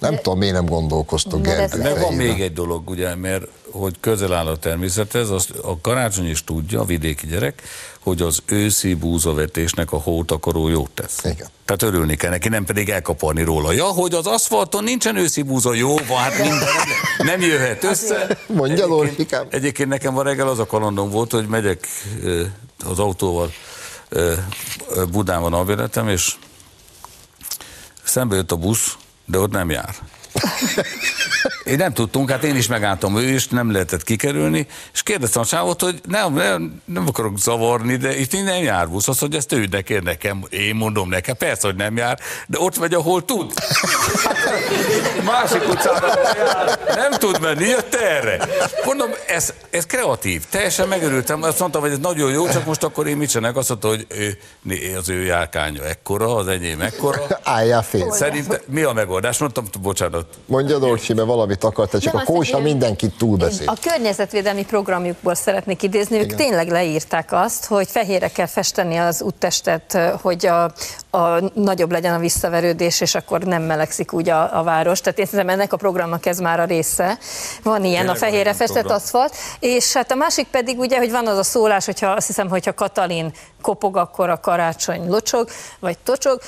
Nem 0.06 0.16
de, 0.16 0.22
tudom, 0.22 0.40
miért 0.40 0.54
nem 0.54 0.66
gondolkoztok 0.66 1.42
Gergő 1.42 1.82
De 1.82 2.00
van 2.00 2.14
még 2.14 2.42
egy 2.42 2.54
dolog, 2.54 2.90
ugye, 2.90 3.16
mert 3.16 3.48
hogy 3.72 3.96
közel 4.00 4.34
áll 4.34 4.48
a 4.48 4.58
természethez, 4.58 5.30
azt 5.30 5.50
a 5.50 5.78
karácsony 5.82 6.30
is 6.30 6.44
tudja, 6.44 6.80
a 6.82 6.86
vidéki 6.86 7.28
gyerek, 7.28 7.62
hogy 8.00 8.22
az 8.22 8.40
őszi 8.46 8.94
búzavetésnek 8.94 9.92
a 9.92 9.98
hótakaró 9.98 10.68
jót 10.68 10.90
tesz. 10.90 11.20
Igen. 11.24 11.48
Tehát 11.66 11.82
örülni 11.82 12.16
kell 12.16 12.30
neki, 12.30 12.50
nem 12.50 12.66
pedig 12.66 12.90
elkaparni 12.90 13.44
róla. 13.44 13.72
Ja, 13.72 13.86
hogy 13.86 14.14
az 14.14 14.28
aszfalton 14.28 14.84
nincsen 14.84 15.16
őszi 15.16 15.42
búza, 15.42 15.74
jó 15.74 15.96
van, 15.96 16.18
hát 16.18 16.38
minden, 16.38 16.68
nem 17.18 17.42
jöhet 17.42 17.84
össze. 17.84 18.38
Mondja, 18.48 18.86
Lorfikám. 18.86 19.48
Egyébként 19.50 19.90
nekem 19.90 20.14
van 20.14 20.24
reggel 20.24 20.48
az 20.48 20.60
a 20.60 20.66
kalandom 20.66 21.10
volt, 21.10 21.32
hogy 21.32 21.48
megyek 21.48 21.88
az 22.86 23.00
autóval 23.00 23.52
Budán 25.12 25.42
van 25.42 25.54
a 25.54 26.10
és 26.10 26.36
szembe 28.04 28.36
jött 28.36 28.52
a 28.52 28.56
busz, 28.56 28.98
de 29.26 29.38
ott 29.38 29.52
nem 29.52 29.70
jár. 29.70 29.96
Én 31.66 31.78
nem 31.78 31.94
tudtunk, 31.94 32.30
hát 32.30 32.44
én 32.44 32.56
is 32.56 32.68
megálltam, 32.68 33.18
ő 33.18 33.30
is, 33.30 33.48
nem 33.48 33.72
lehetett 33.72 34.04
kikerülni, 34.04 34.68
és 34.94 35.04
kérdeztem 35.04 35.42
a 35.42 35.46
csávot, 35.46 35.82
hogy 35.82 36.02
nem, 36.08 36.34
nem, 36.34 36.82
nem 36.86 37.08
akarok 37.08 37.40
zavarni, 37.40 37.96
de 37.96 38.18
itt 38.18 38.32
nem 38.32 38.64
jár 38.64 38.90
busz, 38.90 39.08
azt, 39.08 39.20
hogy 39.20 39.36
ezt 39.36 39.52
ő 39.52 39.68
nekem, 39.72 40.04
nekem, 40.04 40.44
én 40.50 40.76
mondom 40.76 41.10
nekem, 41.10 41.36
persze, 41.36 41.68
hogy 41.68 41.76
nem 41.76 41.98
jár, 41.98 42.20
de 42.48 42.58
ott 42.60 42.80
megy, 42.80 42.94
ahol 42.94 43.26
tud. 43.26 43.54
Másik 45.24 45.70
utcára 45.70 46.08
jár, 46.38 46.80
nem 46.96 47.12
tud 47.12 47.42
menni, 47.42 47.66
jött 47.66 47.96
erre. 47.96 48.48
Mondom, 48.86 49.10
ez, 49.28 49.54
ez 49.70 49.86
kreatív, 49.86 50.44
teljesen 50.50 50.88
megörültem, 50.88 51.44
azt 51.44 51.60
mondtam, 51.60 51.82
hogy 51.82 51.92
ez 51.92 51.98
nagyon 51.98 52.32
jó, 52.32 52.50
csak 52.50 52.66
most 52.66 52.84
akkor 52.84 53.08
én 53.08 53.18
mit 53.18 53.30
csinálok, 53.30 53.58
azt 53.58 53.70
mondta, 53.70 53.88
hogy 53.88 54.08
ő, 54.10 54.38
az 54.98 55.10
ő 55.10 55.24
járkánya 55.24 55.84
ekkora, 55.86 56.36
az 56.36 56.48
enyém 56.48 56.82
ekkora. 56.82 57.28
Álljál 57.44 57.84
fél. 57.84 58.12
Szerintem 58.12 58.60
mi 58.66 58.82
a 58.82 58.94
megoldás? 58.94 59.38
Mondtam, 59.38 59.66
bocsánat. 59.82 60.25
Mondja 60.46 60.80
Dorsi, 60.80 61.14
mert 61.14 61.28
valamit 61.28 61.64
akart, 61.64 62.00
csak 62.00 62.14
a 62.14 62.24
kósa 62.24 62.60
mindenkit 62.60 63.18
túlbeszél. 63.18 63.68
A 63.68 63.74
környezetvédelmi 63.82 64.66
programjukból 64.66 65.36
szeretnék 65.36 65.84
idézni, 65.84 66.18
ők 66.18 66.24
Igen. 66.24 66.38
tényleg 66.38 66.70
leírták 66.70 67.32
azt, 67.32 67.66
hogy 67.66 67.88
fehérre 67.90 68.28
kell 68.28 68.46
festeni 68.46 68.98
az 68.98 69.22
úttestet, 69.22 69.98
hogy 70.22 70.46
a, 70.46 70.64
a 71.18 71.52
nagyobb 71.54 71.92
legyen 71.92 72.14
a 72.14 72.20
visszaverődés, 72.20 73.02
és 73.02 73.16
akkor 73.16 73.42
nem 73.42 73.64
melegszik 73.64 74.14
úgy 74.14 74.30
a, 74.30 74.60
a 74.60 74.64
város. 74.64 75.02
Tehát 75.02 75.20
én 75.20 75.26
szerintem 75.26 75.56
ennek 75.56 75.74
a 75.74 75.78
programnak 75.78 76.26
ez 76.26 76.40
már 76.40 76.60
a 76.60 76.66
része. 76.66 77.18
Van 77.64 77.84
ilyen 77.84 77.98
tényleg 77.98 78.16
a 78.16 78.20
fehérre 78.20 78.54
festett 78.54 78.78
program. 78.78 78.98
aszfalt, 78.98 79.36
és 79.60 79.94
hát 79.94 80.12
a 80.12 80.16
másik 80.16 80.48
pedig 80.48 80.80
ugye, 80.80 80.98
hogy 80.98 81.12
van 81.12 81.28
az 81.28 81.38
a 81.38 81.44
szólás, 81.44 81.86
hogyha 81.86 82.08
azt 82.08 82.28
hiszem, 82.28 82.50
hogyha 82.50 82.74
Katalin 82.74 83.34
kopog, 83.66 83.98
akkor 83.98 84.30
a 84.30 84.40
karácsony 84.40 85.08
locsog, 85.08 85.50
vagy 85.80 85.98
tocsog. 85.98 86.42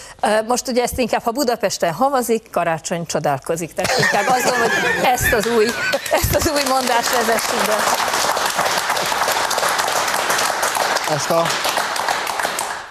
Most 0.48 0.68
ugye 0.68 0.84
ezt 0.84 1.00
inkább, 1.00 1.22
ha 1.22 1.32
Budapesten 1.32 1.94
havazik, 1.94 2.50
karácsony 2.52 3.06
csodálkozik. 3.06 3.74
Tehát 3.74 4.00
inkább 4.00 4.28
az, 4.28 4.44
hogy 4.44 4.72
ezt 5.04 5.34
az 5.34 5.46
új, 5.46 5.66
ezt 6.12 6.36
az 6.36 6.52
új 6.54 6.62
mondást 6.70 7.12
vezessünk 7.12 7.66
be. 7.66 7.76
Ezt 11.14 11.30
a, 11.30 11.46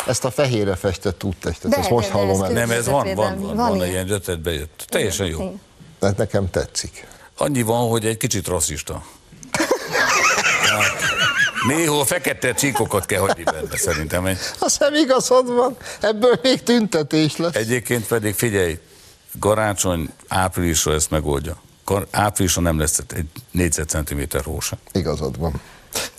ezt 0.07 0.25
a 0.25 0.31
fehérre 0.31 0.77
festett 0.77 1.25
úttestet, 1.25 1.75
ezt 1.75 1.91
most 1.91 2.07
de, 2.07 2.13
hallom 2.13 2.43
el. 2.43 2.51
Nem, 2.51 2.71
ez 2.71 2.87
van, 2.87 3.15
van, 3.15 3.41
van, 3.41 3.57
van, 3.57 3.79
van 3.79 3.87
ilyen 3.87 4.11
ötlet 4.11 4.41
bejött. 4.41 4.85
Teljesen 4.89 5.27
jó. 5.27 5.59
Tehát 5.99 6.17
nekem 6.17 6.51
tetszik. 6.51 7.07
Annyi 7.37 7.63
van, 7.63 7.89
hogy 7.89 8.07
egy 8.07 8.17
kicsit 8.17 8.47
rasszista. 8.47 9.03
Néhol 11.67 12.05
fekete 12.05 12.53
csíkokat 12.53 13.07
kell 13.07 13.21
hagyni 13.21 13.43
benne, 13.43 13.77
szerintem. 13.77 14.29
Azt 14.59 14.81
nem 14.81 14.95
igazad 14.95 15.55
van, 15.55 15.77
ebből 16.01 16.39
még 16.43 16.63
tüntetés 16.63 17.37
lesz. 17.37 17.55
Egyébként 17.55 18.07
pedig 18.07 18.35
figyelj, 18.35 18.79
Garácsony 19.39 20.09
áprilisra 20.29 20.93
ezt 20.93 21.11
megoldja. 21.11 21.57
Áprilisra 22.11 22.63
nem 22.63 22.79
lesz 22.79 22.99
egy 22.99 23.27
négyzetcentiméter 23.51 24.43
hósa. 24.45 24.77
Igazad 24.93 25.39
van. 25.39 25.61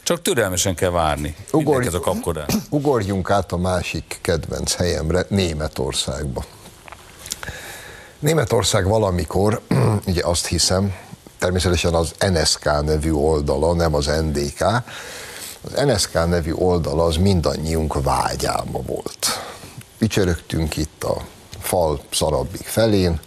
Csak 0.03 0.21
türelmesen 0.21 0.75
kell 0.75 0.89
várni. 0.89 1.35
Ugorj, 1.51 1.87
ez 1.87 1.93
a 1.93 1.99
kapkodás. 1.99 2.53
Ugorjunk 2.69 3.29
át 3.29 3.51
a 3.51 3.57
másik 3.57 4.17
kedvenc 4.21 4.75
helyemre, 4.75 5.25
Németországba. 5.29 6.45
Németország 8.19 8.87
valamikor, 8.87 9.61
ugye 10.07 10.21
azt 10.25 10.47
hiszem, 10.47 10.95
természetesen 11.39 11.93
az 11.93 12.13
NSK 12.31 12.63
nevű 12.63 13.11
oldala, 13.11 13.73
nem 13.73 13.93
az 13.93 14.05
NDK, 14.05 14.63
az 15.61 15.83
NSK 15.85 16.13
nevű 16.13 16.53
oldala 16.53 17.03
az 17.03 17.15
mindannyiunk 17.15 18.03
vágyálma 18.03 18.81
volt. 18.81 19.27
Ücsörögtünk 19.97 20.77
itt 20.77 21.03
a 21.03 21.25
fal 21.59 22.01
szarabbik 22.11 22.65
felén, 22.65 23.19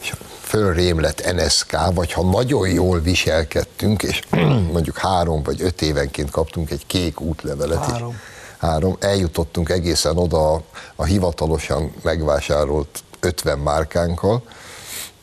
és 0.00 0.12
fölrém 0.40 1.00
lett 1.00 1.32
NSK, 1.34 1.76
vagy 1.94 2.12
ha 2.12 2.22
nagyon 2.22 2.68
jól 2.68 3.00
viselkedtünk, 3.00 4.02
és 4.02 4.22
mondjuk 4.72 4.98
három 4.98 5.42
vagy 5.42 5.62
öt 5.62 5.82
évenként 5.82 6.30
kaptunk 6.30 6.70
egy 6.70 6.86
kék 6.86 7.20
útlevelet. 7.20 7.84
Három. 7.84 8.20
három. 8.58 8.96
Eljutottunk 9.00 9.68
egészen 9.68 10.16
oda 10.16 10.52
a, 10.52 10.62
a 10.96 11.04
hivatalosan 11.04 11.92
megvásárolt 12.02 13.02
50 13.20 13.58
márkánkkal, 13.58 14.42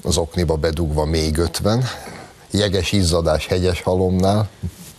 az 0.03 0.17
okniba 0.17 0.55
bedugva 0.55 1.05
még 1.05 1.37
50, 1.37 1.83
jeges 2.51 2.91
izzadás 2.91 3.47
hegyes 3.47 3.81
halomnál, 3.81 4.49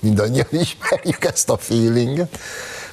mindannyian 0.00 0.46
ismerjük 0.64 1.24
ezt 1.24 1.48
a 1.48 1.56
feelinget. 1.56 2.38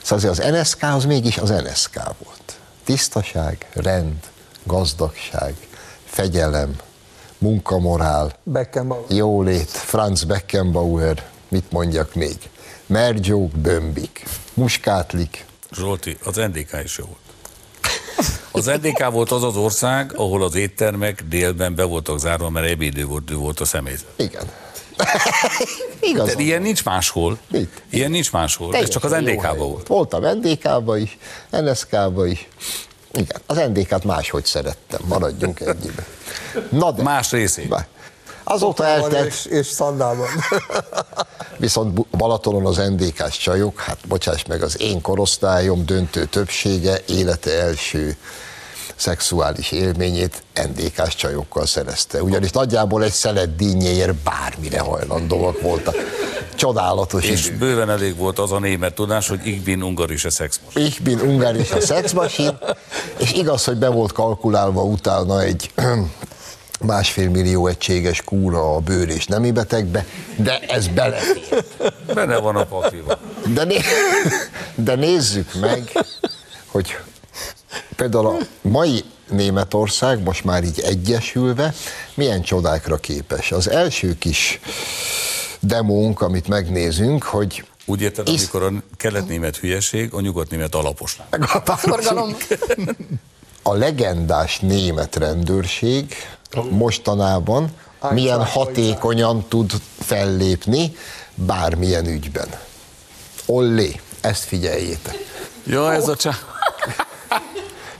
Szóval 0.04 0.30
azért 0.30 0.54
az 0.54 0.60
NSK 0.60 0.84
az 0.84 1.06
mégis 1.06 1.38
az 1.38 1.50
NSK 1.50 1.96
volt. 2.24 2.60
Tisztaság, 2.84 3.68
rend, 3.74 4.16
gazdagság, 4.64 5.56
fegyelem, 6.06 6.76
munkamorál, 7.38 8.34
Beckenbauer. 8.44 9.12
jólét, 9.12 9.70
Franz 9.70 10.24
Beckenbauer, 10.24 11.24
mit 11.48 11.72
mondjak 11.72 12.16
még? 12.16 12.38
Mergyók, 12.86 13.52
bömbik, 13.52 14.26
muskátlik. 14.54 15.46
Zsolti, 15.72 16.18
az 16.24 16.36
NDK 16.36 16.84
is 16.84 16.98
jó 16.98 17.06
volt. 17.06 17.20
Az 18.52 18.66
NDK 18.66 19.12
volt 19.12 19.32
az 19.32 19.44
az 19.44 19.56
ország, 19.56 20.14
ahol 20.16 20.44
az 20.44 20.56
éttermek 20.56 21.24
délben 21.24 21.76
be 21.76 21.84
voltak 21.84 22.20
zárva, 22.20 22.50
mert 22.50 22.68
ebédő 22.68 23.06
volt, 23.06 23.32
volt 23.32 23.60
a 23.60 23.66
személyzet. 23.66 24.08
Igen. 24.16 24.44
De 26.00 26.08
Igazad 26.08 26.40
ilyen 26.40 26.62
nincs 26.62 26.84
máshol. 26.86 27.38
Itt. 27.52 27.82
Ilyen 27.90 28.12
nincs 28.12 28.32
máshol. 28.32 28.68
Ez 28.68 28.72
Teljesen 28.72 28.94
csak 28.94 29.04
az 29.04 29.44
hely 29.44 29.58
volt. 29.58 29.88
Voltam 29.88 30.38
NDK-ba 30.38 30.98
is, 30.98 31.18
NSK-ba 31.52 32.26
is. 32.26 32.48
Igen, 33.14 33.42
az 33.46 33.58
NDK-t 33.58 34.04
máshogy 34.04 34.46
szerettem, 34.46 35.02
maradjunk 35.06 35.60
ennyibe. 35.60 36.06
Na 36.70 36.92
de, 36.92 37.04
Más 37.04 37.32
részén. 37.32 37.68
Bár- 37.68 37.88
azóta 38.44 38.86
eltelt, 38.86 39.28
és, 39.28 39.46
és 39.46 39.68
szandálban. 39.68 40.28
viszont 41.58 42.08
Balatonon 42.10 42.66
az 42.66 42.78
NDK-s 42.78 43.38
csajok, 43.38 43.80
hát 43.80 43.98
bocsáss 44.08 44.44
meg, 44.48 44.62
az 44.62 44.82
én 44.82 45.02
korosztályom 45.02 45.86
döntő 45.86 46.26
többsége 46.26 47.02
élete 47.08 47.52
első 47.52 48.18
szexuális 48.98 49.72
élményét 49.72 50.44
NDK-s 50.54 51.16
csajokkal 51.16 51.66
szerezte. 51.66 52.24
Ugyanis 52.24 52.50
nagyjából 52.50 53.04
egy 53.04 53.12
szelet 53.12 53.56
dínyéért 53.56 54.16
bármire 54.16 54.80
hajlandóak 54.80 55.62
voltak. 55.62 55.96
Csodálatos 56.56 57.26
És 57.26 57.46
idő. 57.46 57.58
bőven 57.58 57.90
elég 57.90 58.16
volt 58.18 58.40
az 58.40 58.52
a 58.52 58.60
német 58.60 58.94
tudás, 58.94 59.28
hogy 59.28 59.48
ich 59.48 59.62
bin 59.64 59.82
ungarische 59.82 60.30
Sexmos. 60.30 60.76
Ich 60.76 61.02
bin 61.02 61.20
Ungar 61.20 61.56
a 61.76 61.80
Sex 61.80 62.12
Machine, 62.12 62.58
és 63.18 63.34
igaz, 63.34 63.64
hogy 63.64 63.78
be 63.78 63.88
volt 63.88 64.12
kalkulálva 64.12 64.84
utána 64.84 65.42
egy 65.42 65.72
másfél 66.82 67.30
millió 67.30 67.68
egységes 67.68 68.22
kúra 68.22 68.76
a 68.76 68.80
bőr 68.80 69.10
és 69.10 69.26
nemi 69.26 69.52
betegbe, 69.52 70.06
de 70.36 70.60
ez 70.60 70.88
belefér. 70.88 71.66
Benne 72.14 72.38
van 72.38 72.56
a 72.56 72.66
pakliban. 72.66 73.18
De, 73.54 73.64
né- 73.64 73.86
de 74.76 74.96
nézzük 74.96 75.54
meg, 75.62 75.92
hogy 76.66 76.98
például 77.96 78.28
a 78.28 78.38
mai 78.62 79.04
Németország 79.30 80.24
most 80.24 80.44
már 80.44 80.64
így 80.64 80.80
egyesülve 80.80 81.74
milyen 82.14 82.42
csodákra 82.42 82.98
képes. 82.98 83.52
Az 83.52 83.70
első 83.70 84.18
kis 84.18 84.60
demónk, 85.60 86.22
amit 86.22 86.48
megnézünk, 86.48 87.24
hogy 87.24 87.66
Úgy 87.86 88.02
érted, 88.02 88.28
Isz- 88.28 88.54
amikor 88.54 88.74
a 88.74 88.84
kelet-német 88.98 89.58
hülyeség, 89.58 90.14
a 90.14 90.22
nyugat-német 90.22 90.76
alaposság. 90.76 91.28
Forgalom. 91.78 92.38
a 93.62 93.74
legendás 93.74 94.60
német 94.60 95.16
rendőrség 95.16 96.16
mostanában 96.70 97.70
milyen 98.12 98.46
hatékonyan 98.46 99.46
tud 99.48 99.72
fellépni 100.00 100.96
bármilyen 101.36 102.06
ügyben. 102.06 102.48
Ollé, 103.46 104.00
ezt 104.22 104.44
figyeljétek. 104.44 105.16
Ja, 105.66 105.94
ez 105.94 106.08
a 106.08 106.16
csá... 106.16 106.32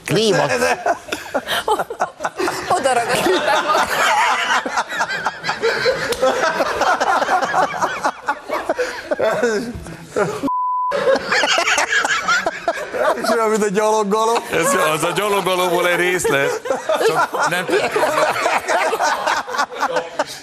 Klíma, 0.08 0.42
Oda 2.68 2.92
magát. 2.94 3.88
És 13.22 13.28
olyan, 13.34 13.48
mint 13.48 13.62
a 13.62 13.68
gyaloggalom. 13.68 14.44
Ez 14.52 14.74
az 14.94 15.04
a 15.04 15.10
gyaloggalomból 15.10 15.88
egy 15.88 15.96
részlet. 15.96 16.62
Csak 17.06 17.48
nem, 17.48 17.66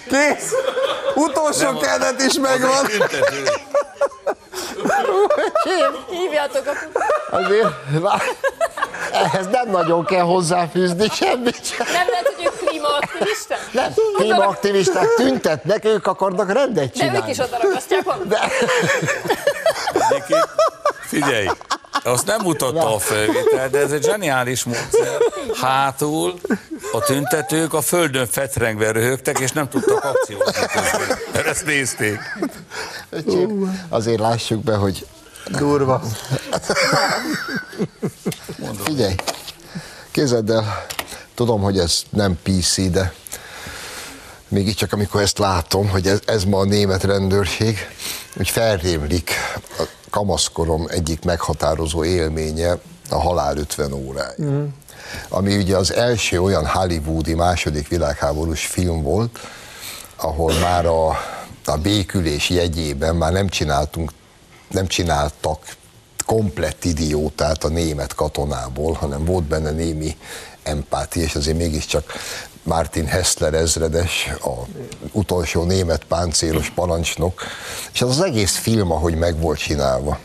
Kész! 0.08 0.52
Utolsó 1.14 1.78
kedet 1.78 2.22
is 2.22 2.34
megvan. 2.34 2.86
Hívjátok 6.08 6.66
a 6.66 7.36
azért 7.36 7.68
ehhez 9.16 9.46
nem 9.50 9.70
nagyon 9.70 10.04
kell 10.04 10.22
hozzáfűzni 10.24 11.08
semmit 11.12 11.64
sem. 11.64 11.86
Nem 11.92 12.06
lehet, 12.10 12.32
hogy 12.36 12.44
ők 12.44 12.68
klímaaktivisták? 12.68 13.58
Nem, 13.72 13.92
klímaaktivisták 14.16 15.14
tüntetnek, 15.16 15.84
ők 15.84 16.06
akarnak 16.06 16.52
rendet 16.52 16.74
De 16.74 17.04
ők 17.04 17.10
csinálni. 17.10 17.30
is 17.30 17.38
oda 17.38 17.58
ragasztják 17.62 18.04
magát. 18.04 18.28
De, 18.28 18.50
figyelj, 21.00 21.46
azt 22.04 22.26
nem 22.26 22.40
mutatta 22.42 22.94
a 22.94 22.98
felvétel, 22.98 23.68
de 23.68 23.78
ez 23.78 23.92
egy 23.92 24.04
zseniális 24.04 24.64
módszer. 24.64 25.18
Hátul 25.60 26.34
a 26.92 27.00
tüntetők 27.00 27.74
a 27.74 27.80
földön 27.80 28.26
fetrengve 28.26 28.90
röhögtek, 28.90 29.38
és 29.38 29.50
nem 29.52 29.68
tudtak 29.68 30.04
akciózni 30.04 30.66
közben. 30.72 31.18
Mert 31.32 31.46
ezt 31.46 31.64
nézték. 31.66 32.18
öcsém, 33.10 33.80
azért 33.88 34.18
lássuk 34.20 34.64
be, 34.64 34.74
hogy 34.74 35.06
Durva. 35.48 36.02
Figyelj, 38.84 39.14
képzeld 40.10 40.50
el, 40.50 40.86
tudom, 41.34 41.60
hogy 41.60 41.78
ez 41.78 42.02
nem 42.10 42.38
PC, 42.42 42.90
de 42.90 43.12
mégiscsak 44.48 44.92
amikor 44.92 45.20
ezt 45.20 45.38
látom, 45.38 45.88
hogy 45.88 46.06
ez, 46.06 46.20
ez 46.26 46.44
ma 46.44 46.58
a 46.58 46.64
német 46.64 47.04
rendőrség, 47.04 47.78
hogy 48.36 48.48
felrémlik 48.48 49.30
a 49.78 49.82
kamaszkorom 50.10 50.86
egyik 50.88 51.24
meghatározó 51.24 52.04
élménye 52.04 52.78
a 53.10 53.20
halál 53.20 53.56
50 53.56 53.92
órája. 53.92 54.34
Mm. 54.42 54.64
Ami 55.28 55.56
ugye 55.56 55.76
az 55.76 55.92
első 55.92 56.42
olyan 56.42 56.66
hollywoodi 56.66 57.34
második 57.34 57.88
világháborús 57.88 58.66
film 58.66 59.02
volt, 59.02 59.38
ahol 60.16 60.52
már 60.58 60.86
a, 60.86 61.08
a 61.64 61.76
békülés 61.82 62.50
jegyében 62.50 63.16
már 63.16 63.32
nem 63.32 63.48
csináltunk, 63.48 64.10
nem 64.68 64.86
csináltak 64.86 65.76
komplett 66.26 66.84
idiótát 66.84 67.64
a 67.64 67.68
német 67.68 68.14
katonából, 68.14 68.92
hanem 68.92 69.24
volt 69.24 69.44
benne 69.44 69.70
némi 69.70 70.16
empátia, 70.62 71.22
és 71.22 71.34
azért 71.34 71.56
mégiscsak 71.56 72.12
Martin 72.62 73.06
Hessler 73.06 73.54
ezredes, 73.54 74.30
a 74.40 74.52
utolsó 75.12 75.62
német 75.62 76.04
páncélos 76.04 76.70
parancsnok, 76.70 77.42
és 77.92 78.02
az 78.02 78.10
az 78.10 78.20
egész 78.20 78.56
film, 78.56 78.92
ahogy 78.92 79.14
meg 79.14 79.40
volt 79.40 79.58
csinálva. 79.58 80.18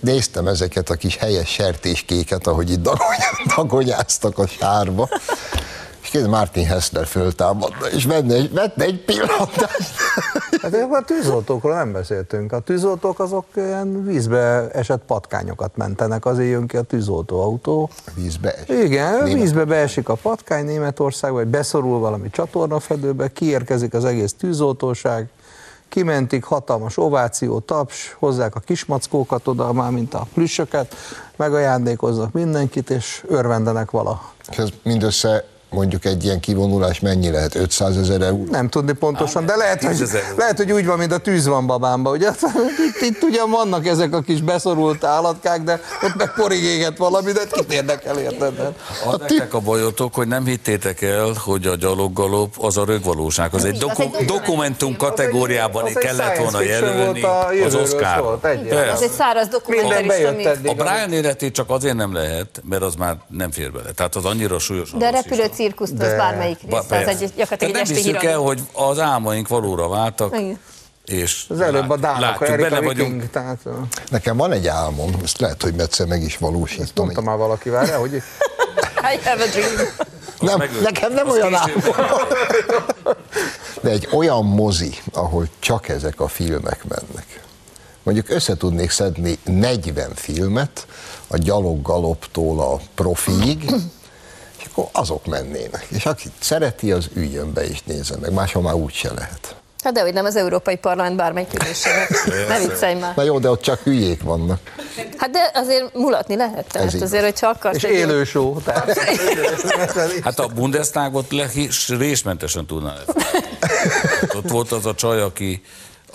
Néztem 0.00 0.46
ezeket 0.46 0.90
a 0.90 0.94
kis 0.94 1.16
helyes 1.16 1.48
sertéskéket, 1.48 2.46
ahogy 2.46 2.70
itt 2.70 2.88
dagonyáztak 3.56 4.38
a 4.38 4.46
sárba, 4.46 5.08
és 6.02 6.08
kérdez, 6.08 6.30
Martin 6.30 6.66
Hessler 6.66 7.06
föltámadna, 7.06 7.86
és 7.86 8.04
venne 8.04 8.48
vette 8.48 8.84
egy 8.84 9.04
pillantást. 9.04 9.94
Hát 10.72 10.90
a 10.90 11.04
tűzoltókról 11.04 11.74
nem 11.74 11.92
beszéltünk. 11.92 12.52
A 12.52 12.58
tűzoltók 12.58 13.20
azok 13.20 13.44
ilyen 13.54 14.04
vízbe 14.04 14.70
esett 14.70 15.02
patkányokat 15.06 15.76
mentenek, 15.76 16.26
azért 16.26 16.50
jön 16.50 16.66
ki 16.66 16.76
a 16.76 16.82
tűzoltóautó. 16.82 17.90
Vízbe 18.14 18.54
esik. 18.54 18.84
Igen, 18.84 19.22
Német- 19.22 19.42
vízbe 19.42 19.64
beesik 19.64 20.08
a 20.08 20.14
patkány 20.14 20.64
Németországba, 20.64 21.36
vagy 21.36 21.46
beszorul 21.46 21.98
valami 21.98 22.30
csatornafedőbe, 22.30 23.28
kiérkezik 23.32 23.94
az 23.94 24.04
egész 24.04 24.32
tűzoltóság, 24.32 25.28
kimentik, 25.88 26.44
hatalmas 26.44 26.98
ováció, 26.98 27.58
taps, 27.58 28.16
hozzák 28.18 28.54
a 28.54 28.60
kismackókat 28.60 29.46
oda, 29.48 29.72
már 29.72 29.90
mint 29.90 30.14
a 30.14 30.26
plüssöket, 30.34 30.94
megajándékoznak 31.36 32.32
mindenkit, 32.32 32.90
és 32.90 33.24
örvendenek 33.28 33.90
vala. 33.90 34.22
És 34.50 34.56
ez 34.56 34.68
mindössze 34.82 35.44
mondjuk 35.70 36.04
egy 36.04 36.24
ilyen 36.24 36.40
kivonulás 36.40 37.00
mennyi 37.00 37.30
lehet? 37.30 37.54
500 37.54 37.96
ezer 37.96 38.20
euró? 38.20 38.44
Nem 38.50 38.68
tudni 38.68 38.92
pontosan, 38.92 39.46
de 39.46 39.56
lehet, 39.56 39.84
hogy, 39.84 40.08
lehet, 40.36 40.56
hogy 40.56 40.72
úgy 40.72 40.86
van, 40.86 40.98
mint 40.98 41.12
a 41.12 41.18
tűz 41.18 41.46
van 41.46 41.66
babámba, 41.66 42.10
ugye? 42.10 42.30
Itt, 42.86 43.00
itt 43.00 43.22
ugyan 43.22 43.50
vannak 43.50 43.86
ezek 43.86 44.14
a 44.14 44.20
kis 44.20 44.40
beszorult 44.40 45.04
állatkák, 45.04 45.62
de 45.62 45.80
ott 46.02 46.14
meg 46.16 46.32
porig 46.36 46.62
éget 46.62 46.96
valami, 46.98 47.32
de 47.32 47.40
kit 47.50 47.72
érdekel, 47.72 48.18
érted? 48.18 48.74
Az 49.06 49.18
nektek 49.18 49.54
a 49.54 49.60
bajotok, 49.60 50.14
hogy 50.14 50.26
nem 50.28 50.44
hittétek 50.44 51.02
el, 51.02 51.32
hogy 51.44 51.66
a 51.66 51.74
gyaloggalop 51.76 52.54
az 52.58 52.76
a 52.76 52.84
rögvalóság. 52.84 53.54
Az 53.54 53.64
egy, 53.64 53.68
Az 53.68 53.74
egy 53.74 53.80
doku- 53.80 53.96
dokumentum. 53.96 54.36
dokumentum 54.36 54.96
kategóriában 54.96 55.82
az 55.84 55.88
egy 55.88 55.96
kellett 55.96 56.36
volna 56.36 56.60
jelölni 56.60 57.22
a 57.22 57.48
az 57.64 57.74
Oscar. 57.74 58.38
Ez 58.42 59.00
egy 59.00 59.10
száraz 59.10 59.48
eddig. 60.46 60.70
A 60.70 60.74
Brian 60.74 61.12
életét 61.12 61.54
csak 61.54 61.70
azért 61.70 61.94
nem 61.96 62.12
lehet, 62.12 62.62
mert 62.68 62.82
az 62.82 62.94
már 62.94 63.16
nem 63.28 63.50
fér 63.50 63.72
bele. 63.72 63.90
Tehát 63.90 64.14
az 64.14 64.24
annyira 64.24 64.58
súlyos. 64.58 64.90
De 64.90 65.06
a 65.06 65.10
repülő 65.10 65.48
cirkuszt, 65.56 65.92
az 65.98 66.14
bármelyik 66.16 66.58
része, 66.62 66.98
az 66.98 67.06
egy 67.08 67.32
gyakorlatilag 67.36 67.74
egy 67.74 67.90
esti 67.90 68.26
el, 68.26 68.38
hogy 68.38 68.60
az 68.72 68.98
álmaink 68.98 69.48
valóra 69.48 69.88
váltak, 69.88 70.38
Igen. 70.38 70.58
és 71.04 71.44
Az 71.48 71.60
előbb 71.60 71.90
a 71.90 71.96
Dánok, 71.96 72.20
látjuk, 72.20 72.48
Erika 72.48 72.68
benne 72.68 72.80
Viking, 72.80 72.96
vagyunk. 72.96 73.30
tehát 73.30 73.58
Nekem 74.10 74.36
van 74.36 74.52
egy 74.52 74.66
álmom, 74.66 75.10
ezt 75.24 75.40
lehet, 75.40 75.62
hogy 75.62 75.74
egyszer 75.78 76.06
meg 76.06 76.22
is 76.22 76.36
valósítom. 76.38 77.04
mondta 77.04 77.20
már 77.22 77.36
valaki, 77.36 77.68
várjál, 77.68 77.98
hogy 77.98 78.12
I 79.12 79.18
have 79.24 79.42
a 79.42 79.46
dream. 79.46 79.88
Nem, 80.40 80.70
nekem 80.82 81.12
nem 81.12 81.28
Az 81.28 81.34
olyan 81.34 81.52
később 81.64 81.94
De 83.80 83.90
egy 83.90 84.08
olyan 84.12 84.44
mozi, 84.44 84.98
ahol 85.12 85.48
csak 85.58 85.88
ezek 85.88 86.20
a 86.20 86.28
filmek 86.28 86.84
mennek. 86.88 87.40
Mondjuk 88.02 88.30
össze 88.30 88.56
tudnék 88.56 88.90
szedni 88.90 89.38
40 89.44 90.10
filmet, 90.14 90.86
a 91.26 91.36
gyaloggaloptól 91.36 92.60
a 92.60 92.80
profiig, 92.94 93.70
és 94.66 94.72
akkor 94.72 94.88
azok 94.92 95.26
mennének. 95.26 95.86
És 95.88 96.06
aki 96.06 96.28
szereti, 96.38 96.92
az 96.92 97.08
üljön 97.14 97.52
be 97.52 97.66
és 97.66 97.82
nézze 97.82 98.16
meg. 98.20 98.32
Máshol 98.32 98.62
már 98.62 98.74
úgy 98.74 98.92
se 98.92 99.12
lehet. 99.12 99.56
Hát 99.84 99.92
de 99.92 100.00
hogy 100.00 100.12
nem 100.12 100.24
az 100.24 100.36
Európai 100.36 100.76
Parlament 100.76 101.16
bármelyik 101.16 101.48
ülésének. 101.54 102.08
Ne 102.48 102.58
viccelj 102.58 102.94
már. 102.94 103.16
Na 103.16 103.22
jó, 103.22 103.38
de 103.38 103.50
ott 103.50 103.60
csak 103.60 103.80
hülyék 103.80 104.22
vannak. 104.22 104.60
Hát 105.16 105.30
de 105.30 105.50
azért 105.54 105.94
mulatni 105.94 106.36
lehet. 106.36 106.66
Tehát 106.72 106.88
igaz. 106.88 107.02
azért, 107.02 107.24
hogyha 107.24 107.48
akarsz. 107.48 107.76
És 107.76 107.82
egy 107.82 107.94
élő 107.94 108.24
show. 108.24 108.60
Tehát. 108.60 108.98
Hát 110.22 110.38
a 110.38 110.46
Bundestagot 110.46 111.32
le, 111.32 111.50
résmentesen 111.88 112.66
tudná. 112.66 112.94
Ott 114.36 114.50
volt 114.50 114.72
az 114.72 114.86
a 114.86 114.94
csaj, 114.94 115.22
aki, 115.22 115.62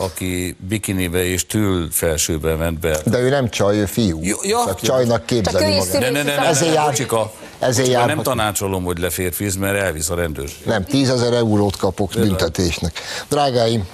aki 0.01 0.55
bikinibe 0.67 1.25
és 1.25 1.45
tül 1.45 1.87
felsőbe 1.91 2.55
ment 2.55 2.79
be. 2.79 2.97
De 3.05 3.19
ő 3.19 3.29
nem 3.29 3.49
csaj, 3.49 3.77
ő 3.77 3.85
fiú. 3.85 4.19
Jó, 4.23 4.37
ja. 4.43 4.63
Csak 4.65 4.81
csajnak 4.81 5.25
képzeli 5.25 5.75
magát. 5.75 5.99
Ne, 5.99 6.09
ne, 6.09 6.23
ne, 6.23 6.35
ne, 6.35 6.45
Ezért 6.45 6.73
jár- 6.73 6.85
bocsika, 6.85 7.31
ezért 7.59 7.87
bocsika, 7.87 8.05
nem 8.05 8.21
tanácsolom, 8.21 8.83
hogy 8.83 8.97
leférfiz, 8.97 9.55
mert 9.55 9.81
elvisz 9.81 10.09
a 10.09 10.15
rendőrség. 10.15 10.65
Nem, 10.65 10.83
tízezer 10.83 11.33
eurót 11.33 11.75
kapok 11.75 12.11
büntetésnek. 12.15 12.99
Drágáim, 13.29 13.87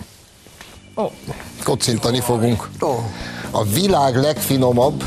kocintani 1.63 2.19
fogunk. 2.19 2.69
A 3.51 3.63
világ 3.63 4.15
legfinomabb, 4.15 5.03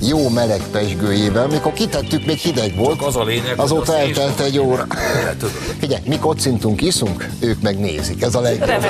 jó 0.00 0.28
meleg 0.28 0.60
pesgőjével, 0.70 1.46
mikor 1.46 1.72
kitettük, 1.72 2.26
még 2.26 2.36
hideg 2.36 2.76
volt. 2.76 2.98
Csak 2.98 3.06
az 3.06 3.16
a 3.16 3.24
lényeg, 3.24 3.58
Azóta 3.58 3.98
eltelt 3.98 4.40
egy 4.40 4.58
óra. 4.58 4.86
Figyelj, 5.78 6.02
mi 6.06 6.18
kocintunk, 6.18 6.82
iszunk, 6.82 7.28
ők 7.40 7.60
meg 7.60 7.78
nézik. 7.78 8.22
Ez 8.22 8.34
a 8.34 8.40
legjobb. 8.40 8.84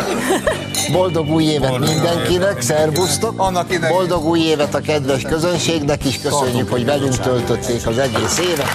Boldog 0.93 1.31
új 1.31 1.45
évet 1.45 1.71
Boldog 1.71 1.89
mindenkinek, 1.89 2.61
szervusztok! 2.61 3.41
Annak 3.41 3.73
idején. 3.73 3.97
Boldog 3.97 4.25
új 4.25 4.41
évet 4.41 4.75
a 4.75 4.81
kedves 4.81 5.23
közönségnek 5.23 6.05
is, 6.05 6.21
köszönjük, 6.21 6.71
hogy 6.71 6.85
velünk 6.85 7.17
töltötték 7.17 7.87
az 7.87 7.99
egész 7.99 8.39
évet. 8.39 8.69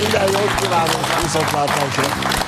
Minden 0.00 0.22
jót 0.22 0.54
kívánunk, 0.60 1.22
viszontlátásra! 1.22 2.41